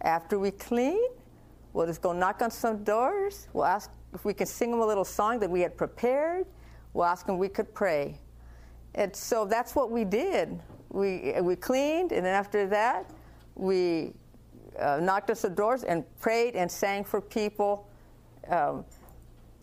after 0.05 0.39
we 0.39 0.51
clean, 0.51 1.01
we'll 1.73 1.87
just 1.87 2.01
go 2.01 2.13
knock 2.13 2.41
on 2.41 2.51
some 2.51 2.83
doors. 2.83 3.47
We'll 3.51 3.65
ask 3.65 3.89
if 4.13 4.23
we 4.23 4.33
can 4.33 4.45
sing 4.45 4.71
them 4.71 4.79
a 4.79 4.85
little 4.85 5.03
song 5.03 5.39
that 5.39 5.49
we 5.49 5.59
had 5.59 5.75
prepared. 5.75 6.45
We'll 6.93 7.05
ask 7.05 7.25
them 7.25 7.35
if 7.35 7.41
we 7.41 7.49
could 7.49 7.73
pray. 7.73 8.19
And 8.93 9.13
so 9.13 9.43
that's 9.43 9.75
what 9.75 9.91
we 9.91 10.05
did. 10.05 10.57
We, 10.89 11.33
we 11.41 11.57
cleaned, 11.57 12.13
and 12.13 12.25
then 12.25 12.33
after 12.33 12.67
that, 12.67 13.11
we 13.55 14.13
uh, 14.79 14.99
knocked 15.01 15.29
on 15.29 15.35
some 15.35 15.53
doors 15.53 15.83
and 15.83 16.05
prayed 16.19 16.55
and 16.55 16.71
sang 16.71 17.03
for 17.03 17.19
people. 17.19 17.89
Um, 18.49 18.85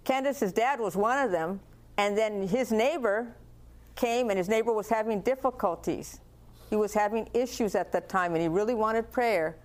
Candace's 0.04 0.52
dad 0.52 0.80
was 0.80 0.96
one 0.96 1.18
of 1.18 1.30
them, 1.30 1.60
and 1.96 2.18
then 2.18 2.46
his 2.46 2.72
neighbor 2.72 3.34
came, 3.94 4.28
and 4.28 4.36
his 4.36 4.48
neighbor 4.48 4.72
was 4.72 4.88
having 4.88 5.20
difficulties. 5.22 6.20
He 6.68 6.76
was 6.76 6.92
having 6.92 7.28
issues 7.32 7.74
at 7.74 7.92
that 7.92 8.08
time, 8.08 8.34
and 8.34 8.42
he 8.42 8.48
really 8.48 8.74
wanted 8.74 9.10
prayer. 9.10 9.56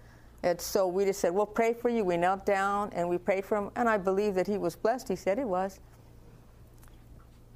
And 0.44 0.60
so 0.60 0.88
we 0.88 1.06
just 1.06 1.20
said, 1.20 1.34
We'll 1.34 1.46
pray 1.46 1.74
for 1.74 1.90
you. 1.90 2.04
We 2.04 2.18
knelt 2.18 2.46
down 2.46 2.92
and 2.94 3.10
we 3.10 3.18
prayed 3.18 3.46
for 3.46 3.58
him, 3.58 3.72
and 3.76 3.90
I 3.90 3.98
believe 3.98 4.36
that 4.36 4.48
he 4.48 4.58
was 4.58 4.76
blessed. 4.76 5.08
He 5.08 5.16
said 5.16 5.38
he 5.38 5.44
was. 5.44 5.80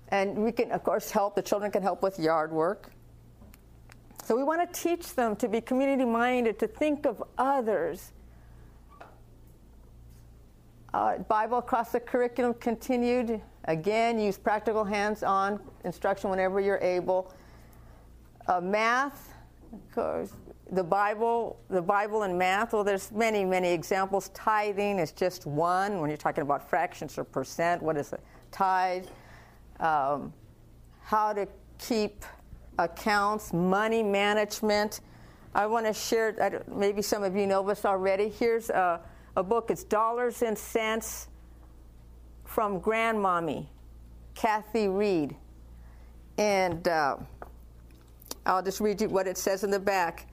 And 0.09 0.37
we 0.37 0.51
can, 0.51 0.71
of 0.71 0.83
course, 0.83 1.09
help. 1.09 1.35
The 1.35 1.41
children 1.41 1.71
can 1.71 1.83
help 1.83 2.01
with 2.03 2.19
yard 2.19 2.51
work. 2.51 2.91
So 4.23 4.35
we 4.35 4.43
want 4.43 4.71
to 4.71 4.81
teach 4.81 5.15
them 5.15 5.35
to 5.37 5.47
be 5.47 5.61
community 5.61 6.05
minded, 6.05 6.59
to 6.59 6.67
think 6.67 7.05
of 7.05 7.23
others. 7.37 8.11
Uh, 10.93 11.19
Bible 11.19 11.59
across 11.59 11.91
the 11.91 11.99
curriculum 11.99 12.53
continued. 12.55 13.41
Again, 13.65 14.19
use 14.19 14.37
practical 14.37 14.83
hands 14.83 15.23
on 15.23 15.59
instruction 15.85 16.29
whenever 16.29 16.59
you're 16.59 16.79
able. 16.79 17.33
Uh, 18.47 18.59
math, 18.59 19.33
of 19.71 19.95
course, 19.95 20.33
the 20.71 20.83
Bible, 20.83 21.59
the 21.69 21.81
Bible 21.81 22.23
and 22.23 22.37
math. 22.37 22.71
Well, 22.73 22.83
there's 22.83 23.11
many, 23.11 23.43
many 23.43 23.71
examples. 23.71 24.29
Tithing 24.29 24.99
is 24.99 25.11
just 25.11 25.45
one. 25.45 25.99
When 25.99 26.09
you're 26.09 26.17
talking 26.17 26.43
about 26.43 26.69
fractions 26.69 27.17
or 27.17 27.25
percent, 27.25 27.83
what 27.83 27.97
is 27.97 28.13
a 28.13 28.19
tithe? 28.51 29.05
Um, 29.79 30.33
how 31.01 31.33
to 31.33 31.47
keep 31.77 32.23
accounts, 32.79 33.51
money 33.51 34.01
management. 34.01 35.01
I 35.53 35.65
want 35.65 35.85
to 35.85 35.93
share. 35.93 36.63
Maybe 36.73 37.01
some 37.01 37.23
of 37.23 37.35
you 37.35 37.47
know 37.47 37.63
this 37.63 37.83
already. 37.83 38.29
Here's 38.29 38.69
a, 38.69 39.01
a 39.35 39.43
book. 39.43 39.69
It's 39.69 39.83
Dollars 39.83 40.41
and 40.41 40.57
Cents 40.57 41.27
from 42.45 42.79
Grandmommy, 42.79 43.67
Kathy 44.35 44.87
Reed, 44.87 45.35
and 46.37 46.87
uh, 46.87 47.17
I'll 48.45 48.63
just 48.63 48.79
read 48.79 49.01
you 49.01 49.09
what 49.09 49.27
it 49.27 49.37
says 49.37 49.65
in 49.65 49.71
the 49.71 49.79
back. 49.79 50.27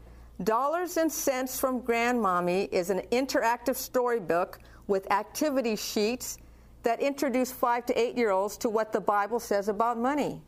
Dollars 0.45 0.97
and 0.97 1.11
Cents 1.11 1.59
from 1.59 1.83
Grandmommy 1.83 2.69
is 2.71 2.91
an 2.91 3.01
interactive 3.11 3.75
storybook 3.75 4.61
with 4.87 5.11
activity 5.11 5.75
sheets 5.75 6.39
that 6.85 7.01
introduce 7.01 7.51
five 7.51 7.85
to 7.87 8.01
eight 8.01 8.17
year 8.17 8.31
olds 8.31 8.57
to 8.59 8.69
what 8.69 8.93
the 8.93 9.01
Bible 9.01 9.41
says 9.41 9.69
about 9.69 9.99
money. 9.99 10.41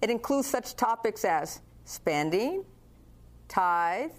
It 0.00 0.10
includes 0.10 0.46
such 0.46 0.76
topics 0.76 1.24
as 1.24 1.60
spending, 1.84 2.64
tithe, 3.48 4.12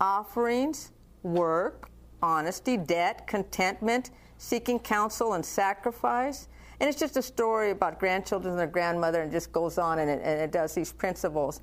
offerings, 0.00 0.92
work, 1.24 1.90
honesty, 2.22 2.76
debt, 2.76 3.26
contentment, 3.26 4.10
seeking 4.38 4.78
counsel, 4.78 5.34
and 5.34 5.44
sacrifice. 5.44 6.48
And 6.78 6.88
it's 6.88 6.98
just 6.98 7.16
a 7.16 7.22
story 7.22 7.72
about 7.72 7.98
grandchildren 7.98 8.52
and 8.52 8.58
their 8.58 8.68
grandmother, 8.68 9.22
and 9.22 9.32
just 9.32 9.52
goes 9.52 9.78
on 9.78 9.98
and 9.98 10.08
it, 10.08 10.20
and 10.22 10.40
it 10.40 10.52
does 10.52 10.74
these 10.74 10.92
principles. 10.92 11.60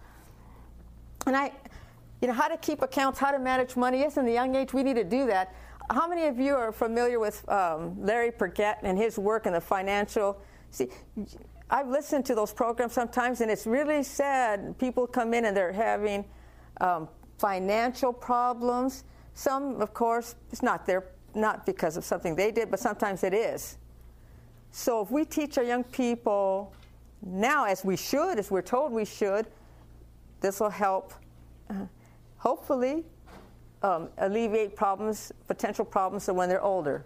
And 1.25 1.35
I, 1.35 1.51
you 2.21 2.27
know, 2.27 2.33
how 2.33 2.47
to 2.47 2.57
keep 2.57 2.81
accounts, 2.81 3.19
how 3.19 3.31
to 3.31 3.39
manage 3.39 3.75
money. 3.75 3.99
Yes, 3.99 4.17
in 4.17 4.25
the 4.25 4.33
young 4.33 4.55
age, 4.55 4.73
we 4.73 4.83
need 4.83 4.95
to 4.95 5.03
do 5.03 5.25
that. 5.27 5.53
How 5.89 6.07
many 6.07 6.25
of 6.25 6.39
you 6.39 6.55
are 6.55 6.71
familiar 6.71 7.19
with 7.19 7.47
um, 7.49 7.99
Larry 7.99 8.31
Burkett 8.37 8.77
and 8.83 8.97
his 8.97 9.17
work 9.17 9.45
in 9.45 9.53
the 9.53 9.61
financial? 9.61 10.39
See, 10.71 10.89
I've 11.69 11.87
listened 11.87 12.25
to 12.25 12.35
those 12.35 12.53
programs 12.53 12.93
sometimes, 12.93 13.41
and 13.41 13.49
it's 13.49 13.65
really 13.65 14.03
sad. 14.03 14.77
People 14.77 15.07
come 15.07 15.33
in 15.33 15.45
and 15.45 15.55
they're 15.55 15.71
having 15.71 16.25
um, 16.81 17.07
financial 17.37 18.13
problems. 18.13 19.03
Some, 19.33 19.81
of 19.81 19.93
course, 19.93 20.35
it's 20.51 20.61
not 20.61 20.85
their, 20.85 21.05
not 21.33 21.65
because 21.65 21.97
of 21.97 22.03
something 22.03 22.35
they 22.35 22.51
did, 22.51 22.69
but 22.69 22.79
sometimes 22.79 23.23
it 23.23 23.33
is. 23.33 23.77
So 24.71 25.01
if 25.01 25.09
we 25.09 25.25
teach 25.25 25.57
our 25.57 25.63
young 25.63 25.83
people 25.83 26.73
now, 27.23 27.65
as 27.65 27.83
we 27.83 27.95
should, 27.95 28.37
as 28.37 28.51
we're 28.51 28.61
told 28.61 28.91
we 28.91 29.05
should, 29.05 29.47
this 30.41 30.59
will 30.59 30.69
help 30.69 31.13
hopefully 32.39 33.03
um, 33.83 34.09
alleviate 34.17 34.75
problems, 34.75 35.31
potential 35.47 35.85
problems, 35.85 36.23
so 36.23 36.33
when 36.33 36.49
they're 36.49 36.63
older. 36.63 37.05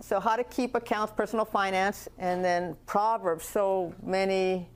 so 0.00 0.18
how 0.20 0.36
to 0.36 0.44
keep 0.44 0.74
accounts, 0.74 1.12
personal 1.16 1.44
finance, 1.44 2.08
and 2.18 2.44
then 2.44 2.76
Proverbs. 2.86 3.44
So 3.44 3.94
many, 4.02 4.68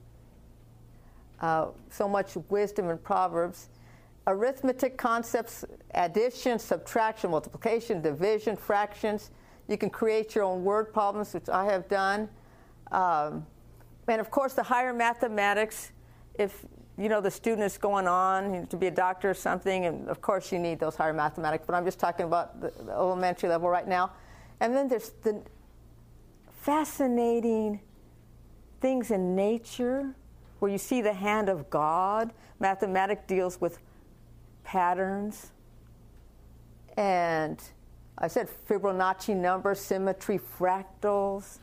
uh, 1.41 1.67
so 1.89 2.07
much 2.07 2.37
wisdom 2.49 2.89
in 2.89 2.97
Proverbs. 2.97 3.69
Arithmetic 4.25 4.97
concepts, 4.97 5.65
addition, 5.93 6.59
subtraction, 6.59 7.31
multiplication, 7.31 8.01
division, 8.01 8.55
fractions. 8.55 9.31
You 9.67 9.77
can 9.77 9.89
create 9.89 10.33
your 10.33 10.45
own 10.45 10.63
word 10.63 10.93
problems, 10.93 11.33
which 11.33 11.49
I 11.49 11.65
have 11.65 11.87
done. 11.89 12.29
Um, 12.91 13.45
and 14.07 14.21
of 14.21 14.31
course, 14.31 14.53
the 14.53 14.63
higher 14.63 14.93
mathematics, 14.93 15.91
if 16.35 16.65
you 16.97 17.09
know 17.09 17.21
the 17.21 17.31
student 17.31 17.63
is 17.63 17.77
going 17.77 18.07
on 18.07 18.67
to 18.67 18.77
be 18.77 18.87
a 18.87 18.91
doctor 18.91 19.29
or 19.29 19.33
something, 19.33 19.85
and 19.85 20.09
of 20.09 20.21
course 20.21 20.51
you 20.51 20.59
need 20.59 20.79
those 20.79 20.95
higher 20.95 21.13
mathematics, 21.13 21.63
but 21.65 21.75
I'm 21.75 21.85
just 21.85 21.99
talking 21.99 22.25
about 22.25 22.59
the, 22.59 22.71
the 22.83 22.91
elementary 22.91 23.49
level 23.49 23.69
right 23.69 23.87
now. 23.87 24.11
And 24.59 24.75
then 24.75 24.87
there's 24.87 25.11
the 25.21 25.43
fascinating 26.61 27.79
things 28.81 29.11
in 29.11 29.35
nature 29.35 30.15
where 30.59 30.71
you 30.71 30.77
see 30.77 31.01
the 31.01 31.13
hand 31.13 31.49
of 31.49 31.69
God. 31.69 32.33
Mathematics 32.59 33.21
deals 33.27 33.61
with 33.61 33.79
patterns. 34.63 35.51
And 36.97 37.61
I 38.17 38.27
said 38.27 38.49
Fibonacci 38.67 39.35
numbers, 39.35 39.79
symmetry, 39.79 40.39
fractals. 40.59 41.59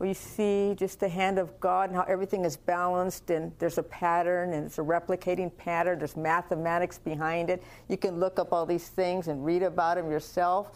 Where 0.00 0.08
you 0.08 0.14
see 0.14 0.74
just 0.78 0.98
the 0.98 1.08
hand 1.10 1.38
of 1.38 1.60
God 1.60 1.90
and 1.90 1.96
how 1.96 2.04
everything 2.04 2.46
is 2.46 2.56
balanced 2.56 3.28
and 3.28 3.52
there's 3.58 3.76
a 3.76 3.82
pattern 3.82 4.54
and 4.54 4.64
it's 4.64 4.78
a 4.78 4.82
replicating 4.82 5.54
pattern. 5.54 5.98
There's 5.98 6.16
mathematics 6.16 6.98
behind 6.98 7.50
it. 7.50 7.62
You 7.88 7.98
can 7.98 8.18
look 8.18 8.38
up 8.38 8.52
all 8.52 8.64
these 8.64 8.88
things 8.88 9.28
and 9.28 9.44
read 9.44 9.62
about 9.62 9.96
them 9.96 10.10
yourself 10.10 10.72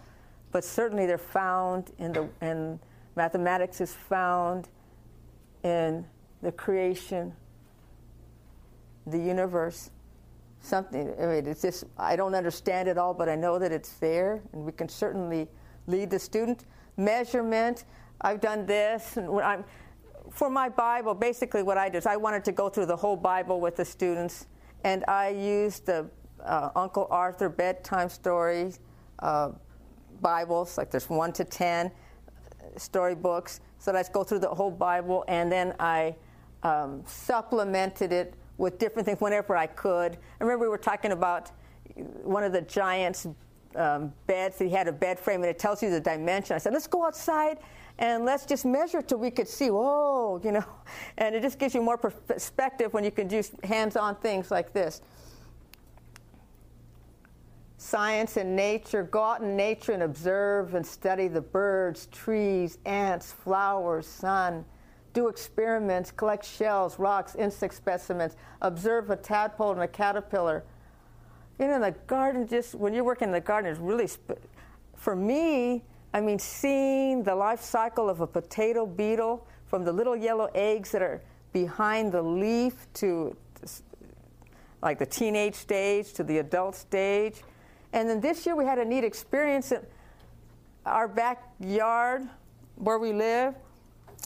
but 0.54 0.64
certainly 0.64 1.04
they're 1.04 1.18
found 1.18 1.90
in 1.98 2.12
the 2.12 2.28
and 2.40 2.78
mathematics 3.16 3.80
is 3.80 3.92
found 3.92 4.68
in 5.64 6.06
the 6.42 6.52
creation, 6.52 7.32
the 9.08 9.18
universe. 9.18 9.90
Something. 10.60 11.12
I 11.20 11.26
mean, 11.26 11.46
it's 11.48 11.60
just 11.60 11.84
I 11.98 12.14
don't 12.14 12.36
understand 12.36 12.88
it 12.88 12.96
all, 12.96 13.12
but 13.12 13.28
I 13.28 13.34
know 13.34 13.58
that 13.58 13.72
it's 13.72 13.94
there, 13.94 14.42
and 14.52 14.64
we 14.64 14.70
can 14.70 14.88
certainly 14.88 15.48
lead 15.88 16.08
the 16.08 16.20
student. 16.20 16.66
Measurement. 16.96 17.84
I've 18.24 18.40
done 18.40 18.64
this, 18.64 19.18
and 19.18 19.38
I'm 19.40 19.64
for 20.30 20.48
my 20.48 20.70
Bible. 20.70 21.14
Basically, 21.14 21.62
what 21.62 21.76
I 21.76 21.90
did 21.90 21.98
is 21.98 22.06
I 22.06 22.16
wanted 22.16 22.42
to 22.46 22.52
go 22.52 22.70
through 22.70 22.86
the 22.86 22.96
whole 22.96 23.16
Bible 23.16 23.60
with 23.60 23.76
the 23.76 23.84
students, 23.84 24.46
and 24.82 25.04
I 25.06 25.28
used 25.28 25.84
the 25.84 26.08
uh, 26.42 26.70
Uncle 26.74 27.06
Arthur 27.10 27.50
bedtime 27.50 28.08
stories. 28.08 28.80
Uh, 29.18 29.50
Bibles, 30.22 30.78
like 30.78 30.90
there's 30.90 31.10
one 31.10 31.32
to 31.34 31.44
ten 31.44 31.90
storybooks. 32.78 33.60
So 33.78 33.94
I 33.94 34.02
go 34.10 34.24
through 34.24 34.38
the 34.38 34.48
whole 34.48 34.70
Bible, 34.70 35.26
and 35.28 35.52
then 35.52 35.74
I 35.78 36.16
um, 36.62 37.02
supplemented 37.04 38.10
it 38.10 38.34
with 38.56 38.78
different 38.78 39.04
things 39.04 39.20
whenever 39.20 39.54
I 39.54 39.66
could. 39.66 40.14
I 40.14 40.44
remember 40.44 40.64
we 40.64 40.70
were 40.70 40.78
talking 40.78 41.12
about 41.12 41.50
one 42.22 42.42
of 42.42 42.52
the 42.52 42.62
giants' 42.62 43.26
um, 43.76 44.14
beds. 44.26 44.58
He 44.58 44.70
had 44.70 44.88
a 44.88 44.92
bed 44.92 45.18
frame, 45.18 45.42
and 45.42 45.50
it 45.50 45.58
tells 45.58 45.82
you 45.82 45.90
the 45.90 46.00
dimension. 46.00 46.54
I 46.54 46.58
said, 46.58 46.72
let's 46.72 46.86
go 46.86 47.04
outside 47.04 47.58
and 47.98 48.24
let's 48.24 48.44
just 48.44 48.64
measure 48.64 48.98
it 48.98 49.08
till 49.08 49.18
we 49.18 49.30
could 49.30 49.48
see. 49.48 49.70
Whoa, 49.70 50.40
you 50.42 50.52
know, 50.52 50.64
and 51.18 51.34
it 51.34 51.42
just 51.42 51.58
gives 51.58 51.74
you 51.74 51.82
more 51.82 51.98
perspective 51.98 52.92
when 52.92 53.04
you 53.04 53.10
can 53.10 53.28
do 53.28 53.42
hands-on 53.62 54.16
things 54.16 54.50
like 54.50 54.72
this 54.72 55.00
science 57.84 58.38
and 58.38 58.56
nature. 58.56 59.02
Go 59.02 59.22
out 59.22 59.42
in 59.42 59.56
nature 59.56 59.92
and 59.92 60.02
observe 60.02 60.74
and 60.74 60.86
study 60.86 61.28
the 61.28 61.40
birds, 61.40 62.06
trees, 62.06 62.78
ants, 62.86 63.30
flowers, 63.30 64.06
sun. 64.06 64.64
Do 65.12 65.28
experiments, 65.28 66.10
collect 66.10 66.44
shells, 66.46 66.98
rocks, 66.98 67.36
insect 67.36 67.74
specimens. 67.74 68.36
Observe 68.62 69.10
a 69.10 69.16
tadpole 69.16 69.72
and 69.72 69.82
a 69.82 69.88
caterpillar. 69.88 70.64
You 71.58 71.68
know, 71.68 71.78
the 71.78 71.92
garden, 72.06 72.48
just 72.48 72.74
when 72.74 72.94
you're 72.94 73.04
working 73.04 73.28
in 73.28 73.32
the 73.32 73.40
garden, 73.40 73.70
is 73.70 73.78
really, 73.78 74.08
for 74.96 75.14
me, 75.14 75.84
I 76.14 76.20
mean, 76.20 76.38
seeing 76.38 77.22
the 77.22 77.34
life 77.34 77.60
cycle 77.60 78.08
of 78.08 78.22
a 78.22 78.26
potato 78.26 78.86
beetle 78.86 79.46
from 79.66 79.84
the 79.84 79.92
little 79.92 80.16
yellow 80.16 80.48
eggs 80.54 80.92
that 80.92 81.02
are 81.02 81.20
behind 81.52 82.12
the 82.12 82.22
leaf 82.22 82.86
to 82.94 83.36
like 84.80 84.98
the 84.98 85.06
teenage 85.06 85.54
stage 85.54 86.12
to 86.12 86.22
the 86.22 86.38
adult 86.38 86.74
stage 86.76 87.42
and 87.94 88.08
then 88.08 88.20
this 88.20 88.44
year 88.44 88.56
we 88.56 88.64
had 88.64 88.78
a 88.78 88.84
neat 88.84 89.04
experience 89.04 89.70
in 89.70 89.80
our 90.84 91.06
backyard 91.06 92.28
where 92.74 92.98
we 92.98 93.12
live 93.12 93.54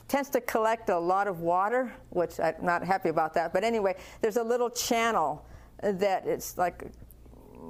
tends 0.09 0.31
to 0.31 0.41
collect 0.41 0.89
a 0.89 0.99
lot 0.99 1.29
of 1.29 1.41
water, 1.41 1.93
which 2.11 2.41
I'm 2.41 2.55
not 2.63 2.83
happy 2.83 3.11
about 3.11 3.35
that. 3.35 3.53
But 3.53 3.63
anyway, 3.65 3.97
there's 4.23 4.39
a 4.39 4.43
little 4.43 4.71
channel 4.71 5.45
that 5.83 6.27
it's 6.27 6.57
like 6.57 6.91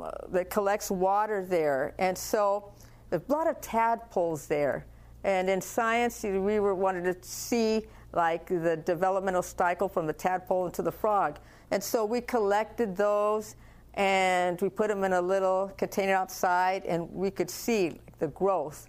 uh, 0.00 0.10
that 0.28 0.50
collects 0.50 0.90
water 0.90 1.44
there, 1.44 1.94
and 1.98 2.16
so 2.16 2.70
a 3.12 3.20
lot 3.28 3.46
of 3.48 3.60
tadpoles 3.60 4.46
there. 4.46 4.86
And 5.24 5.50
in 5.50 5.60
science, 5.60 6.22
we 6.22 6.60
were 6.60 6.74
wanted 6.74 7.04
to 7.04 7.28
see 7.28 7.86
like 8.12 8.46
the 8.46 8.80
developmental 8.86 9.42
cycle 9.42 9.88
from 9.88 10.06
the 10.06 10.12
tadpole 10.12 10.64
into 10.66 10.80
the 10.80 10.92
frog, 10.92 11.38
and 11.70 11.84
so 11.84 12.06
we 12.06 12.22
collected 12.22 12.96
those 12.96 13.56
and 13.94 14.58
we 14.62 14.70
put 14.70 14.88
them 14.88 15.04
in 15.04 15.12
a 15.12 15.20
little 15.20 15.72
container 15.76 16.14
outside, 16.14 16.84
and 16.86 17.12
we 17.12 17.30
could 17.30 17.50
see 17.50 18.00
the 18.18 18.28
growth. 18.28 18.88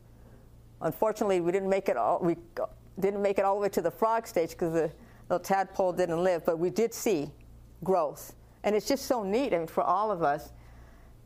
Unfortunately, 0.82 1.42
we 1.42 1.52
didn't 1.52 1.70
make 1.70 1.90
it 1.90 1.98
all. 1.98 2.20
We 2.22 2.38
didn't 3.00 3.22
make 3.22 3.40
it 3.40 3.44
all 3.44 3.56
the 3.56 3.62
way 3.62 3.70
to 3.70 3.82
the 3.82 3.92
frog 3.92 4.28
stage 4.28 4.52
because 4.52 4.92
the 5.28 5.40
tadpole 5.40 5.94
didn't 5.94 6.24
live, 6.24 6.46
but 6.46 6.60
we 6.60 6.70
did 6.70 6.94
see 6.94 7.30
growth, 7.84 8.36
and 8.64 8.76
it's 8.76 8.88
just 8.88 9.06
so 9.06 9.24
neat. 9.24 9.54
I 9.54 9.58
mean, 9.58 9.68
for 9.68 9.84
all 9.84 10.12
of 10.12 10.22
us, 10.22 10.54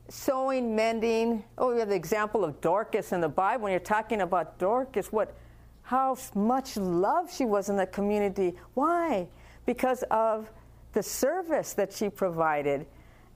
sewing, 0.10 0.76
mending. 0.76 1.44
Oh, 1.58 1.74
we 1.74 1.80
have 1.80 1.90
the 1.90 1.96
example 1.96 2.44
of 2.44 2.60
Dorcas 2.62 3.12
in 3.12 3.22
the 3.22 3.30
Bible. 3.30 3.64
When 3.64 3.72
you're 3.72 3.80
talking 3.80 4.22
about 4.22 4.60
Dorcas, 4.60 5.12
what, 5.12 5.36
how 5.82 6.18
much 6.36 6.78
love 6.78 7.34
she 7.34 7.46
was 7.46 7.70
in 7.70 7.78
the 7.78 7.88
community. 7.88 8.56
Why? 8.74 9.28
Because 9.66 10.04
of 10.12 10.52
the 10.94 11.04
service 11.04 11.74
that 11.74 11.92
she 11.92 12.10
provided 12.10 12.86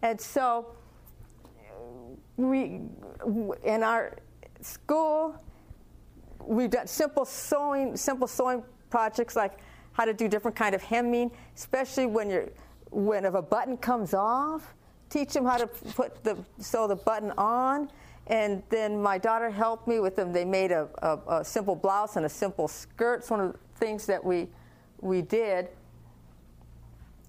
and 0.02 0.20
so 0.20 0.68
we, 2.36 2.82
in 3.64 3.84
our 3.84 4.18
school, 4.62 5.36
we've 6.40 6.70
done 6.70 6.88
simple 6.88 7.26
sewing, 7.26 7.98
simple 7.98 8.28
sewing 8.28 8.64
projects 8.90 9.36
like 9.36 9.60
how 9.94 10.06
to 10.06 10.14
do 10.14 10.28
different 10.28 10.56
kind 10.56 10.76
of 10.76 10.84
hemming, 10.84 11.32
especially 11.56 12.06
when 12.06 12.30
you're, 12.30 12.50
when 12.92 13.26
if 13.26 13.34
a 13.34 13.42
button 13.42 13.76
comes 13.76 14.14
off, 14.14 14.76
teach 15.10 15.34
them 15.34 15.46
how 15.46 15.58
to 15.58 15.68
put 15.68 16.24
the 16.24 16.38
sew 16.60 16.88
the 16.88 16.96
button 16.96 17.32
on. 17.38 17.90
And 18.28 18.62
then 18.70 19.02
my 19.02 19.18
daughter 19.18 19.50
helped 19.50 19.88
me 19.88 20.00
with 20.00 20.16
them. 20.16 20.34
They 20.34 20.44
made 20.44 20.72
a, 20.72 20.90
a, 21.02 21.40
a 21.40 21.46
simple 21.46 21.76
blouse 21.76 22.18
and 22.18 22.26
a 22.26 22.30
simple 22.30 22.68
skirt. 22.68 23.22
It's 23.22 23.30
one 23.30 23.40
of 23.40 23.54
the 23.54 23.60
things 23.78 24.06
that 24.08 24.24
we 24.24 24.48
we 25.00 25.22
did. 25.22 25.70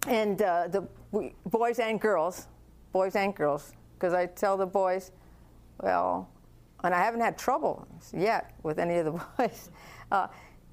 And 0.07 0.43
uh, 0.43 0.69
the 0.69 0.89
we, 1.13 1.35
boys 1.47 1.79
and 1.79 2.01
girls 2.01 2.49
boys 2.93 3.17
and 3.17 3.35
girls, 3.35 3.73
because 3.95 4.15
I 4.15 4.27
tell 4.27 4.57
the 4.57 4.67
boys, 4.67 5.13
well, 5.81 6.29
and 6.85 6.95
I 6.95 6.99
haven't 6.99 7.21
had 7.21 7.39
trouble 7.39 7.87
yet 8.17 8.53
with 8.63 8.79
any 8.79 8.97
of 8.99 9.05
the 9.05 9.13
boys. 9.39 9.71
Uh, 10.11 10.29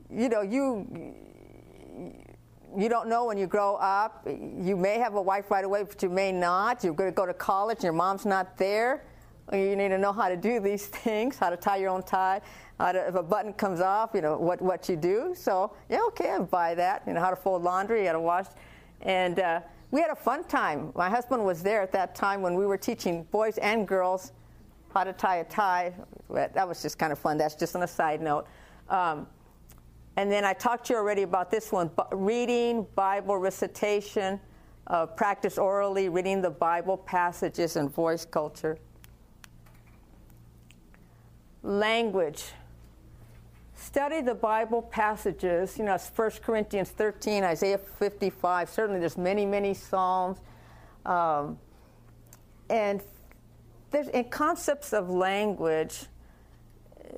you 0.09 0.29
know, 0.29 0.41
you 0.41 1.13
you 2.77 2.89
don't 2.89 3.07
know 3.07 3.25
when 3.25 3.37
you 3.37 3.47
grow 3.47 3.75
up. 3.75 4.25
You 4.27 4.75
may 4.75 4.99
have 4.99 5.15
a 5.15 5.21
wife 5.21 5.51
right 5.51 5.65
away, 5.65 5.83
but 5.83 6.01
you 6.01 6.09
may 6.09 6.31
not. 6.31 6.83
You're 6.83 6.93
going 6.93 7.09
to 7.09 7.15
go 7.15 7.25
to 7.25 7.33
college, 7.33 7.77
and 7.77 7.83
your 7.85 7.93
mom's 7.93 8.25
not 8.25 8.57
there. 8.57 9.05
You 9.51 9.75
need 9.75 9.89
to 9.89 9.97
know 9.97 10.11
how 10.11 10.29
to 10.29 10.37
do 10.37 10.59
these 10.59 10.85
things, 11.03 11.37
how 11.37 11.49
to 11.49 11.57
tie 11.57 11.77
your 11.77 11.89
own 11.89 12.03
tie. 12.03 12.41
To, 12.79 13.07
if 13.07 13.15
a 13.15 13.23
button 13.23 13.53
comes 13.53 13.79
off, 13.79 14.11
you 14.13 14.21
know 14.21 14.37
what 14.37 14.61
what 14.61 14.89
you 14.89 14.95
do. 14.95 15.33
So 15.35 15.73
yeah, 15.89 15.99
okay, 16.07 16.31
I 16.31 16.39
buy 16.39 16.75
that. 16.75 17.03
You 17.07 17.13
know 17.13 17.21
how 17.21 17.29
to 17.29 17.35
fold 17.35 17.63
laundry, 17.63 18.05
how 18.05 18.13
to 18.13 18.19
wash, 18.19 18.47
and. 19.01 19.39
Uh, 19.39 19.59
we 19.91 20.01
had 20.01 20.09
a 20.09 20.15
fun 20.15 20.43
time. 20.43 20.91
My 20.93 21.09
husband 21.09 21.45
was 21.45 21.63
there 21.63 21.81
at 21.81 21.93
that 21.93 22.15
time 22.15 22.41
when 22.41 22.55
we 22.55 22.65
were 22.65 22.77
teaching 22.77 23.23
boys 23.31 23.57
and 23.59 23.87
girls 23.87 24.33
how 24.93 25.03
to 25.03 25.13
tie 25.13 25.37
a 25.37 25.43
tie. 25.45 25.93
That 26.29 26.67
was 26.67 26.81
just 26.81 26.97
kind 26.97 27.13
of 27.13 27.19
fun. 27.19 27.37
That's 27.37 27.55
just 27.55 27.75
on 27.75 27.83
a 27.83 27.87
side 27.87 28.21
note. 28.21 28.47
Um, 28.89 29.27
and 30.17 30.31
then 30.31 30.45
I 30.45 30.53
talked 30.53 30.87
to 30.87 30.93
you 30.93 30.99
already 30.99 31.23
about 31.23 31.51
this 31.51 31.71
one 31.71 31.91
reading, 32.11 32.87
Bible 32.95 33.37
recitation, 33.37 34.39
uh, 34.87 35.05
practice 35.05 35.57
orally, 35.57 36.09
reading 36.09 36.41
the 36.41 36.49
Bible 36.49 36.97
passages, 36.97 37.75
and 37.75 37.91
voice 37.91 38.25
culture. 38.25 38.77
Language 41.63 42.43
study 43.75 44.21
the 44.21 44.35
Bible 44.35 44.81
passages, 44.81 45.77
you 45.77 45.83
know, 45.83 45.97
1 45.97 46.31
Corinthians 46.43 46.89
13, 46.89 47.43
Isaiah 47.43 47.77
55, 47.77 48.69
certainly 48.69 48.99
there's 48.99 49.17
many, 49.17 49.45
many 49.45 49.73
Psalms. 49.73 50.39
Um, 51.05 51.59
and 52.69 53.01
there's 53.91 54.07
in 54.09 54.25
concepts 54.25 54.93
of 54.93 55.09
language, 55.09 56.07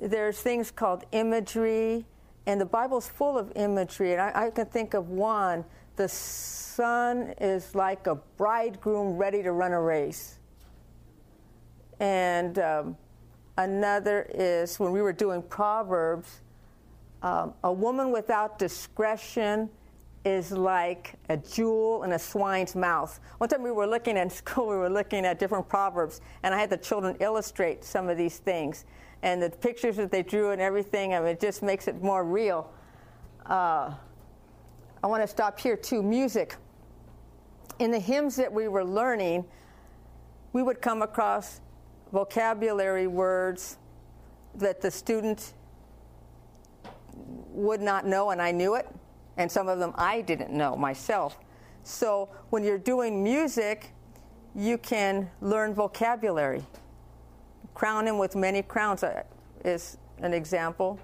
there's 0.02 0.40
things 0.40 0.70
called 0.70 1.04
imagery, 1.12 2.04
and 2.48 2.58
the 2.58 2.66
Bible's 2.66 3.06
full 3.06 3.38
of 3.38 3.52
imagery. 3.56 4.12
And 4.12 4.22
I, 4.22 4.46
I 4.46 4.50
can 4.50 4.66
think 4.66 4.94
of 4.94 5.10
one 5.10 5.64
the 5.96 6.08
son 6.08 7.34
is 7.40 7.74
like 7.74 8.06
a 8.06 8.14
bridegroom 8.14 9.16
ready 9.16 9.42
to 9.42 9.52
run 9.52 9.72
a 9.72 9.80
race. 9.80 10.38
And 11.98 12.58
um, 12.60 12.96
another 13.56 14.30
is 14.32 14.78
when 14.78 14.92
we 14.92 15.02
were 15.02 15.12
doing 15.12 15.42
Proverbs, 15.42 16.40
um, 17.22 17.52
a 17.64 17.72
woman 17.72 18.12
without 18.12 18.60
discretion 18.60 19.68
is 20.24 20.52
like 20.52 21.14
a 21.28 21.36
jewel 21.36 22.04
in 22.04 22.12
a 22.12 22.18
swine's 22.18 22.76
mouth. 22.76 23.18
One 23.38 23.50
time 23.50 23.62
we 23.62 23.72
were 23.72 23.86
looking 23.86 24.16
in 24.16 24.30
school, 24.40 24.68
we 24.68 24.76
were 24.76 24.88
looking 24.88 25.26
at 25.26 25.38
different 25.38 25.68
proverbs, 25.68 26.20
and 26.44 26.54
I 26.54 26.60
had 26.60 26.70
the 26.70 26.76
children 26.76 27.16
illustrate 27.20 27.84
some 27.84 28.08
of 28.08 28.16
these 28.16 28.38
things. 28.38 28.84
And 29.22 29.42
the 29.42 29.50
pictures 29.50 29.96
that 29.96 30.10
they 30.10 30.22
drew 30.22 30.50
and 30.50 30.60
everything, 30.60 31.14
I 31.14 31.18
mean, 31.18 31.28
it 31.28 31.40
just 31.40 31.62
makes 31.62 31.88
it 31.88 32.02
more 32.02 32.24
real. 32.24 32.72
Uh, 33.46 33.92
I 35.02 35.06
want 35.06 35.22
to 35.22 35.28
stop 35.28 35.58
here 35.58 35.76
too. 35.76 36.02
Music. 36.02 36.56
In 37.78 37.90
the 37.90 37.98
hymns 37.98 38.36
that 38.36 38.52
we 38.52 38.68
were 38.68 38.84
learning, 38.84 39.44
we 40.52 40.62
would 40.62 40.80
come 40.80 41.02
across 41.02 41.60
vocabulary 42.12 43.06
words 43.06 43.78
that 44.54 44.80
the 44.80 44.90
student 44.90 45.52
would 47.14 47.80
not 47.80 48.06
know, 48.06 48.30
and 48.30 48.40
I 48.40 48.50
knew 48.52 48.74
it, 48.74 48.88
and 49.36 49.50
some 49.50 49.68
of 49.68 49.78
them 49.78 49.92
I 49.96 50.20
didn't 50.20 50.50
know 50.50 50.76
myself. 50.76 51.38
So 51.82 52.28
when 52.50 52.64
you're 52.64 52.78
doing 52.78 53.22
music, 53.22 53.92
you 54.54 54.78
can 54.78 55.30
learn 55.40 55.74
vocabulary. 55.74 56.64
Crown 57.78 58.06
him 58.06 58.18
with 58.18 58.36
many 58.36 58.60
crowns 58.60 59.02
uh, 59.02 59.22
is 59.64 59.96
an 60.18 60.34
example 60.34 61.00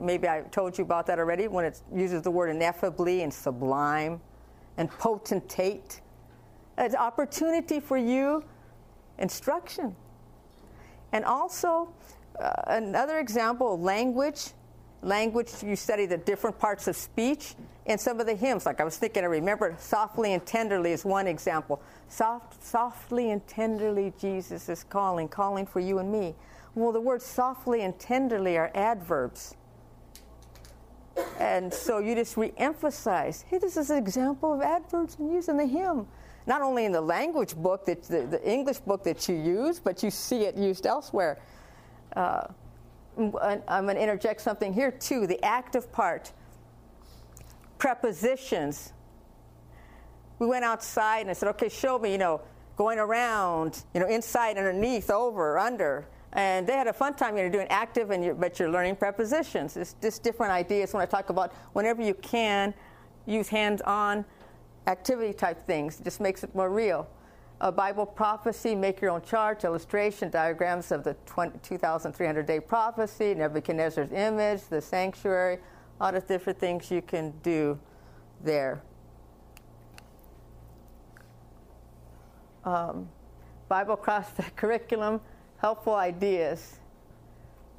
maybe 0.00 0.28
I 0.28 0.42
told 0.50 0.76
you 0.76 0.84
about 0.84 1.06
that 1.06 1.18
already, 1.18 1.48
when 1.48 1.64
it 1.64 1.80
uses 1.94 2.22
the 2.22 2.30
word 2.30 2.50
ineffably 2.50 3.22
and 3.22 3.32
sublime 3.32 4.20
and 4.76 4.90
potentate. 4.90 6.00
It's 6.78 6.94
opportunity 6.94 7.80
for 7.80 7.96
you, 7.96 8.44
instruction. 9.18 9.96
And 11.12 11.24
also, 11.24 11.92
uh, 12.38 12.52
another 12.66 13.18
example, 13.18 13.80
language. 13.80 14.50
Language, 15.02 15.50
you 15.62 15.76
study 15.76 16.06
the 16.06 16.16
different 16.16 16.58
parts 16.58 16.88
of 16.88 16.96
speech 16.96 17.54
in 17.84 17.98
some 17.98 18.18
of 18.18 18.26
the 18.26 18.34
hymns. 18.34 18.66
Like 18.66 18.80
I 18.80 18.84
was 18.84 18.96
thinking, 18.96 19.22
I 19.22 19.26
remember 19.26 19.76
softly 19.78 20.32
and 20.32 20.44
tenderly 20.44 20.92
is 20.92 21.04
one 21.04 21.26
example. 21.26 21.80
Soft, 22.08 22.64
softly 22.64 23.30
and 23.30 23.46
tenderly, 23.46 24.12
Jesus 24.18 24.68
is 24.68 24.84
calling, 24.84 25.28
calling 25.28 25.66
for 25.66 25.80
you 25.80 25.98
and 25.98 26.10
me. 26.10 26.34
Well, 26.74 26.92
the 26.92 27.00
words 27.00 27.24
softly 27.24 27.82
and 27.82 27.98
tenderly 27.98 28.56
are 28.56 28.70
adverbs. 28.74 29.54
And 31.38 31.72
so 31.72 31.98
you 31.98 32.14
just 32.14 32.36
re-emphasize, 32.36 33.42
hey, 33.48 33.58
this 33.58 33.76
is 33.76 33.90
an 33.90 33.98
example 33.98 34.52
of 34.52 34.60
adverbs 34.60 35.16
and 35.18 35.32
using 35.32 35.56
the 35.56 35.66
hymn. 35.66 36.06
Not 36.46 36.62
only 36.62 36.84
in 36.84 36.92
the 36.92 37.00
language 37.00 37.56
book, 37.56 37.86
that, 37.86 38.02
the, 38.04 38.22
the 38.22 38.48
English 38.48 38.78
book 38.78 39.02
that 39.04 39.28
you 39.28 39.34
use, 39.36 39.80
but 39.80 40.02
you 40.02 40.10
see 40.10 40.44
it 40.44 40.56
used 40.56 40.86
elsewhere. 40.86 41.38
Uh, 42.14 42.48
I'm 43.18 43.30
going 43.30 43.96
to 43.96 44.02
interject 44.02 44.40
something 44.40 44.72
here 44.72 44.90
too. 44.90 45.26
The 45.26 45.42
active 45.44 45.90
part, 45.92 46.32
prepositions. 47.78 48.92
We 50.38 50.46
went 50.46 50.64
outside 50.64 51.20
and 51.20 51.30
I 51.30 51.32
said, 51.32 51.48
okay, 51.50 51.68
show 51.68 51.98
me, 51.98 52.12
you 52.12 52.18
know, 52.18 52.42
going 52.76 52.98
around, 52.98 53.84
you 53.94 54.00
know, 54.00 54.06
inside, 54.06 54.58
underneath, 54.58 55.10
over, 55.10 55.58
under. 55.58 56.06
And 56.34 56.66
they 56.66 56.74
had 56.74 56.88
a 56.88 56.92
fun 56.92 57.14
time, 57.14 57.38
you 57.38 57.44
know, 57.44 57.48
doing 57.48 57.68
active, 57.70 58.10
and 58.10 58.22
you're, 58.22 58.34
but 58.34 58.58
you're 58.58 58.70
learning 58.70 58.96
prepositions. 58.96 59.78
It's 59.78 59.94
just 60.02 60.22
different 60.22 60.52
ideas 60.52 60.92
when 60.92 61.02
I 61.02 61.06
talk 61.06 61.30
about 61.30 61.54
whenever 61.72 62.02
you 62.02 62.12
can 62.12 62.74
use 63.24 63.48
hands-on 63.48 64.26
activity 64.86 65.32
type 65.32 65.66
things. 65.66 65.98
It 65.98 66.04
just 66.04 66.20
makes 66.20 66.44
it 66.44 66.54
more 66.54 66.68
real. 66.68 67.08
A 67.60 67.72
Bible 67.72 68.04
prophecy, 68.04 68.74
make 68.74 69.00
your 69.00 69.10
own 69.10 69.22
charts, 69.22 69.64
illustration, 69.64 70.30
diagrams 70.30 70.92
of 70.92 71.04
the 71.04 71.14
20, 71.24 71.58
2,300 71.62 72.46
day 72.46 72.60
prophecy, 72.60 73.34
Nebuchadnezzar's 73.34 74.12
image, 74.12 74.62
the 74.68 74.80
sanctuary, 74.80 75.58
all 76.00 76.12
the 76.12 76.20
different 76.20 76.58
things 76.58 76.90
you 76.90 77.00
can 77.00 77.32
do 77.42 77.78
there. 78.44 78.82
Um, 82.64 83.08
Bible 83.68 83.94
across 83.94 84.30
the 84.30 84.42
curriculum 84.56 85.20
helpful 85.58 85.94
ideas. 85.94 86.78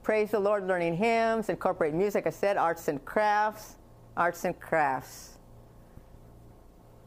Praise 0.03 0.31
the 0.31 0.39
Lord, 0.39 0.67
learning 0.67 0.95
hymns, 0.95 1.49
incorporate 1.49 1.93
music. 1.93 2.25
I 2.27 2.29
said 2.29 2.57
arts 2.57 2.87
and 2.87 3.03
crafts, 3.03 3.75
arts 4.15 4.45
and 4.45 4.59
crafts. 4.59 5.37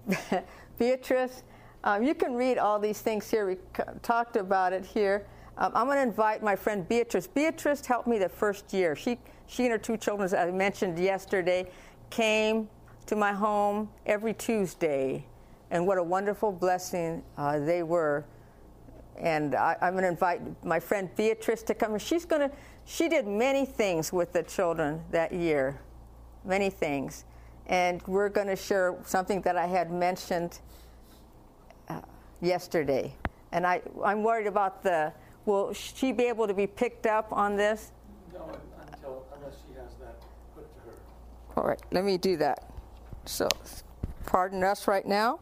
Beatrize, 0.79 1.43
um, 1.85 2.03
you 2.03 2.15
can 2.15 2.35
read 2.35 2.59
all 2.59 2.79
these 2.79 3.01
things 3.01 3.31
here. 3.31 3.47
We 3.47 3.57
talked 4.03 4.37
about 4.37 4.73
it 4.73 4.85
here. 4.85 5.27
Um, 5.59 5.73
I'm 5.75 5.87
going 5.87 5.97
to 5.97 6.03
invite 6.03 6.43
my 6.43 6.57
friend 6.57 6.89
Beatrize. 6.89 7.27
Beatrize 7.27 7.85
helped 7.85 8.07
me 8.09 8.19
the 8.19 8.29
first 8.29 8.73
year. 8.73 8.95
She, 8.97 9.19
she 9.47 9.65
and 9.65 9.73
her 9.73 9.79
two 9.79 9.97
children, 9.97 10.25
as 10.25 10.35
I 10.35 10.51
mentioned 10.51 10.99
yesterday, 10.99 11.71
came 12.11 12.69
to 13.07 13.17
my 13.17 13.33
home 13.33 13.89
every 14.07 14.35
Tuesday. 14.35 15.25
And 15.71 15.87
what 15.87 15.99
a 15.99 16.03
wonderful 16.03 16.53
blessing 16.53 17.23
uh, 17.37 17.59
they 17.59 17.83
were 17.83 18.25
and 19.21 19.55
I, 19.55 19.77
am 19.81 19.93
going 19.93 20.03
to 20.05 20.09
invite 20.09 20.41
my 20.65 20.81
friend 20.81 21.09
Beatrize 21.17 21.63
to 21.65 21.75
come. 21.75 21.99
She's 21.99 22.25
going 22.25 22.49
to. 22.49 22.57
She 22.87 23.09
did 23.09 23.27
many 23.27 23.67
things 23.67 24.13
with 24.13 24.33
the 24.33 24.43
children 24.43 25.03
that 25.11 25.33
year, 25.33 25.81
many 26.45 26.71
things, 26.71 27.25
and 27.67 28.03
we're 28.07 28.31
going 28.31 28.49
to 28.49 28.57
share 28.57 28.97
something 29.05 29.43
that 29.43 29.57
I 29.57 29.67
had 29.67 29.93
mentioned 29.93 30.59
yesterday. 32.41 33.15
And 33.53 33.67
I, 33.67 33.83
I'm 34.05 34.23
worried 34.23 34.47
about 34.47 34.83
the. 34.83 35.13
Will 35.47 35.73
she 35.73 36.13
be 36.13 36.25
able 36.25 36.47
to 36.47 36.55
be 36.55 36.67
picked 36.67 37.07
up 37.07 37.33
on 37.33 37.57
this? 37.57 37.93
No, 38.33 38.51
until 38.93 39.27
unless 39.37 39.55
she 39.67 39.75
has 39.81 39.95
that 40.01 40.23
put 40.55 40.73
to 40.75 40.81
her. 40.91 40.97
All 41.57 41.65
right, 41.67 41.81
let 41.91 42.05
me 42.05 42.19
do 42.19 42.37
that. 42.37 42.71
So, 43.25 43.49
pardon 44.27 44.63
us 44.63 44.87
right 44.87 45.07
now. 45.07 45.41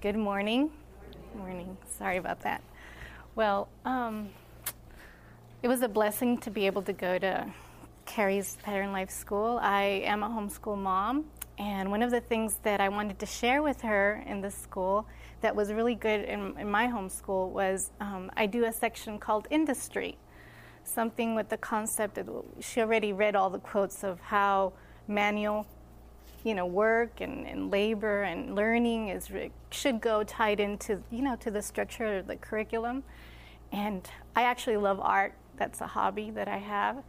Good 0.00 0.16
morning. 0.16 0.70
Morning. 1.36 1.76
Sorry 1.98 2.16
about 2.16 2.40
that. 2.40 2.62
Well, 3.34 3.68
um, 3.84 4.30
it 5.62 5.68
was 5.68 5.82
a 5.82 5.88
blessing 5.90 6.38
to 6.38 6.50
be 6.50 6.64
able 6.64 6.80
to 6.84 6.94
go 6.94 7.18
to 7.18 7.52
Kari's 8.06 8.56
Pattern 8.62 8.92
Life 8.92 9.10
School. 9.10 9.58
I 9.60 9.82
am 10.06 10.22
a 10.22 10.28
homeschool 10.30 10.78
mom, 10.78 11.26
and 11.58 11.90
one 11.90 12.02
of 12.02 12.10
the 12.10 12.22
things 12.22 12.60
that 12.62 12.80
I 12.80 12.88
wanted 12.88 13.18
to 13.18 13.26
share 13.26 13.62
with 13.62 13.82
her 13.82 14.24
in 14.26 14.40
the 14.40 14.50
school 14.50 15.06
that 15.42 15.54
was 15.54 15.70
really 15.70 15.96
good 15.96 16.24
in, 16.24 16.56
in 16.58 16.70
my 16.70 16.86
homeschool 16.86 17.50
was 17.50 17.90
um, 18.00 18.30
I 18.38 18.46
do 18.46 18.64
a 18.64 18.72
section 18.72 19.18
called 19.18 19.48
industry, 19.50 20.16
something 20.82 21.34
with 21.34 21.50
the 21.50 21.58
concept 21.58 22.14
that 22.14 22.26
she 22.60 22.80
already 22.80 23.12
read 23.12 23.36
all 23.36 23.50
the 23.50 23.58
quotes 23.58 24.02
of 24.02 24.18
how 24.18 24.72
manual 25.06 25.66
you 26.44 26.54
know, 26.54 26.66
work 26.66 27.20
and, 27.20 27.46
and 27.46 27.70
labor 27.70 28.22
and 28.22 28.54
learning 28.54 29.08
is 29.08 29.28
should 29.70 30.00
go 30.00 30.24
tied 30.24 30.60
into 30.60 31.02
you 31.10 31.22
know 31.22 31.36
to 31.36 31.50
the 31.50 31.62
structure 31.62 32.18
of 32.18 32.26
the 32.26 32.36
curriculum. 32.36 33.02
And 33.72 34.08
I 34.34 34.42
actually 34.42 34.76
love 34.76 34.98
art. 35.00 35.34
That's 35.56 35.80
a 35.80 35.86
hobby 35.86 36.30
that 36.32 36.48
I 36.48 36.58
have. 36.58 37.02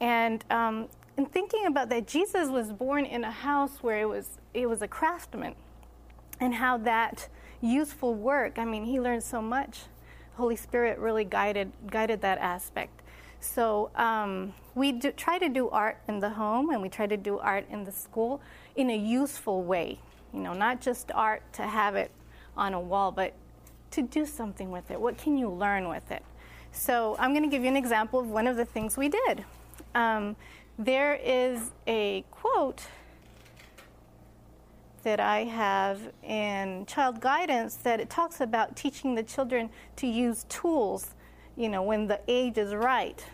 And 0.00 0.44
um, 0.50 0.88
in 1.16 1.26
thinking 1.26 1.66
about 1.66 1.90
that, 1.90 2.06
Jesus 2.06 2.48
was 2.48 2.72
born 2.72 3.04
in 3.04 3.24
a 3.24 3.30
house 3.30 3.82
where 3.82 4.00
it 4.00 4.08
was 4.08 4.38
it 4.54 4.68
was 4.68 4.82
a 4.82 4.88
craftsman, 4.88 5.54
and 6.40 6.54
how 6.54 6.78
that 6.78 7.28
useful 7.60 8.14
work. 8.14 8.58
I 8.58 8.64
mean, 8.64 8.84
he 8.84 8.98
learned 9.00 9.22
so 9.22 9.42
much. 9.42 9.80
Holy 10.34 10.56
Spirit 10.56 10.98
really 10.98 11.24
guided 11.24 11.72
guided 11.90 12.22
that 12.22 12.38
aspect. 12.38 13.02
So 13.40 13.90
um, 13.94 14.52
we 14.74 14.92
do, 14.92 15.12
try 15.12 15.38
to 15.38 15.48
do 15.48 15.70
art 15.70 15.98
in 16.08 16.20
the 16.20 16.30
home, 16.30 16.70
and 16.70 16.82
we 16.82 16.88
try 16.88 17.06
to 17.06 17.16
do 17.16 17.38
art 17.38 17.66
in 17.70 17.84
the 17.84 17.92
school 17.92 18.40
in 18.80 18.90
a 18.90 18.96
useful 18.96 19.62
way. 19.62 19.98
You 20.32 20.40
know, 20.40 20.54
not 20.54 20.80
just 20.80 21.10
art 21.12 21.42
to 21.54 21.62
have 21.62 21.96
it 21.96 22.10
on 22.56 22.74
a 22.74 22.80
wall, 22.80 23.12
but 23.12 23.34
to 23.92 24.02
do 24.02 24.24
something 24.24 24.70
with 24.70 24.90
it? 24.90 25.00
What 25.00 25.18
can 25.18 25.36
you 25.36 25.48
learn 25.48 25.88
with 25.88 26.10
it? 26.10 26.22
So 26.72 27.16
I'm 27.18 27.32
going 27.32 27.42
to 27.42 27.50
give 27.50 27.62
you 27.62 27.68
an 27.68 27.76
example 27.76 28.20
of 28.20 28.28
one 28.28 28.46
of 28.46 28.56
the 28.56 28.64
things 28.64 28.96
we 28.96 29.08
did. 29.08 29.44
Um, 29.94 30.36
there 30.78 31.14
is 31.14 31.72
a 31.86 32.24
quote 32.30 32.82
that 35.02 35.18
I 35.18 35.44
have 35.44 36.00
in 36.22 36.86
child 36.86 37.20
guidance 37.20 37.74
that 37.76 38.00
it 38.00 38.08
talks 38.08 38.40
about 38.40 38.76
teaching 38.76 39.14
the 39.14 39.22
children 39.22 39.70
to 39.96 40.06
use 40.06 40.44
tools, 40.48 41.14
you 41.56 41.68
know, 41.68 41.82
when 41.82 42.06
the 42.06 42.20
age 42.28 42.58
is 42.58 42.74
right, 42.74 43.24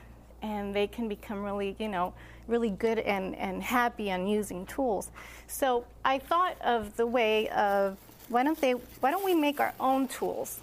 and 0.43 0.75
they 0.75 0.87
can 0.87 1.09
become 1.09 1.43
really, 1.43 1.77
you 1.79 1.89
know, 1.89 2.15
really 2.47 2.71
good 2.71 2.99
and, 3.01 3.35
and 3.37 3.63
happy 3.63 4.11
on 4.11 4.27
using 4.27 4.67
tools. 4.67 5.11
So 5.47 5.85
I 6.05 6.19
thought 6.19 6.57
of 6.63 6.97
the 6.97 7.07
way 7.07 7.49
of 7.51 7.97
why 8.29 8.43
don't 8.43 8.61
they 8.61 8.73
why 8.73 9.11
don't 9.11 9.25
we 9.25 9.35
make 9.35 9.61
our 9.61 9.75
own 9.79 10.09
tools? 10.09 10.61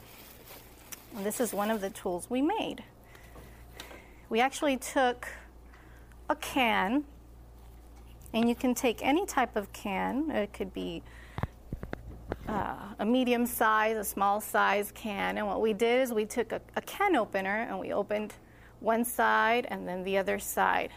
And 1.15 1.25
this 1.25 1.39
is 1.39 1.53
one 1.53 1.69
of 1.69 1.81
the 1.81 1.89
tools 1.89 2.27
we 2.29 2.41
made. 2.41 2.83
We 4.29 4.39
actually 4.39 4.77
took 4.77 5.27
a 6.29 6.35
can 6.35 7.05
and 8.33 8.49
you 8.49 8.55
can 8.55 8.73
take 8.73 9.05
any 9.05 9.25
type 9.25 9.55
of 9.55 9.71
can. 9.73 10.31
It 10.31 10.53
could 10.53 10.73
be 10.73 11.03
uh, 12.47 12.75
a 12.99 13.05
medium 13.05 13.45
size, 13.45 13.95
a 13.95 14.03
small 14.03 14.41
size 14.41 14.91
can. 14.93 15.37
And 15.37 15.45
what 15.45 15.61
we 15.61 15.73
did 15.73 16.01
is 16.01 16.11
we 16.11 16.25
took 16.25 16.51
a, 16.51 16.61
a, 16.75 16.81
can 16.81 17.15
opener 17.15 17.67
and 17.69 17.79
we 17.79 17.93
opened 17.93 18.33
one 18.79 19.05
side 19.05 19.67
and 19.69 19.87
then 19.87 20.03
the 20.03 20.17
other 20.17 20.39
side. 20.39 20.89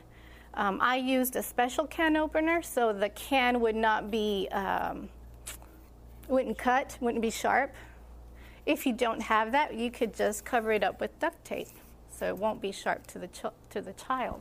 Um, 0.56 0.78
I 0.80 0.96
used 0.96 1.36
a 1.36 1.42
special 1.42 1.86
can 1.86 2.16
opener 2.16 2.62
so 2.62 2.92
the 2.92 3.10
can 3.10 3.60
would 3.60 3.76
not 3.76 4.10
be, 4.10 4.48
um, 4.52 5.08
wouldn't 6.28 6.58
cut, 6.58 6.96
wouldn't 7.00 7.22
be 7.22 7.30
sharp. 7.30 7.74
If 8.64 8.86
you 8.86 8.92
don't 8.92 9.20
have 9.20 9.52
that, 9.52 9.74
you 9.74 9.90
could 9.90 10.14
just 10.14 10.44
cover 10.44 10.72
it 10.72 10.82
up 10.82 11.00
with 11.00 11.18
duct 11.20 11.44
tape 11.44 11.68
so 12.10 12.26
it 12.26 12.36
won't 12.36 12.60
be 12.60 12.72
sharp 12.72 13.06
to 13.08 13.18
the, 13.18 13.28
ch- 13.28 13.54
to 13.70 13.80
the 13.80 13.92
child. 13.92 14.40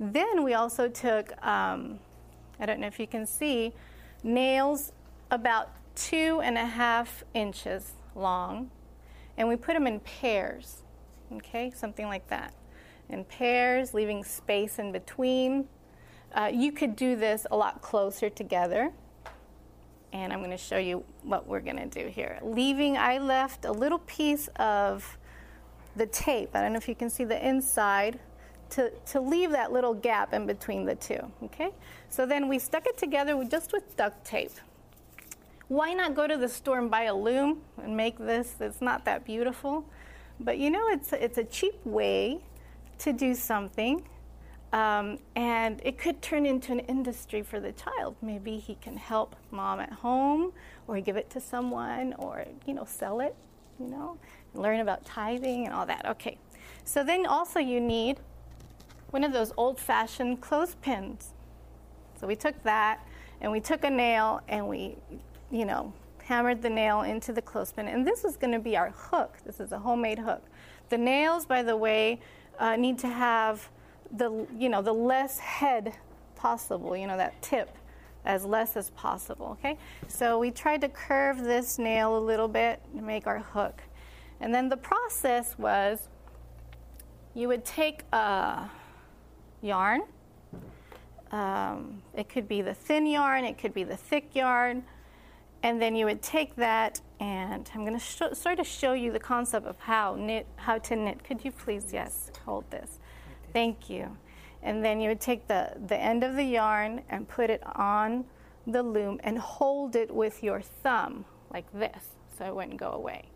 Then 0.00 0.42
we 0.42 0.54
also 0.54 0.88
took 0.88 1.32
um, 1.46 2.00
I 2.58 2.66
don't 2.66 2.80
know 2.80 2.86
if 2.86 2.98
you 2.98 3.06
can 3.06 3.26
see, 3.26 3.72
nails 4.22 4.92
about 5.30 5.70
two 5.94 6.40
and 6.42 6.56
a 6.56 6.64
half 6.64 7.24
inches 7.34 7.92
long, 8.14 8.70
and 9.36 9.48
we 9.48 9.56
put 9.56 9.74
them 9.74 9.86
in 9.86 10.00
pairs, 10.00 10.82
okay, 11.32 11.70
something 11.74 12.06
like 12.06 12.26
that. 12.28 12.54
In 13.08 13.24
pairs, 13.24 13.94
leaving 13.94 14.24
space 14.24 14.78
in 14.78 14.92
between. 14.92 15.68
Uh, 16.34 16.50
you 16.52 16.72
could 16.72 16.96
do 16.96 17.16
this 17.16 17.46
a 17.50 17.56
lot 17.56 17.80
closer 17.80 18.28
together, 18.28 18.90
and 20.12 20.32
I'm 20.32 20.40
going 20.40 20.50
to 20.50 20.56
show 20.56 20.78
you 20.78 21.04
what 21.22 21.46
we're 21.46 21.60
going 21.60 21.76
to 21.76 21.86
do 21.86 22.08
here. 22.08 22.38
Leaving, 22.42 22.96
I 22.96 23.18
left 23.18 23.64
a 23.64 23.72
little 23.72 24.00
piece 24.00 24.48
of 24.56 25.18
the 25.94 26.06
tape. 26.06 26.50
I 26.54 26.60
don't 26.60 26.72
know 26.72 26.78
if 26.78 26.88
you 26.88 26.94
can 26.94 27.08
see 27.08 27.24
the 27.24 27.46
inside 27.46 28.18
to, 28.70 28.90
to 28.90 29.20
leave 29.20 29.50
that 29.52 29.72
little 29.72 29.94
gap 29.94 30.34
in 30.34 30.46
between 30.46 30.84
the 30.84 30.96
two, 30.96 31.20
okay? 31.44 31.70
So 32.08 32.26
then 32.26 32.48
we 32.48 32.58
stuck 32.58 32.86
it 32.86 32.98
together 32.98 33.36
with, 33.36 33.50
just 33.50 33.72
with 33.72 33.96
duct 33.96 34.24
tape. 34.24 34.52
Why 35.68 35.94
not 35.94 36.14
go 36.14 36.26
to 36.26 36.36
the 36.36 36.48
store 36.48 36.78
and 36.78 36.90
buy 36.90 37.04
a 37.04 37.14
loom 37.14 37.62
and 37.82 37.96
make 37.96 38.18
this? 38.18 38.56
It's 38.60 38.80
not 38.80 39.04
that 39.04 39.24
beautiful. 39.24 39.88
But 40.38 40.58
you 40.58 40.70
know, 40.70 40.88
it's, 40.88 41.12
it's 41.12 41.38
a 41.38 41.44
cheap 41.44 41.74
way 41.84 42.40
to 42.98 43.12
do 43.12 43.34
something. 43.34 44.06
Um, 44.72 45.18
and 45.36 45.80
it 45.84 45.96
could 45.96 46.20
turn 46.20 46.44
into 46.44 46.72
an 46.72 46.80
industry 46.80 47.42
for 47.42 47.60
the 47.60 47.72
child. 47.72 48.16
Maybe 48.20 48.58
he 48.58 48.74
can 48.74 48.96
help 48.96 49.36
mom 49.50 49.80
at 49.80 49.92
home, 49.92 50.52
or 50.86 51.00
give 51.00 51.16
it 51.16 51.30
to 51.30 51.40
someone, 51.40 52.14
or 52.18 52.44
you 52.66 52.74
know, 52.74 52.84
sell 52.84 53.20
it. 53.20 53.34
You 53.78 53.88
know, 53.88 54.18
learn 54.54 54.80
about 54.80 55.04
tithing 55.04 55.66
and 55.66 55.74
all 55.74 55.86
that. 55.86 56.06
Okay. 56.06 56.38
So 56.84 57.04
then 57.04 57.26
also 57.26 57.60
you 57.60 57.80
need 57.80 58.20
one 59.10 59.22
of 59.22 59.32
those 59.32 59.52
old 59.56 59.78
fashioned 59.78 60.40
clothespins. 60.40 61.32
So 62.18 62.26
we 62.26 62.36
took 62.36 62.60
that 62.62 63.06
and 63.40 63.52
we 63.52 63.60
took 63.60 63.84
a 63.84 63.90
nail 63.90 64.40
and 64.48 64.66
we, 64.66 64.96
you 65.50 65.64
know, 65.64 65.92
hammered 66.22 66.62
the 66.62 66.70
nail 66.70 67.02
into 67.02 67.32
the 67.32 67.42
clothespin. 67.42 67.88
And 67.88 68.06
this 68.06 68.24
is 68.24 68.36
going 68.36 68.52
to 68.52 68.58
be 68.58 68.76
our 68.76 68.90
hook. 68.90 69.36
This 69.44 69.60
is 69.60 69.72
a 69.72 69.78
homemade 69.78 70.18
hook. 70.18 70.42
The 70.88 70.98
nails, 70.98 71.46
by 71.46 71.62
the 71.62 71.76
way, 71.76 72.20
uh, 72.58 72.76
need 72.76 72.98
to 73.00 73.08
have 73.08 73.68
the, 74.10 74.46
you 74.56 74.68
know, 74.68 74.82
the 74.82 74.92
less 74.92 75.38
head 75.38 75.94
possible, 76.34 76.96
you 76.96 77.06
know, 77.06 77.16
that 77.16 77.40
tip 77.42 77.76
as 78.24 78.44
less 78.44 78.76
as 78.76 78.90
possible, 78.90 79.56
okay? 79.58 79.78
So 80.08 80.38
we 80.38 80.50
tried 80.50 80.80
to 80.82 80.88
curve 80.88 81.42
this 81.42 81.78
nail 81.78 82.18
a 82.18 82.20
little 82.20 82.48
bit 82.48 82.80
to 82.96 83.02
make 83.02 83.26
our 83.26 83.38
hook. 83.38 83.82
And 84.40 84.54
then 84.54 84.68
the 84.68 84.76
process 84.76 85.56
was 85.58 86.08
you 87.34 87.48
would 87.48 87.64
take 87.64 88.02
a 88.12 88.68
yarn. 89.62 90.02
Um, 91.30 92.02
it 92.14 92.28
could 92.28 92.48
be 92.48 92.62
the 92.62 92.74
thin 92.74 93.06
yarn, 93.06 93.44
it 93.44 93.58
could 93.58 93.74
be 93.74 93.84
the 93.84 93.96
thick 93.96 94.34
yarn. 94.34 94.84
And 95.62 95.80
then 95.80 95.96
you 95.96 96.06
would 96.06 96.22
take 96.22 96.54
that, 96.56 97.00
and 97.20 97.70
I'm 97.74 97.80
going 97.80 97.98
to 97.98 98.04
sh- 98.04 98.34
sort 98.36 98.58
of 98.58 98.66
show 98.66 98.92
you 98.92 99.12
the 99.12 99.20
concept 99.20 99.66
of 99.66 99.78
how 99.78 100.16
knit, 100.16 100.46
how 100.56 100.78
to 100.78 100.96
knit. 100.96 101.24
Could 101.24 101.44
you 101.44 101.52
please, 101.52 101.92
yes, 101.92 102.30
hold 102.44 102.70
this? 102.70 102.98
Thank 103.52 103.88
you. 103.88 104.16
And 104.62 104.84
then 104.84 105.00
you 105.00 105.08
would 105.08 105.20
take 105.20 105.46
the, 105.48 105.72
the 105.86 105.96
end 105.96 106.24
of 106.24 106.36
the 106.36 106.44
yarn 106.44 107.02
and 107.08 107.28
put 107.28 107.50
it 107.50 107.62
on 107.76 108.24
the 108.66 108.82
loom 108.82 109.20
and 109.22 109.38
hold 109.38 109.96
it 109.96 110.12
with 110.12 110.42
your 110.42 110.60
thumb 110.60 111.24
like 111.52 111.66
this 111.72 112.10
so 112.36 112.44
it 112.44 112.54
wouldn't 112.54 112.78
go 112.78 112.90
away. 112.90 113.26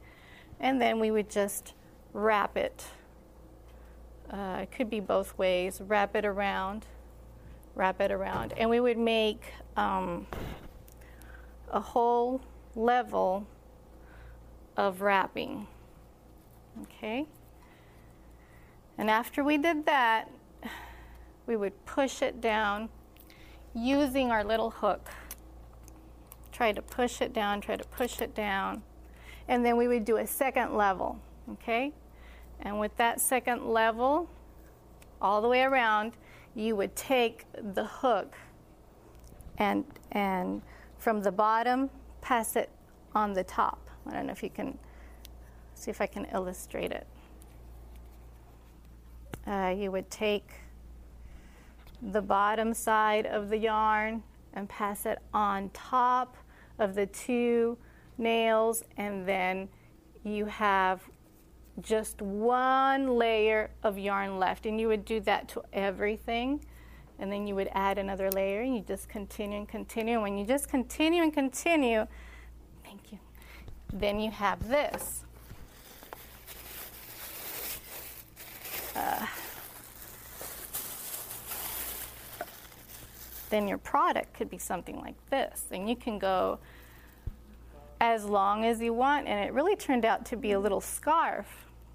And 0.59 0.81
then 0.81 0.99
we 0.99 1.11
would 1.11 1.31
just 1.31 1.75
wrap 2.13 2.57
it 2.57 2.85
uh, 4.31 4.61
it 4.63 4.71
could 4.71 4.89
be 4.89 5.01
both 5.01 5.37
ways. 5.39 5.81
Wrap 5.81 6.15
it 6.15 6.25
around, 6.25 6.87
wrap 7.75 8.01
it 8.01 8.13
around, 8.13 8.55
and 8.57 8.71
we 8.71 8.79
would 8.79 8.99
make 8.99 9.53
um, 9.77 10.27
a 11.71 11.81
whole 11.81 12.41
level 12.77 13.47
of 14.77 15.01
wrapping. 15.01 15.67
Okay. 16.83 17.27
And 18.99 19.11
after 19.11 19.43
we 19.43 19.59
did 19.59 19.87
that, 19.87 20.31
we 21.47 21.57
would 21.57 21.85
push 21.87 22.23
it 22.23 22.41
down 22.41 22.89
using 23.75 24.31
our 24.31 24.45
little 24.45 24.71
hook. 24.71 25.11
Try 26.53 26.73
to 26.73 26.83
push 26.83 27.21
it 27.21 27.33
down, 27.33 27.61
try 27.61 27.77
to 27.77 27.85
push 27.85 28.21
it 28.21 28.35
down. 28.35 28.83
And 29.49 29.65
then 29.65 29.77
we 29.77 29.89
would 29.89 30.05
do 30.05 30.19
a 30.19 30.27
second 30.27 30.77
level, 30.77 31.19
okay? 31.53 31.93
And 32.61 32.79
with 32.79 32.97
that 32.99 33.21
second 33.21 33.67
level, 33.67 34.29
all 35.21 35.41
the 35.41 35.49
way 35.49 35.63
around, 35.63 36.13
you 36.55 36.77
would 36.77 36.95
take 36.95 37.47
the 37.75 37.85
hook 37.85 38.35
and, 39.59 39.85
and 40.13 40.63
from 40.99 41.23
the 41.23 41.33
bottom, 41.33 41.91
pass 42.21 42.57
it 42.57 42.71
on 43.15 43.33
the 43.33 43.45
top. 43.45 43.90
I 44.11 44.15
don't 44.15 44.27
know 44.27 44.33
if 44.33 44.43
you 44.43 44.51
can 44.51 44.79
see 45.75 45.91
if 45.91 46.01
I 46.01 46.07
can 46.07 46.27
illustrate 46.33 46.93
it. 46.93 47.07
Uh, 49.47 49.75
you 49.77 49.91
would 49.91 50.11
take 50.11 50.51
the 52.03 52.21
bottom 52.21 52.75
side 52.75 53.27
of 53.27 53.49
the 53.49 53.57
yarn 53.57 54.23
and 54.53 54.69
pass 54.69 55.07
it 55.07 55.19
on 55.33 55.71
top 55.71 56.37
of 56.79 56.95
the 56.95 57.07
two 57.07 57.79
nails, 58.19 58.83
and 58.97 59.27
then 59.27 59.69
you 60.25 60.47
have 60.47 61.03
just 61.81 62.21
one 62.21 63.17
layer 63.17 63.71
of 63.83 63.99
yarn 63.99 64.39
left. 64.39 64.67
And 64.67 64.81
you 64.81 64.89
would 64.89 65.05
do 65.05 65.21
that 65.21 65.49
to 65.49 65.63
everything. 65.73 66.65
And 67.19 67.31
then 67.31 67.47
you 67.47 67.55
would 67.55 67.69
add 67.73 67.99
another 67.99 68.31
layer 68.31 68.63
and 68.63 68.75
you 68.75 68.81
just 68.81 69.09
continue 69.09 69.59
and 69.59 69.69
continue. 69.69 70.15
And 70.15 70.23
when 70.23 70.39
you 70.39 70.47
just 70.47 70.69
continue 70.69 71.23
and 71.23 71.33
continue, 71.33 72.07
then 73.93 74.21
you 74.21 74.31
have 74.31 74.69
this. 74.69 75.25
Uh, 78.95 79.27
then 83.51 83.67
your 83.67 83.79
product 83.79 84.35
could 84.35 84.51
be 84.51 84.59
something 84.59 85.01
like 85.01 85.15
this. 85.31 85.65
And 85.71 85.89
you 85.89 85.97
can 85.97 86.19
go 86.19 86.59
as 88.01 88.25
long 88.25 88.65
as 88.65 88.81
you 88.81 88.93
want. 88.93 89.27
And 89.27 89.45
it 89.45 89.53
really 89.53 89.77
turned 89.77 90.05
out 90.05 90.25
to 90.27 90.37
be 90.37 90.53
a 90.53 90.61
little 90.61 90.81
scarf. 90.81 91.47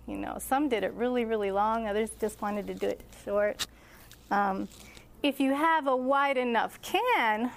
You 0.07 0.17
know, 0.17 0.37
some 0.39 0.69
did 0.69 0.83
it 0.83 0.93
really, 0.93 1.25
really 1.25 1.51
long, 1.51 1.87
others 1.87 2.11
just 2.21 2.39
wanted 2.41 2.67
to 2.67 2.75
do 2.75 2.87
it 2.87 3.01
short. 3.23 3.65
Um, 4.29 4.67
if 5.23 5.39
you 5.39 5.53
have 5.53 5.87
a 5.87 5.95
wide 5.95 6.37
enough 6.37 6.79
can, 6.83 7.51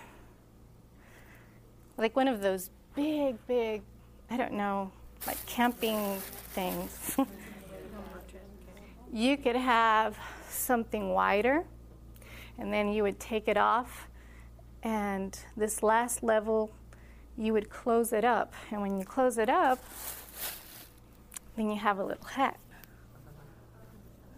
like 1.99 2.17
one 2.17 2.27
of 2.27 2.41
those 2.41 2.71
big, 2.97 3.37
big, 3.47 3.83
I 4.31 4.37
don't 4.37 4.53
know, 4.53 4.91
like 5.27 5.45
camping 5.47 6.19
things, 6.53 7.17
you 9.13 9.37
could 9.37 9.57
have 9.57 10.17
something 10.49 11.11
wider, 11.11 11.65
and 12.59 12.73
then 12.73 12.93
you 12.93 13.03
would 13.03 13.19
take 13.19 13.49
it 13.49 13.57
off, 13.57 14.09
and 14.83 15.39
this 15.57 15.83
last 15.83 16.23
level 16.23 16.71
you 17.37 17.53
would 17.53 17.71
close 17.71 18.13
it 18.13 18.25
up. 18.25 18.53
And 18.71 18.83
when 18.83 18.99
you 18.99 19.05
close 19.05 19.39
it 19.39 19.49
up, 19.49 19.79
then 21.57 21.71
you 21.71 21.77
have 21.77 21.99
a 21.99 22.05
little 22.05 22.27
hat. 22.27 22.59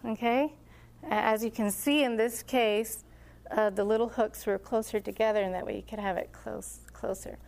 Okay? 0.07 0.53
As 1.03 1.43
you 1.43 1.51
can 1.51 1.71
see 1.71 2.05
in 2.05 2.17
this 2.17 2.43
case, 2.43 3.05
uh, 3.51 3.71
the 3.71 3.85
little 3.85 4.09
hooks 4.09 4.47
were 4.47 4.59
closer 4.59 5.01
together, 5.01 5.43
and 5.43 5.55
that 5.55 5.67
way 5.67 5.77
you 5.77 5.83
could 5.83 5.99
have 5.99 6.17
it 6.17 6.31
close, 6.33 6.81
closer. 6.93 7.39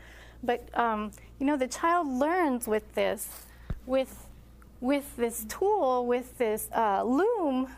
But 0.42 0.68
um, 0.78 1.12
you 1.38 1.46
know, 1.46 1.56
the 1.56 1.68
child 1.68 2.06
learns 2.08 2.66
with 2.66 2.94
this, 2.94 3.46
with 3.86 4.26
with 4.80 5.16
this 5.16 5.44
tool, 5.48 6.06
with 6.06 6.36
this 6.38 6.68
uh, 6.74 7.04
loom. 7.04 7.68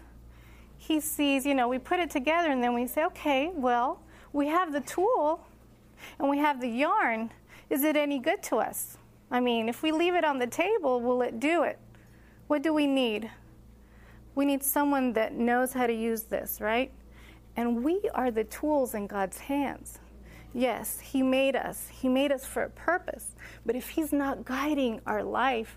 He 0.79 1.01
sees, 1.01 1.47
you 1.47 1.55
know, 1.55 1.69
we 1.69 1.79
put 1.79 2.01
it 2.01 2.11
together, 2.11 2.51
and 2.51 2.63
then 2.63 2.75
we 2.75 2.87
say, 2.87 3.05
okay, 3.05 3.51
well, 3.55 4.01
we 4.33 4.49
have 4.49 4.73
the 4.73 4.81
tool, 4.81 5.47
and 6.19 6.29
we 6.29 6.39
have 6.39 6.61
the 6.61 6.69
yarn. 6.69 7.31
Is 7.71 7.85
it 7.85 7.97
any 7.97 8.19
good 8.19 8.43
to 8.45 8.57
us? 8.57 8.99
I 9.31 9.41
mean, 9.41 9.69
if 9.69 9.83
we 9.83 9.93
leave 9.93 10.15
it 10.15 10.25
on 10.25 10.39
the 10.39 10.47
table, 10.47 11.01
will 11.01 11.23
it 11.23 11.41
do 11.41 11.63
it? 11.63 11.79
What 12.47 12.63
do 12.63 12.75
we 12.75 12.87
need? 12.87 13.31
We 14.35 14.45
need 14.45 14.63
someone 14.63 15.13
that 15.15 15.35
knows 15.35 15.73
how 15.73 15.87
to 15.87 15.95
use 15.95 16.25
this, 16.25 16.61
right? 16.61 16.93
And 17.57 17.85
we 17.85 18.01
are 18.15 18.31
the 18.31 18.45
tools 18.45 18.95
in 18.95 19.07
God's 19.07 19.39
hands. 19.39 19.99
Yes, 20.55 21.01
He 21.01 21.23
made 21.23 21.57
us. 21.57 21.89
He 21.89 22.09
made 22.09 22.31
us 22.33 22.47
for 22.47 22.63
a 22.63 22.71
purpose. 22.71 23.35
But 23.67 23.75
if 23.75 23.91
He's 23.91 24.13
not 24.13 24.45
guiding 24.45 25.01
our 25.05 25.23
life, 25.23 25.77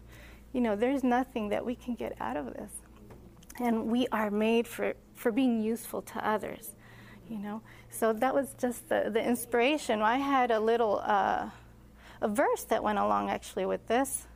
you 0.54 0.62
know, 0.62 0.76
there's 0.76 1.04
nothing 1.04 1.50
that 1.50 1.66
we 1.66 1.76
can 1.76 1.96
get 1.96 2.16
out 2.22 2.38
of 2.38 2.54
this. 2.54 2.72
And 3.60 3.88
we 3.88 4.08
are 4.12 4.30
made 4.30 4.68
for, 4.68 4.94
for 5.16 5.32
being 5.32 5.62
useful 5.62 6.04
to 6.04 6.28
others, 6.28 6.76
you 7.28 7.40
know. 7.40 7.62
So 7.90 8.14
that 8.14 8.34
was 8.34 8.54
just 8.60 8.88
the, 8.88 9.10
the 9.12 9.22
inspiration. 9.22 10.04
I 10.04 10.18
had 10.18 10.52
a 10.52 10.60
little 10.60 11.02
uh, 11.04 11.50
a 12.22 12.28
verse 12.28 12.64
that 12.66 12.84
went 12.84 13.00
along 13.00 13.30
actually 13.30 13.66
with 13.66 13.88
this. 13.88 14.28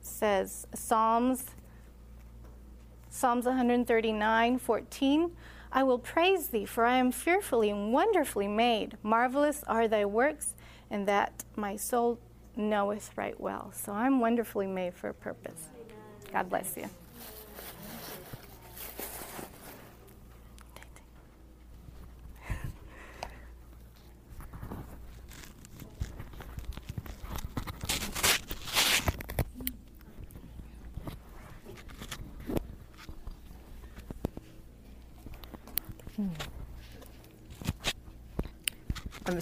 It 0.00 0.06
says 0.06 0.66
Psalms 0.74 1.44
Psalms 3.10 3.46
139, 3.46 4.58
14. 4.58 5.30
I 5.72 5.82
will 5.82 5.98
praise 5.98 6.48
thee, 6.48 6.64
for 6.64 6.84
I 6.84 6.96
am 6.96 7.12
fearfully 7.12 7.70
and 7.70 7.92
wonderfully 7.92 8.48
made. 8.48 8.96
Marvelous 9.02 9.62
are 9.64 9.86
thy 9.86 10.04
works, 10.04 10.54
and 10.90 11.06
that 11.08 11.44
my 11.56 11.76
soul 11.76 12.18
knoweth 12.56 13.10
right 13.16 13.38
well. 13.38 13.70
So 13.74 13.92
I'm 13.92 14.20
wonderfully 14.20 14.66
made 14.66 14.94
for 14.94 15.08
a 15.08 15.14
purpose. 15.14 15.68
God 16.32 16.48
bless 16.48 16.76
you. 16.76 16.88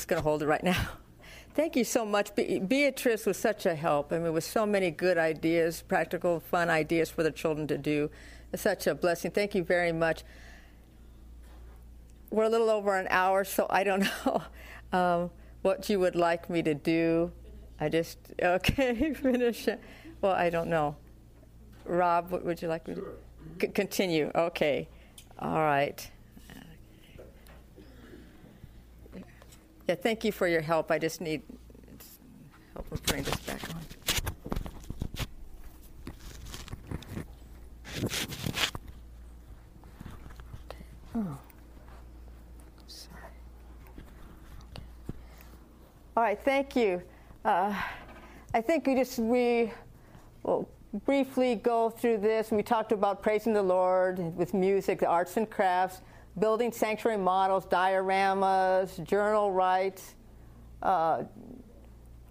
Just 0.07 0.11
going 0.11 0.23
to 0.23 0.29
hold 0.29 0.43
it 0.45 0.47
right 0.47 0.63
now. 0.63 0.89
Thank 1.57 1.75
you 1.75 1.83
so 1.83 2.05
much. 2.05 2.33
Be- 2.37 2.61
Beatrize 2.61 3.27
was 3.27 3.37
such 3.37 3.67
a 3.67 3.75
help. 3.75 4.13
I 4.13 4.21
mean, 4.21 4.33
with 4.33 4.45
so 4.45 4.65
many 4.65 4.93
good 4.93 5.19
ideas, 5.19 5.83
practical, 5.83 6.39
fun 6.39 6.71
ideas 6.71 7.11
for 7.11 7.25
the 7.25 7.33
children 7.33 7.67
to 7.67 7.77
do. 7.77 8.09
It's 8.53 8.63
such 8.63 8.87
a 8.87 8.95
blessing. 8.95 9.33
Thank 9.33 9.57
you 9.57 9.65
very 9.65 9.91
much. 9.91 10.23
We're 12.31 12.45
a 12.45 12.49
little 12.49 12.71
over 12.71 12.97
an 12.97 13.09
hour, 13.11 13.43
so 13.43 13.67
I 13.69 13.83
don't 13.83 14.09
know 14.27 14.43
um, 14.93 15.31
what 15.63 15.89
you 15.91 15.99
would 15.99 16.15
like 16.15 16.49
me 16.49 16.63
to 16.63 16.75
do. 16.75 17.33
I 17.81 17.89
just, 17.89 18.19
okay, 18.41 19.13
finish 19.21 19.67
it. 19.67 19.81
Well, 20.21 20.35
I 20.35 20.51
don't 20.51 20.71
know. 20.71 20.95
Rob, 21.85 22.31
what 22.31 22.45
would 22.45 22.63
you 22.63 22.69
like 22.69 22.87
me 22.87 22.95
to 22.95 23.05
C- 23.61 23.67
continue? 23.69 24.31
Okay. 24.37 24.89
All 25.41 25.59
right. 25.59 26.09
Yeah, 29.89 29.95
thank 29.95 30.25
you 30.25 30.33
for 30.33 30.49
your 30.49 30.63
help. 30.63 30.91
I 30.91 30.99
just 30.99 31.21
need 31.21 31.43
help 32.75 32.91
with 32.91 33.03
putting 33.05 33.23
this 33.23 33.37
back 33.37 33.61
on. 33.73 33.81
Oh, 41.15 41.39
sorry. 42.89 43.33
All 46.17 46.23
right, 46.23 46.39
thank 46.43 46.75
you. 46.75 47.01
Uh, 47.45 47.73
I 48.53 48.61
think 48.61 48.89
we 48.89 48.97
just 48.97 49.21
we 49.21 49.73
will 50.43 50.69
briefly 51.05 51.55
go 51.55 51.91
through 51.91 52.19
this. 52.19 52.51
We 52.51 52.65
talked 52.65 52.91
about 52.91 53.23
praising 53.23 53.53
the 53.53 53.63
Lord 53.63 54.19
with 54.37 54.53
music, 54.53 54.99
the 54.99 55.07
arts 55.07 55.37
and 55.37 55.49
crafts 55.49 56.01
building 56.39 56.71
sanctuary 56.71 57.19
models, 57.19 57.67
dioramas, 57.67 59.03
journal 59.05 59.53
writes. 59.53 60.15
Uh, 60.83 61.25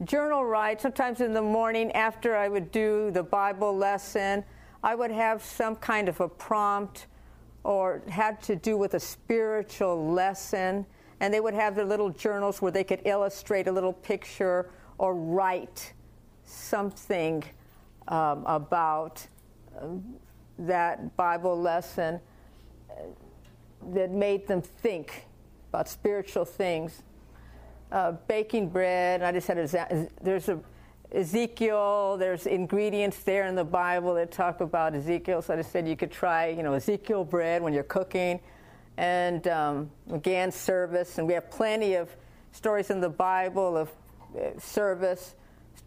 journal 0.03 0.45
writes, 0.45 0.83
sometimes 0.83 1.21
in 1.21 1.33
the 1.33 1.41
morning 1.41 1.91
after 1.93 2.35
I 2.35 2.47
would 2.47 2.71
do 2.71 3.11
the 3.11 3.23
Bible 3.23 3.75
lesson, 3.75 4.43
I 4.83 4.93
would 4.93 5.11
have 5.11 5.41
some 5.41 5.75
kind 5.77 6.07
of 6.07 6.19
a 6.19 6.27
prompt 6.27 7.07
or 7.63 8.03
had 8.07 8.41
to 8.43 8.55
do 8.55 8.77
with 8.77 8.93
a 8.93 8.99
spiritual 8.99 10.11
lesson. 10.11 10.85
And 11.19 11.33
they 11.33 11.39
would 11.39 11.55
have 11.55 11.75
their 11.75 11.85
little 11.85 12.09
journals 12.09 12.61
where 12.61 12.71
they 12.71 12.83
could 12.83 13.01
illustrate 13.05 13.67
a 13.67 13.71
little 13.71 13.93
picture 13.93 14.69
or 14.99 15.15
write 15.15 15.93
something 16.45 17.43
um, 18.07 18.43
about 18.45 19.25
uh, 19.75 19.87
that 20.59 21.17
Bible 21.17 21.59
lesson 21.59 22.19
that 23.93 24.11
made 24.11 24.47
them 24.47 24.61
think 24.61 25.25
about 25.69 25.87
spiritual 25.87 26.45
things. 26.45 27.03
Uh, 27.91 28.13
baking 28.27 28.69
bread, 28.69 29.21
I 29.21 29.31
just 29.31 29.47
had 29.47 29.57
a, 29.57 30.07
there's 30.21 30.49
a 30.49 30.59
Ezekiel, 31.11 32.17
there's 32.17 32.45
ingredients 32.45 33.23
there 33.23 33.45
in 33.45 33.55
the 33.55 33.63
Bible 33.63 34.15
that 34.15 34.31
talk 34.31 34.59
about 34.61 34.95
Ezekiel. 34.95 35.41
So 35.41 35.53
I 35.53 35.57
just 35.57 35.71
said 35.71 35.87
you 35.87 35.95
could 35.95 36.11
try, 36.11 36.47
you 36.47 36.63
know, 36.63 36.73
Ezekiel 36.73 37.23
bread 37.23 37.61
when 37.61 37.73
you're 37.73 37.83
cooking, 37.83 38.39
and 38.97 39.47
um, 39.47 39.91
again 40.11 40.51
service. 40.51 41.17
And 41.17 41.27
we 41.27 41.33
have 41.33 41.49
plenty 41.51 41.93
of 41.95 42.09
stories 42.51 42.89
in 42.89 43.01
the 43.01 43.09
Bible 43.09 43.77
of 43.77 43.91
uh, 44.35 44.59
service. 44.59 45.35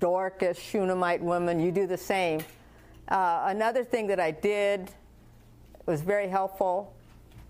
Dorcas, 0.00 0.58
Shunammite 0.58 1.20
woman, 1.20 1.58
you 1.58 1.72
do 1.72 1.86
the 1.86 1.96
same. 1.96 2.40
Uh, 3.08 3.42
another 3.46 3.82
thing 3.82 4.06
that 4.06 4.20
I 4.20 4.30
did 4.30 4.90
was 5.86 6.02
very 6.02 6.28
helpful 6.28 6.94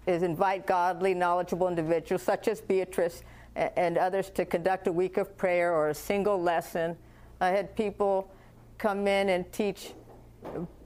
is 0.09 0.23
invite 0.23 0.67
godly, 0.67 1.13
knowledgeable 1.13 1.69
individuals 1.69 2.23
such 2.23 2.49
as 2.49 2.63
Beatrize 2.63 3.23
and 3.55 3.99
others 3.99 4.31
to 4.31 4.47
conduct 4.47 4.87
a 4.87 4.93
week 4.93 5.19
of 5.19 5.37
prayer 5.37 5.75
or 5.75 5.91
a 5.91 5.95
single 5.95 6.41
lesson. 6.41 6.97
I 7.41 7.49
had 7.49 7.77
people 7.77 8.31
come 8.79 9.07
in 9.07 9.29
and 9.29 9.51
teach. 9.53 9.93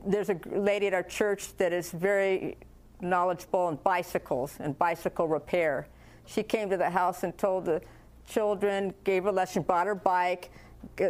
There's 0.05 0.29
a 0.29 0.39
lady 0.47 0.89
at 0.89 0.95
our 0.95 1.05
church 1.05 1.57
that 1.59 1.73
is 1.73 1.93
very 1.93 2.57
knowledgeable 3.01 3.69
in 3.69 3.77
bicycles 3.77 4.57
and 4.59 4.77
bicycle 4.77 5.29
repair. 5.29 5.87
She 6.27 6.43
came 6.43 6.69
to 6.71 6.77
the 6.77 6.91
house 6.91 7.23
and 7.23 7.37
told 7.39 7.67
the 7.67 7.81
children, 8.27 8.93
gave 9.05 9.27
a 9.27 9.33
lesson, 9.33 9.63
bought 9.63 9.87
her 9.87 9.95
bike, 9.95 10.51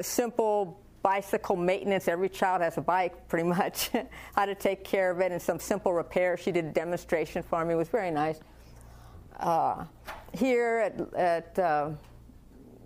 simple 0.03 0.82
bicycle 1.03 1.57
maintenance. 1.57 2.09
Every 2.09 2.29
child 2.29 2.63
has 2.63 2.79
a 2.79 2.81
bike, 2.81 3.29
pretty 3.29 3.49
much. 3.49 3.91
How 4.35 4.47
to 4.47 4.55
take 4.55 4.85
care 4.85 5.11
of 5.11 5.21
it 5.21 5.33
and 5.33 5.43
some 5.43 5.59
simple 5.59 5.93
repairs. 5.93 6.41
She 6.41 6.53
did 6.53 6.65
a 6.67 6.71
demonstration 6.71 7.43
for 7.43 7.65
me. 7.65 7.75
It 7.75 7.77
was 7.77 7.89
very 7.89 8.11
nice. 8.11 8.41
Uh, 9.39 9.85
here 10.33 10.79
at, 10.79 11.15
at 11.15 11.59
uh, 11.59 11.91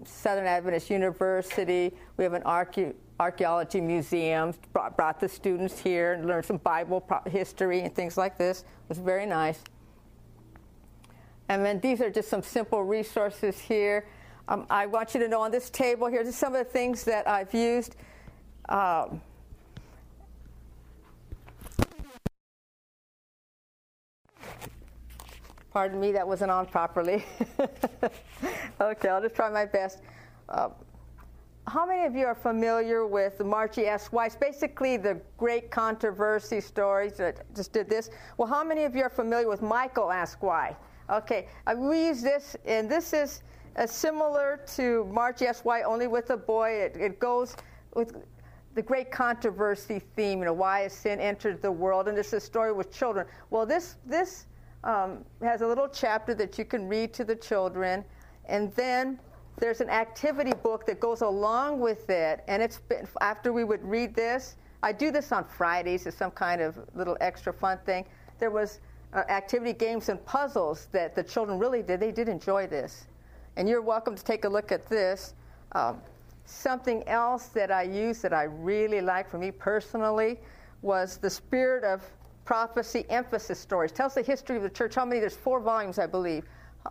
Southern 0.04 0.46
Adventist 0.46 0.90
University, 0.90 1.94
we 2.16 2.24
have 2.24 2.32
an 2.32 2.42
archae- 2.42 2.94
archaeology 3.20 3.80
museum. 3.80 4.54
Brought, 4.72 4.96
brought, 4.96 5.20
the 5.20 5.28
students 5.28 5.78
here 5.78 6.14
and 6.14 6.26
learned 6.26 6.46
some 6.46 6.58
Bible 6.58 7.00
pro- 7.00 7.20
history 7.30 7.82
and 7.82 7.94
things 7.94 8.16
like 8.16 8.38
this. 8.38 8.60
It 8.60 8.88
was 8.88 8.98
very 8.98 9.26
nice. 9.26 9.60
And 11.48 11.64
then 11.64 11.80
these 11.80 12.00
are 12.00 12.10
just 12.10 12.28
some 12.28 12.42
simple 12.42 12.82
resources 12.82 13.58
here. 13.58 14.06
Um, 14.48 14.64
I 14.70 14.86
want 14.86 15.12
you 15.12 15.20
to 15.20 15.28
know 15.28 15.40
on 15.40 15.50
this 15.50 15.70
table 15.70 16.06
here, 16.06 16.22
just 16.22 16.38
some 16.38 16.54
of 16.54 16.64
the 16.64 16.72
things 16.72 17.02
that 17.04 17.26
I've 17.28 17.52
used. 17.52 17.96
Um, 18.68 19.20
pardon 25.72 25.98
me, 25.98 26.12
that 26.12 26.26
wasn't 26.26 26.52
on 26.52 26.66
properly. 26.66 27.24
okay, 28.80 29.08
I'll 29.08 29.20
just 29.20 29.34
try 29.34 29.50
my 29.50 29.64
best. 29.64 30.00
Uh, 30.48 30.68
how 31.66 31.84
many 31.84 32.04
of 32.04 32.14
you 32.14 32.26
are 32.26 32.34
familiar 32.36 33.04
with 33.04 33.44
Margie 33.44 33.88
Asks 33.88 34.12
Why? 34.12 34.28
Basically, 34.28 34.96
the 34.96 35.20
great 35.38 35.72
controversy 35.72 36.60
stories 36.60 37.14
that 37.14 37.52
just 37.56 37.72
did 37.72 37.90
this. 37.90 38.10
Well, 38.38 38.46
how 38.46 38.62
many 38.62 38.84
of 38.84 38.94
you 38.94 39.02
are 39.02 39.10
familiar 39.10 39.48
with 39.48 39.62
Michael 39.62 40.12
Ask 40.12 40.40
Why? 40.40 40.76
Okay, 41.10 41.48
uh, 41.66 41.74
we 41.76 42.06
use 42.06 42.22
this, 42.22 42.54
and 42.64 42.88
this 42.88 43.12
is 43.12 43.42
uh, 43.76 43.86
similar 43.86 44.60
to 44.74 45.04
Margie 45.12 45.46
Asks 45.46 45.64
Why, 45.64 45.82
only 45.82 46.06
with 46.06 46.30
a 46.30 46.36
boy. 46.36 46.70
It, 46.70 46.96
it 46.96 47.20
goes 47.20 47.56
with 47.94 48.16
the 48.74 48.82
great 48.82 49.10
controversy 49.10 50.02
theme, 50.16 50.40
you 50.40 50.44
know, 50.44 50.52
why 50.52 50.80
has 50.80 50.92
sin 50.92 51.18
entered 51.18 51.62
the 51.62 51.72
world? 51.72 52.08
And 52.08 52.18
it's 52.18 52.34
a 52.34 52.40
story 52.40 52.72
with 52.72 52.92
children. 52.92 53.26
Well, 53.48 53.64
this, 53.64 53.96
this 54.04 54.46
um, 54.84 55.24
has 55.42 55.62
a 55.62 55.66
little 55.66 55.88
chapter 55.88 56.34
that 56.34 56.58
you 56.58 56.64
can 56.66 56.86
read 56.86 57.14
to 57.14 57.24
the 57.24 57.34
children. 57.34 58.04
And 58.44 58.72
then 58.74 59.18
there's 59.58 59.80
an 59.80 59.88
activity 59.88 60.52
book 60.62 60.84
that 60.86 61.00
goes 61.00 61.22
along 61.22 61.80
with 61.80 62.10
it. 62.10 62.44
And 62.48 62.62
it's 62.62 62.78
been, 62.78 63.08
after 63.22 63.50
we 63.50 63.64
would 63.64 63.82
read 63.82 64.14
this, 64.14 64.56
I 64.82 64.92
do 64.92 65.10
this 65.10 65.32
on 65.32 65.44
Fridays 65.46 66.06
as 66.06 66.14
some 66.14 66.30
kind 66.30 66.60
of 66.60 66.78
little 66.94 67.16
extra 67.22 67.54
fun 67.54 67.78
thing. 67.86 68.04
There 68.38 68.50
was 68.50 68.80
uh, 69.14 69.22
activity 69.30 69.72
games 69.72 70.10
and 70.10 70.22
puzzles 70.26 70.88
that 70.92 71.14
the 71.14 71.22
children 71.22 71.58
really 71.58 71.82
did. 71.82 71.98
They 71.98 72.12
did 72.12 72.28
enjoy 72.28 72.66
this. 72.66 73.06
And 73.56 73.66
you're 73.66 73.80
welcome 73.80 74.14
to 74.14 74.22
take 74.22 74.44
a 74.44 74.48
look 74.48 74.70
at 74.70 74.86
this. 74.86 75.32
Um, 75.72 76.02
something 76.44 77.02
else 77.08 77.46
that 77.46 77.70
I 77.70 77.82
use 77.82 78.20
that 78.20 78.34
I 78.34 78.44
really 78.44 79.00
like 79.00 79.30
for 79.30 79.38
me 79.38 79.50
personally 79.50 80.38
was 80.82 81.16
the 81.16 81.30
Spirit 81.30 81.82
of 81.82 82.02
Prophecy 82.44 83.06
Emphasis 83.08 83.58
Stories. 83.58 83.92
Tells 83.92 84.14
the 84.14 84.22
history 84.22 84.58
of 84.58 84.62
the 84.62 84.70
church. 84.70 84.94
How 84.94 85.06
many? 85.06 85.20
There's 85.20 85.36
four 85.36 85.60
volumes, 85.60 85.98
I 85.98 86.06
believe. 86.06 86.44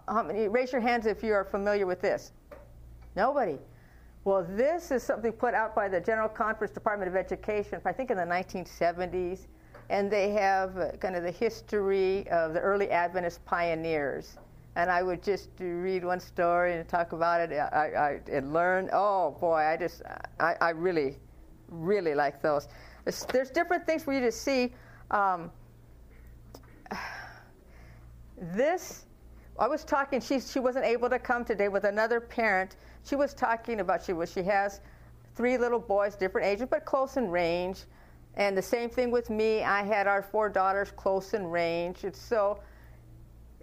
How 0.08 0.24
many? 0.24 0.48
Raise 0.48 0.72
your 0.72 0.82
hands 0.82 1.06
if 1.06 1.22
you 1.24 1.34
are 1.34 1.44
familiar 1.44 1.86
with 1.86 2.02
this. 2.02 2.32
Nobody. 3.16 3.60
Well, 4.24 4.44
this 4.50 4.90
is 4.90 5.04
something 5.04 5.32
put 5.34 5.54
out 5.54 5.76
by 5.76 5.88
the 5.88 6.02
General 6.02 6.28
Conference 6.28 6.74
Department 6.74 7.08
of 7.08 7.16
Education, 7.16 7.80
I 7.86 7.92
think 7.92 8.10
in 8.10 8.18
the 8.18 8.24
1970s, 8.24 9.42
and 9.92 10.10
they 10.10 10.32
have 10.32 10.76
uh, 10.80 10.92
kind 10.94 11.16
of 11.16 11.22
the 11.22 11.32
history 11.32 12.28
of 12.30 12.56
the 12.56 12.60
early 12.60 12.90
Adventist 12.90 13.46
pioneers. 13.46 14.38
And 14.76 14.92
I 14.92 15.04
would 15.04 15.24
just 15.24 15.50
read 15.60 16.04
one 16.04 16.20
story 16.20 16.76
and 16.76 16.88
talk 16.88 17.14
about 17.14 17.42
it 17.42 17.54
I, 17.54 17.92
I, 17.98 18.20
and 18.32 18.54
learn. 18.54 18.90
Oh 18.92 19.38
boy, 19.40 19.56
I 19.56 19.78
just, 19.78 20.02
I, 20.40 20.56
I 20.60 20.70
really, 20.72 21.18
really 21.70 22.14
like 22.14 22.42
those. 22.42 22.68
There's, 23.06 23.26
there's, 23.26 23.50
different 23.50 23.86
things 23.86 24.04
for 24.04 24.14
you 24.14 24.20
to 24.20 24.32
see. 24.32 24.74
Um, 25.12 25.52
this, 28.38 29.06
I 29.58 29.68
was 29.68 29.86
talking, 29.86 30.20
she, 30.20 30.40
she 30.42 30.60
wasn't 30.60 30.86
able 30.86 31.10
to 31.10 31.20
come 31.20 31.46
today 31.46 31.70
with 31.70 31.86
another 31.86 32.20
parent 32.20 32.76
she 33.06 33.16
was 33.16 33.34
talking 33.34 33.82
about 33.82 34.04
she 34.04 34.14
was 34.14 34.32
she 34.32 34.42
has 34.44 34.82
three 35.36 35.58
little 35.58 35.80
boys, 35.80 36.16
different 36.16 36.48
ages, 36.48 36.68
but 36.70 36.86
close 36.86 37.18
in 37.18 37.30
range. 37.30 37.84
And 38.36 38.58
the 38.58 38.62
same 38.62 38.90
thing 38.90 39.12
with 39.12 39.30
me. 39.30 39.64
I 39.64 39.84
had 39.84 40.08
our 40.08 40.22
four 40.22 40.50
daughters 40.50 40.92
close 40.92 41.34
in 41.34 41.46
range. 41.46 42.04
It's 42.04 42.20
so 42.20 42.60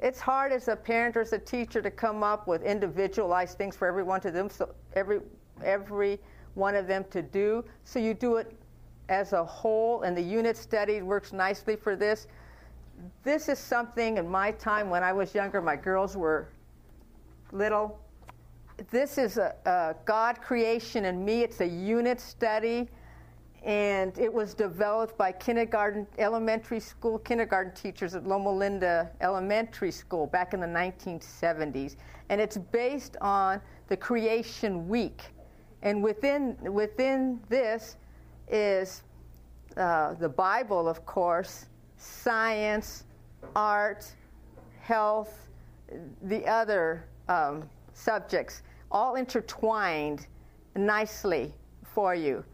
it's 0.03 0.21
hard 0.21 0.53
as 0.53 0.69
a 0.69 0.77
parent 0.77 1.17
or 1.17 1.21
as 1.21 1.33
a 1.33 1.39
teacher 1.39 1.81
to 1.81 1.91
come 1.91 2.23
up 2.23 2.47
with 2.47 2.63
individualized 2.63 3.57
things 3.57 3.77
for 3.77 3.89
every 3.89 4.03
one 4.03 4.21
of 4.27 4.35
them, 4.35 4.51
so 4.51 4.75
every 4.95 5.21
every 5.65 6.19
one 6.55 6.75
of 6.75 6.87
them 6.87 7.05
to 7.11 7.23
do. 7.23 7.65
So 7.85 7.99
you 7.99 8.13
do 8.13 8.37
it 8.37 8.55
as 9.09 9.33
a 9.33 9.45
whole, 9.45 10.03
and 10.03 10.17
the 10.17 10.23
unit 10.23 10.57
study 10.57 11.01
works 11.03 11.33
nicely 11.33 11.77
for 11.77 11.97
this. 11.97 12.27
This 13.23 13.49
is 13.49 13.59
something 13.59 14.19
in 14.19 14.29
my 14.29 14.51
time 14.53 14.91
when 14.91 15.03
I 15.03 15.13
was 15.13 15.35
younger, 15.35 15.63
my 15.63 15.77
girls 15.77 16.17
were 16.17 16.49
little, 17.53 17.99
this 18.91 19.19
is 19.19 19.37
a, 19.37 19.55
a, 19.67 19.95
God 20.05 20.41
creation 20.41 21.05
in 21.05 21.25
me. 21.25 21.43
It's 21.43 21.61
a 21.61 21.67
unit 21.67 22.21
study, 22.21 22.89
and 23.65 24.19
it 24.19 24.33
was 24.33 24.55
developed 24.55 25.17
by 25.17 25.31
kindergarten, 25.31 26.07
elementary 26.19 26.81
school 26.81 27.19
kindergarten 27.19 27.73
teachers 27.75 28.15
at 28.15 28.27
Loma 28.27 28.51
Linda 28.51 29.11
Elementary 29.21 29.93
School 29.93 30.27
back 30.27 30.53
in 30.53 30.61
the 30.61 30.67
1970s. 30.67 31.97
And 32.29 32.41
it's 32.41 32.57
based 32.57 33.17
on 33.21 33.61
the 33.89 33.97
creation 33.97 34.89
week. 34.89 35.23
And 35.83 36.03
within, 36.03 36.57
within 36.61 37.41
this 37.49 37.97
is 38.49 39.05
uh, 39.77 40.15
the 40.15 40.29
Bible, 40.29 40.89
of 40.89 41.07
course, 41.07 41.67
science, 41.97 43.05
art, 43.55 44.05
health, 44.81 45.49
the 46.23 46.45
other 46.47 47.05
um, 47.29 47.69
subjects 47.93 48.63
all 48.91 49.15
intertwined 49.15 50.27
nicely 50.75 51.55
for 51.85 52.15
you. 52.15 52.45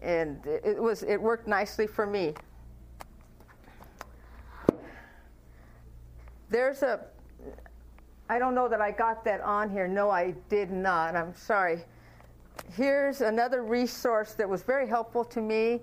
And 0.00 0.44
it 0.46 0.80
was 0.80 1.02
it 1.02 1.20
worked 1.20 1.46
nicely 1.46 1.86
for 1.86 2.06
me. 2.06 2.34
There's 6.50 6.82
a 6.82 7.00
I 8.28 8.38
don't 8.38 8.54
know 8.54 8.68
that 8.68 8.80
I 8.80 8.90
got 8.90 9.24
that 9.24 9.40
on 9.40 9.70
here. 9.70 9.86
No, 9.86 10.10
I 10.10 10.34
did 10.48 10.70
not. 10.70 11.14
I'm 11.14 11.34
sorry. 11.36 11.84
Here's 12.72 13.20
another 13.20 13.62
resource 13.62 14.34
that 14.34 14.48
was 14.48 14.62
very 14.62 14.88
helpful 14.88 15.24
to 15.26 15.40
me. 15.40 15.80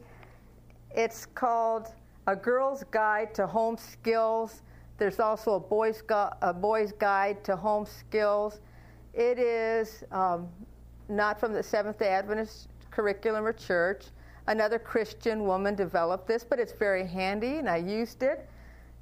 It's 0.95 1.25
called 1.25 1.87
A 2.27 2.35
Girl's 2.35 2.83
Guide 2.91 3.33
to 3.35 3.47
Home 3.47 3.77
Skills. 3.77 4.61
There's 4.97 5.19
also 5.19 5.53
a 5.53 5.59
boy's, 5.59 6.01
gu- 6.01 6.35
a 6.41 6.53
boy's 6.53 6.91
Guide 6.91 7.43
to 7.45 7.55
Home 7.55 7.85
Skills. 7.85 8.59
It 9.13 9.39
is 9.39 10.03
um, 10.11 10.49
not 11.07 11.39
from 11.39 11.53
the 11.53 11.63
Seventh 11.63 11.99
day 11.99 12.09
Adventist 12.09 12.67
curriculum 12.93 13.45
or 13.45 13.53
church. 13.53 14.05
Another 14.47 14.77
Christian 14.77 15.45
woman 15.45 15.75
developed 15.75 16.27
this, 16.27 16.43
but 16.43 16.59
it's 16.59 16.73
very 16.73 17.07
handy, 17.07 17.57
and 17.57 17.69
I 17.69 17.77
used 17.77 18.23
it. 18.23 18.47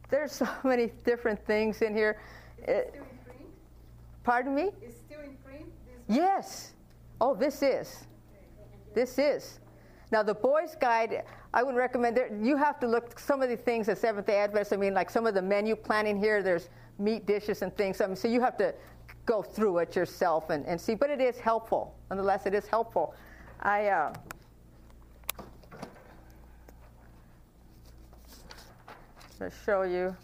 There's 0.09 0.31
so 0.43 0.47
many 0.63 0.91
different 1.03 1.43
things 1.45 1.81
in 1.81 1.95
here. 1.95 2.17
Still 2.61 2.75
in 2.75 2.83
print? 3.25 3.49
Pardon 4.23 4.55
me? 4.55 4.69
It's 4.81 4.97
still 4.97 5.21
in 5.21 5.35
print? 5.43 5.65
Yes. 6.07 6.73
Oh, 7.19 7.35
this 7.35 7.61
is. 7.61 8.05
This 8.93 9.17
is. 9.17 9.59
Now, 10.11 10.21
the 10.21 10.33
Boys 10.33 10.75
Guide, 10.79 11.23
I 11.53 11.63
would 11.63 11.75
recommend 11.75 12.17
there, 12.17 12.29
you 12.41 12.57
have 12.57 12.79
to 12.81 12.87
look 12.87 13.17
some 13.17 13.41
of 13.41 13.49
the 13.49 13.55
things 13.55 13.87
at 13.89 13.97
Seventh 13.97 14.27
day 14.27 14.37
Adventist. 14.37 14.73
I 14.73 14.77
mean, 14.77 14.93
like 14.93 15.09
some 15.09 15.25
of 15.25 15.33
the 15.33 15.41
menu 15.41 15.75
planning 15.75 16.17
here, 16.17 16.43
there's 16.43 16.69
meat 16.99 17.25
dishes 17.25 17.61
and 17.61 17.75
things. 17.77 18.01
I 18.01 18.07
mean, 18.07 18.15
so 18.15 18.27
you 18.27 18.41
have 18.41 18.57
to 18.57 18.73
go 19.25 19.41
through 19.41 19.79
it 19.79 19.95
yourself 19.95 20.49
and, 20.49 20.65
and 20.65 20.79
see. 20.79 20.95
But 20.95 21.09
it 21.09 21.21
is 21.21 21.39
helpful. 21.39 21.95
Nonetheless, 22.09 22.45
it 22.45 22.53
is 22.53 22.67
helpful. 22.67 23.15
I. 23.61 23.87
Uh, 23.87 24.13
to 29.37 29.51
show 29.65 29.83
you. 29.83 30.15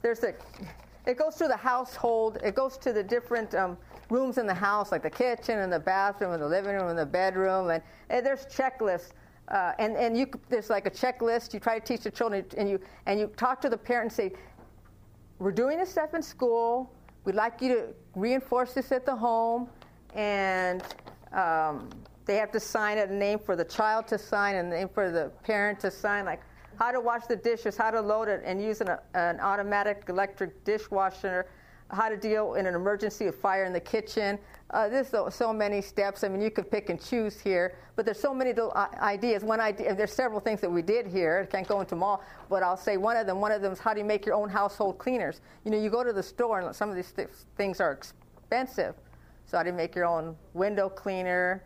There's 0.00 0.22
a. 0.24 0.34
It 1.06 1.18
goes 1.18 1.36
through 1.36 1.48
the 1.48 1.56
household. 1.56 2.38
It 2.42 2.54
goes 2.54 2.78
to 2.78 2.92
the 2.92 3.02
different 3.02 3.54
um, 3.54 3.76
rooms 4.08 4.38
in 4.38 4.46
the 4.46 4.54
house, 4.54 4.92
like 4.92 5.02
the 5.02 5.10
kitchen 5.10 5.58
and 5.58 5.72
the 5.72 5.80
bathroom 5.80 6.32
and 6.32 6.42
the 6.42 6.46
living 6.48 6.74
room 6.74 6.88
and 6.88 6.98
the 6.98 7.06
bedroom, 7.06 7.70
and, 7.70 7.82
and 8.10 8.24
there's 8.24 8.46
checklists. 8.46 9.10
Uh, 9.48 9.72
and 9.78 9.96
and 9.96 10.16
you, 10.16 10.26
there's 10.48 10.70
like 10.70 10.86
a 10.86 10.90
checklist. 10.90 11.52
You 11.52 11.60
try 11.60 11.78
to 11.78 11.84
teach 11.84 12.04
the 12.04 12.10
children, 12.10 12.44
and 12.56 12.68
you 12.68 12.80
and 13.06 13.18
you 13.18 13.26
talk 13.36 13.60
to 13.62 13.68
the 13.68 13.76
parents. 13.76 14.18
and 14.18 14.32
say, 14.32 14.38
we're 15.38 15.52
doing 15.52 15.78
this 15.78 15.90
stuff 15.90 16.14
in 16.14 16.22
school. 16.22 16.92
We'd 17.24 17.34
like 17.34 17.60
you 17.60 17.74
to 17.74 17.88
reinforce 18.14 18.74
this 18.74 18.92
at 18.92 19.04
the 19.04 19.14
home, 19.14 19.68
and 20.14 20.82
um, 21.32 21.88
they 22.24 22.36
have 22.36 22.50
to 22.52 22.60
sign 22.60 22.98
a 22.98 23.06
name 23.06 23.38
for 23.38 23.56
the 23.56 23.64
child 23.64 24.06
to 24.08 24.18
sign, 24.18 24.56
and 24.56 24.72
a 24.72 24.76
name 24.76 24.88
for 24.88 25.10
the 25.10 25.30
parent 25.42 25.80
to 25.80 25.90
sign, 25.90 26.24
like 26.24 26.42
how 26.76 26.90
to 26.90 27.00
wash 27.00 27.26
the 27.26 27.36
dishes, 27.36 27.76
how 27.76 27.90
to 27.90 28.00
load 28.00 28.28
it, 28.28 28.42
and 28.44 28.62
use 28.62 28.80
an, 28.80 28.96
an 29.14 29.40
automatic 29.40 30.04
electric 30.08 30.64
dishwasher, 30.64 31.46
how 31.90 32.08
to 32.08 32.16
deal 32.16 32.54
in 32.54 32.66
an 32.66 32.74
emergency 32.74 33.26
of 33.26 33.34
fire 33.34 33.64
in 33.64 33.72
the 33.72 33.80
kitchen, 33.80 34.38
uh, 34.72 34.88
there's 34.88 35.08
so, 35.08 35.28
so, 35.28 35.52
many 35.52 35.82
steps. 35.82 36.24
I 36.24 36.28
mean, 36.28 36.40
you 36.40 36.50
could 36.50 36.70
pick 36.70 36.88
and 36.88 36.98
choose 37.00 37.38
here, 37.38 37.74
but 37.94 38.06
there's 38.06 38.18
so 38.18 38.32
many 38.32 38.54
little 38.54 38.72
uh, 38.74 38.86
ideas. 39.00 39.44
One 39.44 39.60
idea, 39.60 39.94
there's 39.94 40.14
several 40.14 40.40
things 40.40 40.62
that 40.62 40.70
we 40.70 40.80
did 40.80 41.06
here. 41.06 41.46
I 41.46 41.50
can't 41.50 41.68
go 41.68 41.80
into 41.80 41.90
them 41.90 42.02
all, 42.02 42.22
but 42.48 42.62
I'll 42.62 42.78
say 42.78 42.96
one 42.96 43.18
of 43.18 43.26
them. 43.26 43.40
One 43.40 43.52
of 43.52 43.60
them 43.60 43.72
is 43.72 43.78
how 43.78 43.92
do 43.92 44.00
you 44.00 44.06
make 44.06 44.24
your 44.24 44.34
own 44.34 44.48
household 44.48 44.96
cleaners? 44.96 45.42
You 45.64 45.70
know, 45.70 45.78
you 45.78 45.90
go 45.90 46.02
to 46.02 46.12
the 46.12 46.22
store 46.22 46.60
and 46.60 46.74
some 46.74 46.88
of 46.88 46.96
these 46.96 47.12
th- 47.12 47.28
things 47.56 47.82
are 47.82 47.92
expensive. 47.92 48.94
So 49.52 49.58
how 49.58 49.64
do 49.64 49.68
you 49.68 49.76
make 49.76 49.94
your 49.94 50.06
own 50.06 50.34
window 50.54 50.88
cleaner, 50.88 51.62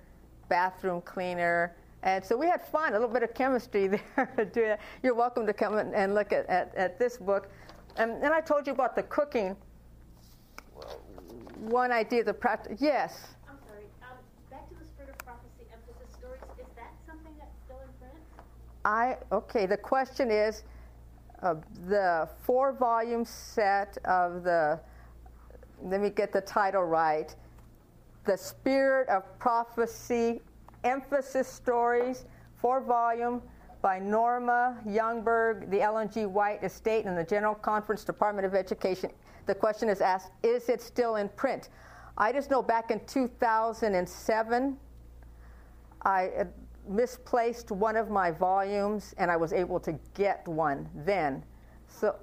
bathroom 0.48 1.00
cleaner? 1.02 1.76
And 2.02 2.24
so 2.24 2.36
we 2.36 2.46
had 2.46 2.66
fun, 2.66 2.94
a 2.94 2.98
little 2.98 3.14
bit 3.14 3.22
of 3.22 3.32
chemistry 3.32 3.86
there. 4.52 4.80
You're 5.04 5.14
welcome 5.14 5.46
to 5.46 5.52
come 5.52 5.78
and 5.78 6.12
look 6.12 6.32
at, 6.32 6.46
at, 6.46 6.74
at 6.74 6.98
this 6.98 7.16
book. 7.16 7.48
And 7.96 8.20
then 8.20 8.32
I 8.32 8.40
told 8.40 8.66
you 8.66 8.72
about 8.72 8.96
the 8.96 9.04
cooking 9.04 9.54
one 11.60 11.92
idea, 11.92 12.24
the 12.24 12.34
practice. 12.34 12.78
Yes. 12.80 13.36
I'm 13.48 13.56
sorry. 13.68 13.84
Um, 14.02 14.18
back 14.50 14.68
to 14.68 14.74
the 14.74 14.84
Spirit 14.84 15.10
of 15.10 15.18
Prophecy 15.24 15.68
emphasis 15.72 16.12
stories. 16.18 16.42
Is 16.58 16.66
that 16.74 16.92
something 17.06 17.34
that's 17.38 17.54
still 17.64 17.78
in 17.78 17.92
print? 18.00 18.18
I 18.84 19.16
okay. 19.30 19.66
The 19.66 19.76
question 19.76 20.32
is, 20.32 20.64
uh, 21.40 21.54
the 21.86 22.28
four-volume 22.42 23.24
set 23.24 23.96
of 24.04 24.42
the. 24.42 24.80
Let 25.84 26.00
me 26.00 26.10
get 26.10 26.32
the 26.32 26.40
title 26.40 26.82
right. 26.82 27.32
The 28.26 28.36
Spirit 28.36 29.08
of 29.08 29.22
Prophecy 29.38 30.42
emphasis 30.84 31.48
stories, 31.48 32.26
four 32.56 32.80
volume 32.80 33.42
by 33.82 33.98
Norma 33.98 34.78
Youngberg, 34.86 35.70
the 35.70 35.80
Ellen 35.80 36.10
G. 36.10 36.26
White 36.26 36.62
Estate, 36.62 37.06
and 37.06 37.16
the 37.16 37.24
General 37.24 37.54
Conference 37.54 38.04
Department 38.04 38.46
of 38.46 38.54
Education 38.54 39.10
the 39.46 39.54
question 39.54 39.88
is 39.88 40.00
asked, 40.00 40.32
is 40.42 40.68
it 40.68 40.82
still 40.82 41.16
in 41.16 41.28
print? 41.30 41.70
I 42.18 42.32
just 42.32 42.50
know 42.50 42.62
back 42.62 42.90
in 42.90 43.00
2007, 43.06 44.76
I 46.04 46.30
misplaced 46.88 47.70
one 47.70 47.96
of 47.96 48.10
my 48.10 48.30
volumes 48.30 49.14
and 49.18 49.30
I 49.30 49.36
was 49.36 49.52
able 49.52 49.80
to 49.80 49.92
get 50.14 50.46
one 50.46 50.88
then. 50.94 51.44
So 51.88 52.16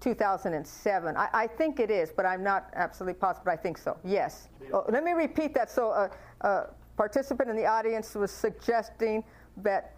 2007. 0.00 1.16
I, 1.16 1.28
I 1.32 1.46
think 1.46 1.80
it 1.80 1.90
is, 1.90 2.12
but 2.12 2.24
I'm 2.24 2.42
not 2.42 2.70
absolutely 2.74 3.18
positive, 3.18 3.44
but 3.44 3.52
I 3.52 3.56
think 3.56 3.78
so. 3.78 3.96
Yes. 4.04 4.48
Oh, 4.72 4.84
let 4.88 5.04
me 5.04 5.12
repeat 5.12 5.54
that. 5.54 5.70
So 5.70 5.90
a, 5.90 6.10
a 6.46 6.66
participant 6.96 7.50
in 7.50 7.56
the 7.56 7.66
audience 7.66 8.14
was 8.14 8.30
suggesting 8.30 9.24
that 9.58 9.94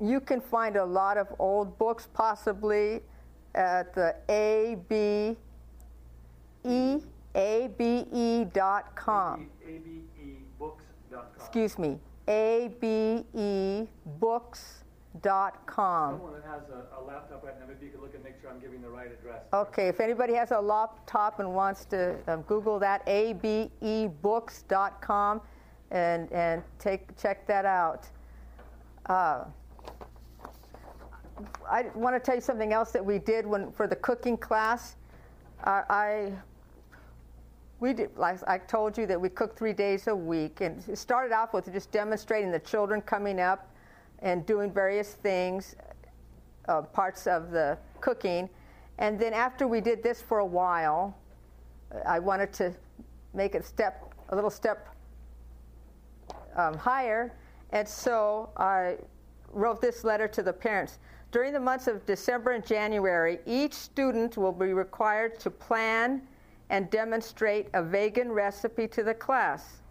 you 0.00 0.20
can 0.20 0.40
find 0.40 0.76
a 0.76 0.84
lot 0.84 1.16
of 1.16 1.28
old 1.38 1.78
books 1.78 2.08
possibly 2.12 3.00
at 3.54 3.94
the 3.94 4.16
A 4.28 4.76
B 4.88 5.36
E 6.64 7.00
A 7.34 7.70
B 7.76 8.06
E 8.12 8.44
dot 8.44 8.94
com. 8.94 9.48
ABEbooks.com. 9.66 11.24
Excuse 11.36 11.78
me, 11.78 11.98
A 12.28 12.70
B 12.80 13.24
E 13.34 13.86
books 14.18 14.81
dot 15.20 15.66
com. 15.66 16.14
Someone 16.14 16.40
that 16.40 16.48
has 16.48 16.62
a, 16.70 16.86
a 16.98 17.04
laptop 17.04 17.44
right 17.44 17.60
now, 17.60 17.66
maybe 17.66 17.84
you 17.84 17.92
could 17.92 18.00
look 18.00 18.14
and 18.14 18.24
make 18.24 18.40
sure 18.40 18.48
I'm 18.50 18.60
giving 18.60 18.80
the 18.80 18.88
right 18.88 19.12
address. 19.12 19.42
Okay, 19.52 19.88
if 19.88 20.00
anybody 20.00 20.32
has 20.32 20.52
a 20.52 20.60
laptop 20.60 21.38
and 21.38 21.54
wants 21.54 21.84
to 21.86 22.16
um, 22.28 22.40
Google 22.42 22.78
that, 22.78 23.04
abebooks.com, 23.06 25.40
and 25.90 26.32
and 26.32 26.62
take 26.78 27.14
check 27.20 27.46
that 27.46 27.66
out. 27.66 28.08
Uh, 29.06 29.44
I 31.68 31.90
want 31.94 32.16
to 32.16 32.20
tell 32.20 32.36
you 32.36 32.40
something 32.40 32.72
else 32.72 32.90
that 32.92 33.04
we 33.04 33.18
did 33.18 33.46
when 33.46 33.70
for 33.72 33.86
the 33.86 33.96
cooking 33.96 34.38
class. 34.38 34.96
Uh, 35.64 35.82
I 35.90 36.32
we 37.80 37.92
did 37.92 38.16
like 38.16 38.38
I 38.48 38.56
told 38.58 38.96
you 38.96 39.04
that 39.06 39.20
we 39.20 39.28
cooked 39.28 39.58
three 39.58 39.74
days 39.74 40.06
a 40.06 40.16
week, 40.16 40.62
and 40.62 40.82
it 40.88 40.96
started 40.96 41.34
off 41.34 41.52
with 41.52 41.70
just 41.70 41.90
demonstrating 41.90 42.50
the 42.50 42.60
children 42.60 43.02
coming 43.02 43.40
up 43.40 43.68
and 44.22 44.46
doing 44.46 44.72
various 44.72 45.14
things, 45.14 45.76
uh, 46.68 46.82
parts 46.82 47.26
of 47.26 47.50
the 47.50 47.76
cooking, 48.00 48.48
and 48.98 49.18
then 49.18 49.32
after 49.32 49.66
we 49.66 49.80
did 49.80 50.02
this 50.02 50.22
for 50.22 50.38
a 50.38 50.46
while, 50.46 51.16
I 52.06 52.18
wanted 52.18 52.52
to 52.54 52.72
make 53.34 53.54
it 53.54 53.64
step 53.64 54.14
a 54.28 54.34
little 54.34 54.50
step 54.50 54.88
um, 56.56 56.76
higher, 56.76 57.34
and 57.70 57.86
so 57.86 58.50
I 58.56 58.96
wrote 59.52 59.80
this 59.80 60.04
letter 60.04 60.28
to 60.28 60.42
the 60.42 60.52
parents. 60.52 60.98
During 61.30 61.52
the 61.52 61.60
months 61.60 61.86
of 61.86 62.04
December 62.06 62.52
and 62.52 62.64
January, 62.64 63.38
each 63.46 63.72
student 63.72 64.36
will 64.36 64.52
be 64.52 64.72
required 64.72 65.40
to 65.40 65.50
plan 65.50 66.22
and 66.70 66.90
demonstrate 66.90 67.68
a 67.74 67.82
vegan 67.82 68.30
recipe 68.30 68.86
to 68.88 69.02
the 69.02 69.14
class. 69.14 69.81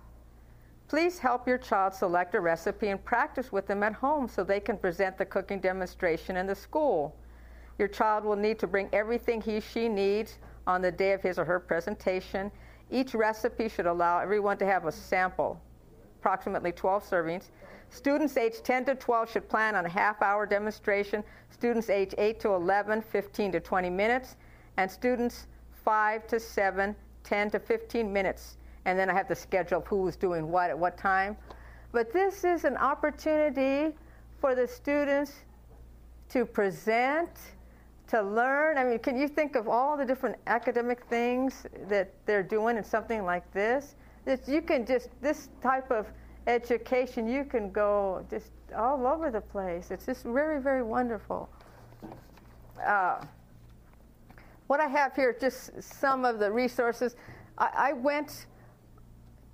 Please 0.91 1.19
help 1.19 1.47
your 1.47 1.57
child 1.57 1.93
select 1.93 2.35
a 2.35 2.39
recipe 2.41 2.89
and 2.89 3.01
practice 3.05 3.49
with 3.49 3.65
them 3.65 3.81
at 3.81 3.93
home 3.93 4.27
so 4.27 4.43
they 4.43 4.59
can 4.59 4.77
present 4.77 5.17
the 5.17 5.25
cooking 5.25 5.61
demonstration 5.61 6.35
in 6.35 6.45
the 6.45 6.53
school. 6.53 7.15
Your 7.79 7.87
child 7.87 8.25
will 8.25 8.35
need 8.35 8.59
to 8.59 8.67
bring 8.67 8.89
everything 8.91 9.39
he 9.39 9.61
she 9.61 9.87
needs 9.87 10.39
on 10.67 10.81
the 10.81 10.91
day 10.91 11.13
of 11.13 11.21
his 11.21 11.39
or 11.39 11.45
her 11.45 11.61
presentation. 11.61 12.51
Each 12.89 13.13
recipe 13.13 13.69
should 13.69 13.85
allow 13.85 14.19
everyone 14.19 14.57
to 14.57 14.65
have 14.65 14.85
a 14.85 14.91
sample, 14.91 15.61
approximately 16.19 16.73
12 16.73 17.09
servings. 17.09 17.51
Students 17.89 18.35
age 18.35 18.61
10 18.61 18.83
to 18.83 18.95
12 18.95 19.31
should 19.31 19.47
plan 19.47 19.77
on 19.77 19.85
a 19.85 19.89
half 19.89 20.21
hour 20.21 20.45
demonstration. 20.45 21.23
Students 21.51 21.89
age 21.89 22.13
8 22.17 22.37
to 22.41 22.49
11, 22.49 23.01
15 23.01 23.53
to 23.53 23.61
20 23.61 23.89
minutes. 23.89 24.35
And 24.75 24.91
students 24.91 25.47
5 25.85 26.27
to 26.27 26.37
7, 26.37 26.93
10 27.23 27.51
to 27.51 27.59
15 27.59 28.11
minutes. 28.11 28.57
And 28.85 28.97
then 28.97 29.09
I 29.09 29.13
have 29.13 29.27
to 29.27 29.35
schedule 29.35 29.81
who's 29.81 30.15
doing 30.15 30.49
what 30.49 30.69
at 30.69 30.77
what 30.77 30.97
time. 30.97 31.37
But 31.91 32.13
this 32.13 32.43
is 32.43 32.63
an 32.63 32.77
opportunity 32.77 33.95
for 34.39 34.55
the 34.55 34.67
students 34.67 35.33
to 36.29 36.45
present, 36.45 37.29
to 38.07 38.21
learn. 38.21 38.77
I 38.77 38.83
mean, 38.83 38.99
can 38.99 39.17
you 39.17 39.27
think 39.27 39.55
of 39.55 39.67
all 39.67 39.97
the 39.97 40.05
different 40.05 40.37
academic 40.47 41.05
things 41.05 41.65
that 41.87 42.11
they're 42.25 42.43
doing 42.43 42.77
in 42.77 42.83
something 42.83 43.23
like 43.23 43.51
this? 43.53 43.95
That 44.25 44.47
you 44.47 44.61
can 44.61 44.85
just, 44.85 45.09
this 45.21 45.49
type 45.61 45.91
of 45.91 46.07
education, 46.47 47.27
you 47.27 47.43
can 47.43 47.71
go 47.71 48.25
just 48.29 48.51
all 48.75 49.05
over 49.05 49.29
the 49.29 49.41
place. 49.41 49.91
It's 49.91 50.05
just 50.05 50.23
very, 50.23 50.61
very 50.61 50.83
wonderful. 50.83 51.49
Uh, 52.85 53.21
what 54.67 54.79
I 54.79 54.87
have 54.87 55.15
here, 55.15 55.35
just 55.39 55.83
some 55.83 56.23
of 56.23 56.39
the 56.39 56.49
resources. 56.49 57.15
I, 57.57 57.69
I 57.75 57.93
went 57.93 58.45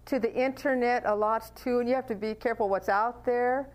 to 0.07 0.19
the 0.19 0.33
internet 0.33 1.03
a 1.05 1.13
lot 1.15 1.51
too, 1.55 1.79
and 1.79 1.87
you 1.87 1.95
have 1.95 2.07
to 2.07 2.15
be 2.15 2.33
careful 2.33 2.69
what's 2.69 2.89
out 2.89 3.25
there. 3.25 3.69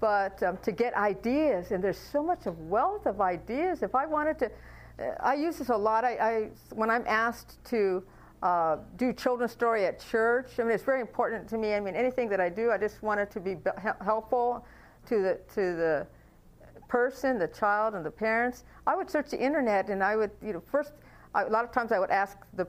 But 0.00 0.40
um, 0.44 0.58
to 0.62 0.70
get 0.70 0.94
ideas, 0.94 1.72
and 1.72 1.82
there's 1.82 1.98
so 1.98 2.22
much 2.22 2.46
of 2.46 2.56
wealth 2.60 3.06
of 3.06 3.20
ideas. 3.20 3.82
If 3.82 3.96
I 3.96 4.06
wanted 4.06 4.38
to, 4.38 4.46
uh, 4.46 5.14
I 5.20 5.34
use 5.34 5.58
this 5.58 5.70
a 5.70 5.76
lot. 5.76 6.04
I, 6.04 6.12
I 6.14 6.48
when 6.72 6.88
I'm 6.88 7.04
asked 7.08 7.62
to 7.66 8.04
uh, 8.42 8.76
do 8.96 9.12
children's 9.12 9.50
story 9.50 9.84
at 9.86 9.98
church. 9.98 10.60
I 10.60 10.62
mean, 10.62 10.70
it's 10.70 10.84
very 10.84 11.00
important 11.00 11.48
to 11.48 11.58
me. 11.58 11.74
I 11.74 11.80
mean, 11.80 11.96
anything 11.96 12.28
that 12.28 12.40
I 12.40 12.48
do, 12.48 12.70
I 12.70 12.78
just 12.78 13.02
want 13.02 13.18
it 13.18 13.30
to 13.32 13.40
be 13.40 13.56
helpful 14.04 14.64
to 15.06 15.20
the 15.20 15.40
to 15.54 15.60
the 15.74 16.06
person, 16.86 17.38
the 17.38 17.48
child, 17.48 17.94
and 17.94 18.06
the 18.06 18.10
parents. 18.10 18.62
I 18.86 18.94
would 18.94 19.10
search 19.10 19.30
the 19.30 19.40
internet, 19.40 19.88
and 19.88 20.02
I 20.04 20.14
would, 20.14 20.30
you 20.40 20.52
know, 20.52 20.62
first, 20.70 20.92
I, 21.34 21.42
a 21.42 21.48
lot 21.48 21.64
of 21.64 21.72
times 21.72 21.90
I 21.90 21.98
would 21.98 22.10
ask 22.10 22.38
the 22.54 22.68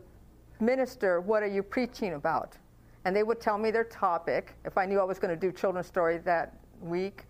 minister, 0.60 1.22
"What 1.22 1.44
are 1.44 1.48
you 1.48 1.62
preaching 1.62 2.14
about?" 2.14 2.58
And 3.06 3.16
they 3.16 3.24
would 3.24 3.42
tell 3.42 3.58
me 3.58 3.72
their 3.72 3.84
topic 3.84 4.56
if 4.66 4.78
I 4.78 4.86
knew 4.86 5.00
I 5.00 5.04
was 5.04 5.20
going 5.20 5.34
to 5.34 5.40
do 5.40 5.52
children's 5.52 5.88
story 5.88 6.20
that 6.20 6.58
week, 6.82 7.26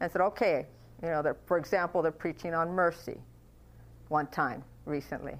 and 0.00 0.10
said, 0.10 0.20
"Okay, 0.20 0.66
you 1.02 1.08
know, 1.08 1.34
for 1.46 1.58
example, 1.58 2.02
they're 2.02 2.12
preaching 2.12 2.54
on 2.54 2.70
mercy." 2.70 3.18
One 4.08 4.28
time 4.28 4.62
recently, 4.84 5.34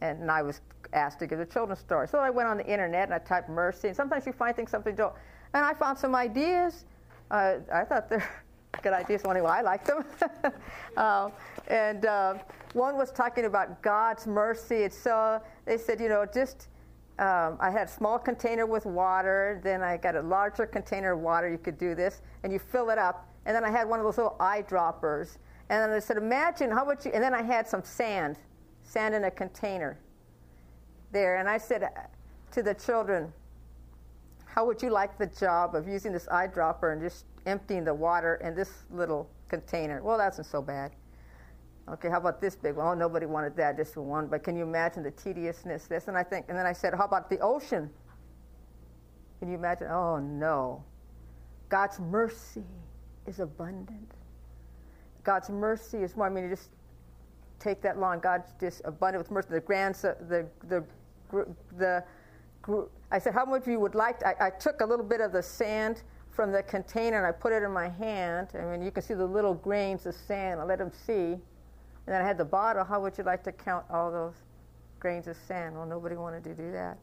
and 0.00 0.30
I 0.30 0.42
was 0.42 0.60
asked 0.92 1.18
to 1.20 1.26
give 1.26 1.38
the 1.38 1.46
children's 1.46 1.80
story. 1.80 2.08
So 2.08 2.18
I 2.18 2.30
went 2.30 2.48
on 2.48 2.58
the 2.58 2.66
internet 2.66 3.04
and 3.04 3.14
I 3.14 3.18
typed 3.18 3.48
mercy, 3.48 3.88
and 3.88 3.96
sometimes 3.96 4.26
you 4.26 4.32
find 4.32 4.54
things 4.54 4.70
something 4.70 4.94
don't. 4.94 5.14
And 5.54 5.64
I 5.64 5.74
found 5.74 5.98
some 5.98 6.14
ideas. 6.14 6.84
Uh, 7.30 7.56
I 7.72 7.84
thought 7.84 8.08
they're 8.08 8.28
good 8.82 8.92
ideas. 8.92 9.24
Anyway, 9.24 9.50
I 9.50 9.62
like 9.62 9.84
them. 9.84 10.04
uh, 10.96 11.30
and 11.68 12.06
uh, 12.06 12.34
one 12.74 12.96
was 12.96 13.10
talking 13.10 13.44
about 13.44 13.82
God's 13.82 14.26
mercy. 14.26 14.76
It's 14.76 14.96
so 14.96 15.40
they 15.64 15.78
said, 15.78 16.00
you 16.00 16.08
know, 16.08 16.26
just 16.32 16.68
um, 17.18 17.58
I 17.60 17.70
had 17.70 17.88
a 17.88 17.90
small 17.90 18.18
container 18.18 18.66
with 18.66 18.86
water. 18.86 19.60
Then 19.62 19.82
I 19.82 19.96
got 19.96 20.16
a 20.16 20.22
larger 20.22 20.66
container 20.66 21.12
of 21.12 21.20
water. 21.20 21.50
You 21.50 21.58
could 21.58 21.78
do 21.78 21.94
this, 21.94 22.22
and 22.42 22.52
you 22.52 22.58
fill 22.58 22.90
it 22.90 22.98
up. 22.98 23.28
And 23.44 23.54
then 23.54 23.64
I 23.64 23.70
had 23.70 23.88
one 23.88 23.98
of 23.98 24.04
those 24.04 24.16
little 24.16 24.36
eyedroppers. 24.40 25.36
And 25.68 25.80
then 25.80 25.90
I 25.90 25.98
said, 25.98 26.16
imagine 26.16 26.70
how 26.70 26.84
would 26.86 27.04
you? 27.04 27.10
And 27.12 27.22
then 27.22 27.34
I 27.34 27.42
had 27.42 27.68
some 27.68 27.82
sand, 27.82 28.38
sand 28.82 29.14
in 29.14 29.24
a 29.24 29.30
container 29.30 29.98
there. 31.12 31.36
And 31.36 31.48
I 31.48 31.58
said 31.58 31.88
to 32.52 32.62
the 32.62 32.74
children, 32.74 33.32
How 34.44 34.66
would 34.66 34.82
you 34.82 34.90
like 34.90 35.18
the 35.18 35.26
job 35.26 35.74
of 35.74 35.88
using 35.88 36.12
this 36.12 36.26
eyedropper 36.26 36.92
and 36.92 37.00
just 37.00 37.24
emptying 37.46 37.84
the 37.84 37.94
water 37.94 38.36
in 38.42 38.54
this 38.54 38.70
little 38.90 39.28
container? 39.48 40.02
Well, 40.02 40.18
that's 40.18 40.38
not 40.38 40.46
so 40.46 40.62
bad. 40.62 40.92
Okay, 41.88 42.08
how 42.08 42.18
about 42.18 42.40
this 42.40 42.54
big 42.54 42.76
one? 42.76 42.86
Oh, 42.86 42.94
nobody 42.94 43.26
wanted 43.26 43.56
that, 43.56 43.76
just 43.76 43.96
one. 43.96 44.28
But 44.28 44.44
can 44.44 44.56
you 44.56 44.62
imagine 44.62 45.02
the 45.02 45.10
tediousness? 45.10 45.86
This, 45.86 46.08
and 46.08 46.16
I 46.16 46.22
think, 46.22 46.46
and 46.48 46.56
then 46.56 46.66
I 46.66 46.72
said, 46.72 46.94
how 46.94 47.04
about 47.04 47.28
the 47.28 47.38
ocean? 47.40 47.90
Can 49.40 49.48
you 49.48 49.56
imagine? 49.56 49.88
Oh 49.88 50.18
no, 50.18 50.84
God's 51.68 51.98
mercy 51.98 52.62
is 53.26 53.40
abundant. 53.40 54.12
God's 55.24 55.50
mercy 55.50 55.98
is 55.98 56.16
more. 56.16 56.26
I 56.26 56.30
mean, 56.30 56.44
you 56.44 56.50
just 56.50 56.70
take 57.58 57.82
that 57.82 57.98
long. 57.98 58.20
God's 58.20 58.52
just 58.60 58.82
abundant 58.84 59.24
with 59.24 59.32
mercy. 59.32 59.48
The 59.50 59.60
grand, 59.60 59.96
the 59.96 60.46
the 60.68 60.84
the 61.76 62.04
I 63.10 63.18
said, 63.18 63.34
how 63.34 63.44
much 63.44 63.66
you 63.66 63.80
would 63.80 63.94
like? 63.94 64.20
To, 64.20 64.28
I, 64.28 64.46
I, 64.46 64.50
took 64.50 64.80
a 64.80 64.86
little 64.86 65.04
bit 65.04 65.20
of 65.20 65.32
the 65.32 65.42
sand 65.42 66.02
from 66.30 66.52
the 66.52 66.62
container 66.62 67.18
and 67.18 67.26
I 67.26 67.32
put 67.32 67.52
it 67.52 67.62
in 67.62 67.72
my 67.72 67.88
hand. 67.88 68.48
I 68.54 68.64
mean, 68.64 68.82
you 68.82 68.90
can 68.90 69.02
see 69.02 69.14
the 69.14 69.26
little 69.26 69.54
grains 69.54 70.06
of 70.06 70.14
sand. 70.14 70.60
I 70.60 70.64
let 70.64 70.78
them 70.78 70.92
see. 71.06 71.38
And 72.06 72.14
then 72.14 72.22
I 72.22 72.24
had 72.26 72.38
the 72.38 72.44
bottle. 72.44 72.84
How 72.84 73.00
would 73.00 73.16
you 73.16 73.24
like 73.24 73.42
to 73.44 73.52
count 73.52 73.84
all 73.90 74.10
those 74.10 74.34
grains 74.98 75.28
of 75.28 75.36
sand? 75.48 75.76
Well, 75.76 75.86
nobody 75.86 76.16
wanted 76.16 76.44
to 76.44 76.54
do 76.54 76.72
that. 76.72 76.98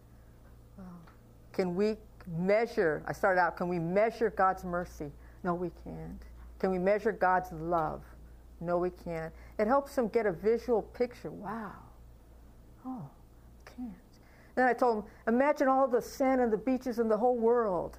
Can 1.54 1.76
we 1.76 1.98
measure? 2.38 3.02
I 3.06 3.14
started 3.14 3.40
out, 3.40 3.58
can 3.58 3.68
we 3.68 3.80
measure 3.80 4.30
God's 4.30 4.64
mercy? 4.64 5.12
No, 5.44 5.54
we 5.54 5.72
can't. 5.84 6.22
Can 6.60 6.72
we 6.72 6.80
measure 6.80 7.12
God's 7.12 7.52
love? 7.52 8.04
No, 8.62 8.78
we 8.78 8.90
can't. 8.90 9.34
It 9.58 9.68
helps 9.68 9.96
them 9.96 10.10
get 10.10 10.26
a 10.26 10.32
visual 10.32 10.82
picture. 10.82 11.32
Wow. 11.32 11.72
Oh, 12.86 13.10
can't. 13.66 13.94
Then 14.56 14.66
I 14.66 14.74
told 14.74 14.98
him, 14.98 15.04
imagine 15.28 15.70
all 15.70 15.88
the 15.88 16.02
sand 16.02 16.42
and 16.42 16.52
the 16.52 16.58
beaches 16.58 17.00
in 17.00 17.08
the 17.08 17.18
whole 17.18 17.38
world, 17.38 17.98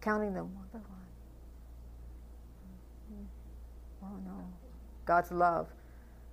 counting 0.00 0.34
them 0.34 0.52
one 0.54 0.66
by 0.72 0.78
one. 0.80 0.98
Mm-hmm. 3.12 4.04
Oh 4.04 4.18
no, 4.24 4.44
God's 5.04 5.30
love. 5.30 5.68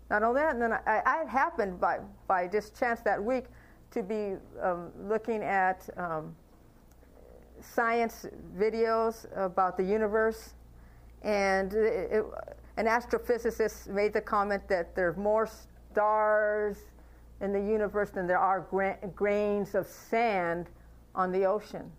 Not 0.09 0.23
only 0.23 0.41
that, 0.41 0.53
and 0.53 0.61
then 0.61 0.73
I, 0.73 1.01
I 1.05 1.25
happened 1.27 1.79
by, 1.79 1.99
by 2.27 2.47
just 2.47 2.77
chance 2.77 3.01
that 3.01 3.23
week 3.23 3.45
to 3.91 4.03
be 4.03 4.35
um, 4.61 4.91
looking 5.07 5.41
at 5.41 5.89
um, 5.97 6.35
science 7.61 8.25
videos 8.57 9.25
about 9.35 9.77
the 9.77 9.83
universe, 9.83 10.53
and 11.23 11.73
it, 11.73 12.11
it, 12.11 12.25
an 12.77 12.85
astrophysicist 12.85 13.87
made 13.87 14.13
the 14.13 14.21
comment 14.21 14.67
that 14.67 14.95
there 14.95 15.09
are 15.09 15.13
more 15.13 15.49
stars 15.91 16.77
in 17.41 17.51
the 17.51 17.59
universe 17.59 18.09
than 18.11 18.27
there 18.27 18.37
are 18.37 18.61
gra- 18.61 18.97
grains 19.15 19.75
of 19.75 19.87
sand 19.87 20.67
on 21.15 21.31
the 21.31 21.45
ocean. 21.45 21.91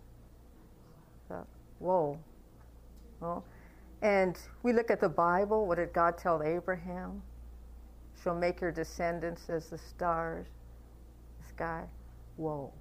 So, 1.27 1.45
whoa. 1.79 2.17
And 4.01 4.37
we 4.63 4.73
look 4.73 4.91
at 4.91 5.01
the 5.01 5.09
Bible. 5.09 5.65
What 5.65 5.77
did 5.77 5.91
God 5.91 6.17
tell 6.17 6.43
Abraham? 6.43 7.21
She'll 8.21 8.35
make 8.35 8.61
your 8.61 8.71
descendants 8.71 9.49
as 9.49 9.67
the 9.67 9.77
stars, 9.77 10.47
the 11.41 11.49
sky. 11.49 11.83
Whoa. 12.37 12.71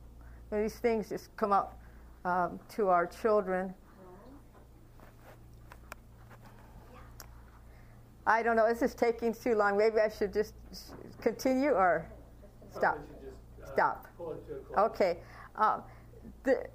And 0.50 0.62
these 0.62 0.76
things 0.76 1.08
just 1.08 1.34
come 1.36 1.52
up 1.52 1.80
um, 2.24 2.58
to 2.70 2.88
our 2.88 3.06
children. 3.06 3.74
I 8.26 8.42
don't 8.42 8.56
know. 8.56 8.68
This 8.68 8.82
is 8.82 8.94
taking 8.94 9.32
too 9.32 9.54
long. 9.54 9.78
Maybe 9.78 9.98
I 10.00 10.08
should 10.08 10.32
just 10.32 10.54
continue 11.20 11.70
or 11.70 12.06
stop. 12.70 12.98
Just, 12.98 13.70
uh, 13.70 13.72
Stop. 13.72 14.06
Okay. 14.76 15.18
Um, 15.54 15.82
the, 16.42 16.66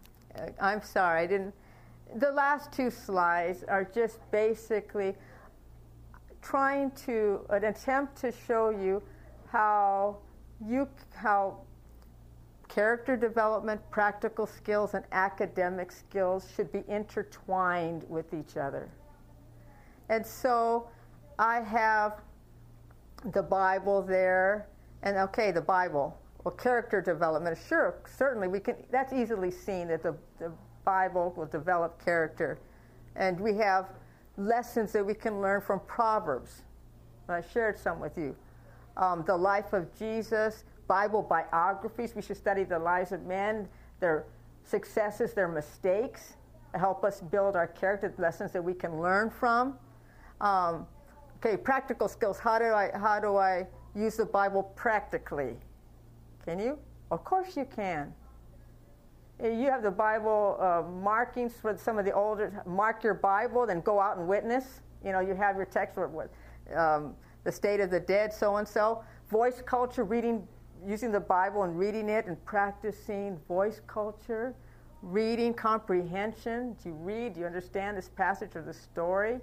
I'm 0.60 0.82
sorry, 0.82 1.22
I 1.22 1.26
didn't. 1.26 1.54
The 2.16 2.30
last 2.30 2.72
two 2.72 2.90
slides 2.90 3.64
are 3.64 3.84
just 3.84 4.18
basically 4.30 5.14
trying 6.42 6.90
to 7.06 7.46
an 7.50 7.64
attempt 7.64 8.16
to 8.20 8.32
show 8.46 8.70
you 8.70 9.02
how 9.50 10.18
you 10.66 10.88
how 11.14 11.58
character 12.68 13.16
development, 13.16 13.80
practical 13.90 14.46
skills, 14.46 14.94
and 14.94 15.04
academic 15.12 15.92
skills 15.92 16.48
should 16.54 16.72
be 16.72 16.82
intertwined 16.88 18.04
with 18.08 18.32
each 18.32 18.56
other. 18.56 18.88
And 20.08 20.24
so 20.24 20.88
I 21.38 21.60
have 21.60 22.20
the 23.32 23.42
Bible 23.42 24.02
there, 24.02 24.68
and 25.02 25.16
okay, 25.18 25.50
the 25.50 25.60
Bible. 25.60 26.18
Well, 26.44 26.54
character 26.54 27.00
development, 27.00 27.56
sure, 27.68 27.94
certainly 28.16 28.48
we 28.48 28.58
can. 28.58 28.76
That's 28.90 29.12
easily 29.12 29.50
seen 29.50 29.88
that 29.88 30.02
the, 30.02 30.16
the 30.38 30.50
Bible 30.84 31.32
will 31.36 31.46
develop 31.46 32.02
character, 32.04 32.58
and 33.14 33.38
we 33.38 33.54
have 33.58 33.90
lessons 34.36 34.92
that 34.92 35.04
we 35.04 35.14
can 35.14 35.40
learn 35.40 35.60
from 35.60 35.80
Proverbs. 35.86 36.62
I 37.28 37.40
shared 37.40 37.78
some 37.78 38.00
with 38.00 38.18
you. 38.18 38.36
Um, 38.96 39.24
the 39.26 39.36
life 39.36 39.72
of 39.72 39.96
Jesus, 39.98 40.64
Bible 40.86 41.22
biographies. 41.22 42.14
We 42.14 42.22
should 42.22 42.36
study 42.36 42.64
the 42.64 42.78
lives 42.78 43.12
of 43.12 43.22
men, 43.22 43.68
their 44.00 44.26
successes, 44.64 45.32
their 45.32 45.48
mistakes, 45.48 46.36
help 46.74 47.04
us 47.04 47.20
build 47.20 47.56
our 47.56 47.66
character. 47.66 48.12
Lessons 48.18 48.52
that 48.52 48.62
we 48.62 48.74
can 48.74 49.00
learn 49.00 49.30
from. 49.30 49.78
Um, 50.40 50.86
okay, 51.36 51.56
practical 51.56 52.08
skills. 52.08 52.38
How 52.38 52.58
do 52.58 52.66
I 52.66 52.90
how 52.94 53.20
do 53.20 53.36
I 53.36 53.66
use 53.94 54.16
the 54.16 54.26
Bible 54.26 54.62
practically? 54.74 55.56
Can 56.44 56.58
you? 56.58 56.78
Of 57.10 57.24
course 57.24 57.56
you 57.56 57.64
can. 57.64 58.12
Uh, 59.40 59.48
You 59.48 59.70
have 59.70 59.82
the 59.82 59.90
Bible 59.90 60.56
uh, 60.60 60.82
markings 60.90 61.52
for 61.60 61.76
some 61.76 61.98
of 61.98 62.04
the 62.04 62.12
older. 62.12 62.62
Mark 62.66 63.04
your 63.04 63.14
Bible, 63.14 63.66
then 63.66 63.80
go 63.80 64.00
out 64.00 64.16
and 64.16 64.26
witness. 64.26 64.80
You 65.04 65.12
know, 65.12 65.20
you 65.20 65.34
have 65.34 65.56
your 65.56 65.66
text 65.66 65.96
with, 65.98 66.30
um, 66.74 67.14
the 67.44 67.52
state 67.52 67.80
of 67.80 67.90
the 67.90 68.00
dead, 68.00 68.32
so 68.32 68.56
and 68.56 68.66
so. 68.66 69.02
Voice 69.30 69.62
culture, 69.64 70.04
reading, 70.04 70.46
using 70.86 71.10
the 71.10 71.20
Bible 71.20 71.64
and 71.64 71.78
reading 71.78 72.08
it 72.08 72.26
and 72.26 72.42
practicing 72.44 73.38
voice 73.48 73.80
culture. 73.86 74.54
Reading 75.02 75.52
comprehension. 75.52 76.76
Do 76.80 76.90
you 76.90 76.94
read? 76.94 77.34
Do 77.34 77.40
you 77.40 77.46
understand 77.46 77.96
this 77.96 78.08
passage 78.08 78.54
or 78.54 78.62
the 78.62 78.72
story? 78.72 79.40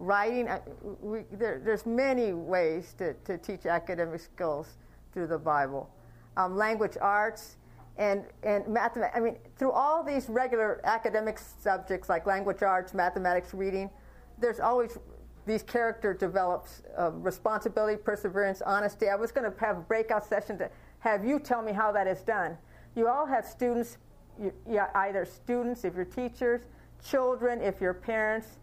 Writing. 0.00 0.48
uh, 0.48 0.58
We, 1.00 1.20
there, 1.30 1.60
there's 1.64 1.86
many 1.86 2.32
ways 2.32 2.92
to, 2.98 3.14
to 3.14 3.38
teach 3.38 3.64
academic 3.66 4.20
skills 4.20 4.78
through 5.12 5.28
the 5.28 5.38
Bible. 5.38 5.88
Um, 6.36 6.56
language 6.56 6.96
arts 7.00 7.56
and, 7.98 8.24
and 8.42 8.66
mathematics. 8.68 9.16
I 9.16 9.20
mean, 9.20 9.36
through 9.56 9.72
all 9.72 10.02
these 10.02 10.28
regular 10.28 10.80
academic 10.84 11.38
subjects 11.38 12.08
like 12.08 12.26
language 12.26 12.62
arts, 12.62 12.94
mathematics, 12.94 13.54
reading, 13.54 13.90
there's 14.38 14.60
always 14.60 14.98
these 15.46 15.62
character 15.62 16.12
develops 16.12 16.82
uh, 16.98 17.12
responsibility, 17.12 17.96
perseverance, 17.96 18.62
honesty. 18.62 19.08
I 19.08 19.14
was 19.14 19.30
going 19.30 19.50
to 19.50 19.58
have 19.60 19.78
a 19.78 19.80
breakout 19.80 20.24
session 20.24 20.58
to 20.58 20.68
have 20.98 21.24
you 21.24 21.38
tell 21.38 21.62
me 21.62 21.72
how 21.72 21.92
that 21.92 22.06
is 22.08 22.20
done. 22.22 22.58
You 22.96 23.08
all 23.08 23.26
have 23.26 23.46
students, 23.46 23.98
you, 24.42 24.52
either 24.94 25.24
students 25.24 25.84
if 25.84 25.94
you're 25.94 26.04
teachers, 26.04 26.62
children 27.04 27.62
if 27.62 27.80
you're 27.80 27.94
parents, 27.94 28.58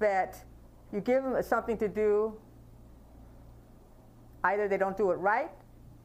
that 0.00 0.44
you 0.92 1.00
give 1.00 1.22
them 1.22 1.40
something 1.42 1.78
to 1.78 1.88
do. 1.88 2.36
Either 4.42 4.66
they 4.68 4.76
don't 4.76 4.96
do 4.96 5.10
it 5.12 5.14
right, 5.14 5.50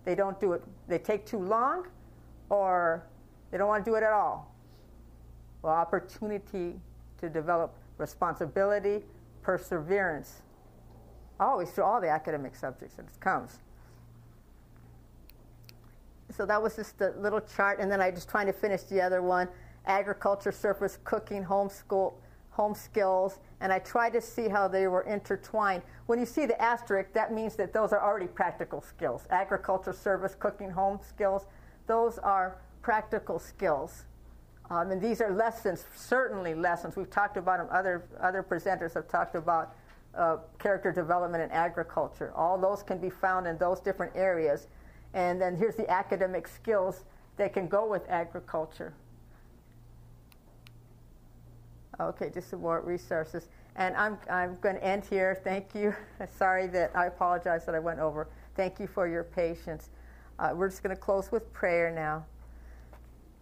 they 0.06 0.16
don't 0.16 0.40
do 0.40 0.54
it, 0.54 0.64
they 0.88 1.00
take 1.00 1.26
too 1.26 1.40
long, 1.40 1.88
or 2.50 3.06
they 3.52 3.58
don't 3.58 3.68
want 3.68 3.86
to 3.86 3.92
do 3.92 3.96
it 3.96 4.04
at 4.04 4.12
all. 4.12 4.54
Well, 5.62 5.74
opportunity 5.74 6.80
to 7.20 7.30
develop 7.30 7.76
responsibility, 7.98 9.04
perseverance, 9.42 10.42
always 11.40 11.70
through 11.72 11.84
all 11.84 12.02
the 12.02 12.10
academic 12.10 12.56
subjects 12.56 12.96
that 12.96 13.06
it 13.06 13.20
comes. 13.20 13.60
So 16.32 16.46
that 16.46 16.62
was 16.62 16.76
just 16.76 17.02
a 17.02 17.14
little 17.18 17.42
chart, 17.42 17.80
and 17.80 17.92
then 17.92 18.02
I 18.02 18.12
just 18.12 18.30
trying 18.30 18.46
to 18.48 18.54
finish 18.54 18.84
the 18.84 19.02
other 19.02 19.22
one: 19.22 19.50
agriculture, 19.86 20.52
surface 20.52 20.98
cooking, 21.04 21.44
homeschool, 21.44 22.14
home 22.52 22.76
skills, 22.76 23.40
and 23.62 23.74
I 23.74 23.80
tried 23.80 24.14
to 24.14 24.22
see 24.22 24.48
how 24.48 24.68
they 24.68 24.88
were 24.88 25.02
intertwined. 25.02 25.82
When 26.06 26.20
you 26.20 26.26
see 26.26 26.46
the 26.46 26.62
asterisk, 26.62 27.14
that 27.14 27.34
means 27.34 27.56
that 27.56 27.74
those 27.74 27.92
are 27.92 28.02
already 28.02 28.28
practical 28.28 28.82
skills. 28.82 29.26
Agriculture, 29.30 29.94
service, 29.94 30.36
cooking, 30.36 30.70
home 30.70 31.00
skills, 31.08 31.48
those 31.90 32.20
are 32.20 32.56
practical 32.84 33.40
skills. 33.40 34.06
Um, 34.70 34.92
and 34.92 35.02
these 35.02 35.20
are 35.22 35.32
lessons, 35.32 35.84
certainly 35.96 36.54
lessons. 36.54 36.96
We've 36.96 37.10
talked 37.10 37.36
about 37.36 37.58
them, 37.58 37.68
other, 37.72 38.06
other 38.22 38.44
presenters 38.44 38.94
have 38.94 39.08
talked 39.08 39.34
about 39.36 39.76
uh, 40.16 40.38
character 40.60 40.92
development 40.92 41.44
in 41.44 41.50
agriculture. 41.50 42.32
All 42.36 42.60
those 42.60 42.84
can 42.84 43.00
be 43.00 43.10
found 43.10 43.48
in 43.48 43.58
those 43.58 43.80
different 43.80 44.16
areas. 44.16 44.68
And 45.16 45.42
then 45.42 45.56
here's 45.56 45.76
the 45.76 45.90
academic 45.90 46.48
skills 46.48 47.06
that 47.38 47.54
can 47.54 47.68
go 47.68 47.88
with 47.88 48.08
agriculture. 48.08 48.94
Okay, 52.00 52.30
just 52.32 52.52
some 52.52 52.62
more 52.62 52.82
resources. 52.82 53.48
And 53.76 53.96
I'm, 53.96 54.20
I'm 54.30 54.60
going 54.62 54.76
to 54.76 54.84
end 54.84 55.06
here. 55.10 55.42
Thank 55.44 55.74
you. 55.74 55.96
Sorry 56.38 56.68
that 56.68 56.96
I 56.96 57.08
apologize 57.08 57.66
that 57.66 57.74
I 57.74 57.80
went 57.80 58.00
over. 58.00 58.28
Thank 58.56 58.80
you 58.80 58.86
for 58.86 59.08
your 59.08 59.24
patience. 59.24 59.90
Uh, 60.40 60.52
we're 60.56 60.70
just 60.70 60.82
going 60.82 60.96
to 60.96 61.02
close 61.02 61.34
with 61.34 61.52
prayer 61.52 61.92
now. 61.92 62.26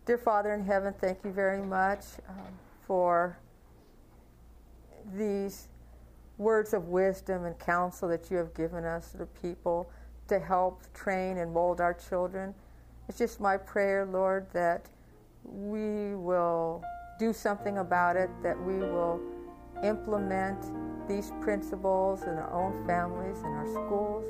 Dear 0.07 0.18
Father 0.18 0.53
in 0.53 0.65
heaven, 0.65 0.95
thank 0.99 1.19
you 1.24 1.32
very 1.32 1.61
much 1.61 2.03
um, 2.28 2.36
for 2.88 3.38
these 5.14 5.68
words 6.40 6.74
of 6.74 6.88
wisdom 6.88 7.45
and 7.45 7.57
counsel 7.60 8.10
that 8.10 8.32
you 8.32 8.38
have 8.38 8.53
given 8.56 8.84
us, 8.84 9.10
the 9.10 9.28
people, 9.28 9.91
to 10.28 10.40
help 10.40 10.82
train 10.94 11.38
and 11.38 11.53
mold 11.53 11.82
our 11.82 11.94
children. 11.94 12.56
It's 13.07 13.19
just 13.19 13.40
my 13.40 13.57
prayer, 13.57 14.06
Lord, 14.06 14.48
that 14.53 14.88
we 15.44 16.15
will 16.15 16.84
do 17.19 17.32
something 17.32 17.78
about 17.78 18.15
it, 18.15 18.30
that 18.41 18.60
we 18.60 18.80
will 18.80 19.22
implement 19.84 20.57
these 21.07 21.32
principles 21.41 22.24
in 22.24 22.30
our 22.30 22.52
own 22.52 22.86
families, 22.88 23.38
and 23.38 23.53
our 23.53 23.68
schools. 23.68 24.26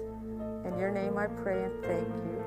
In 0.66 0.78
your 0.78 0.92
name 0.92 1.18
I 1.18 1.28
pray 1.28 1.64
and 1.64 1.84
thank 1.84 2.08
you. 2.08 2.47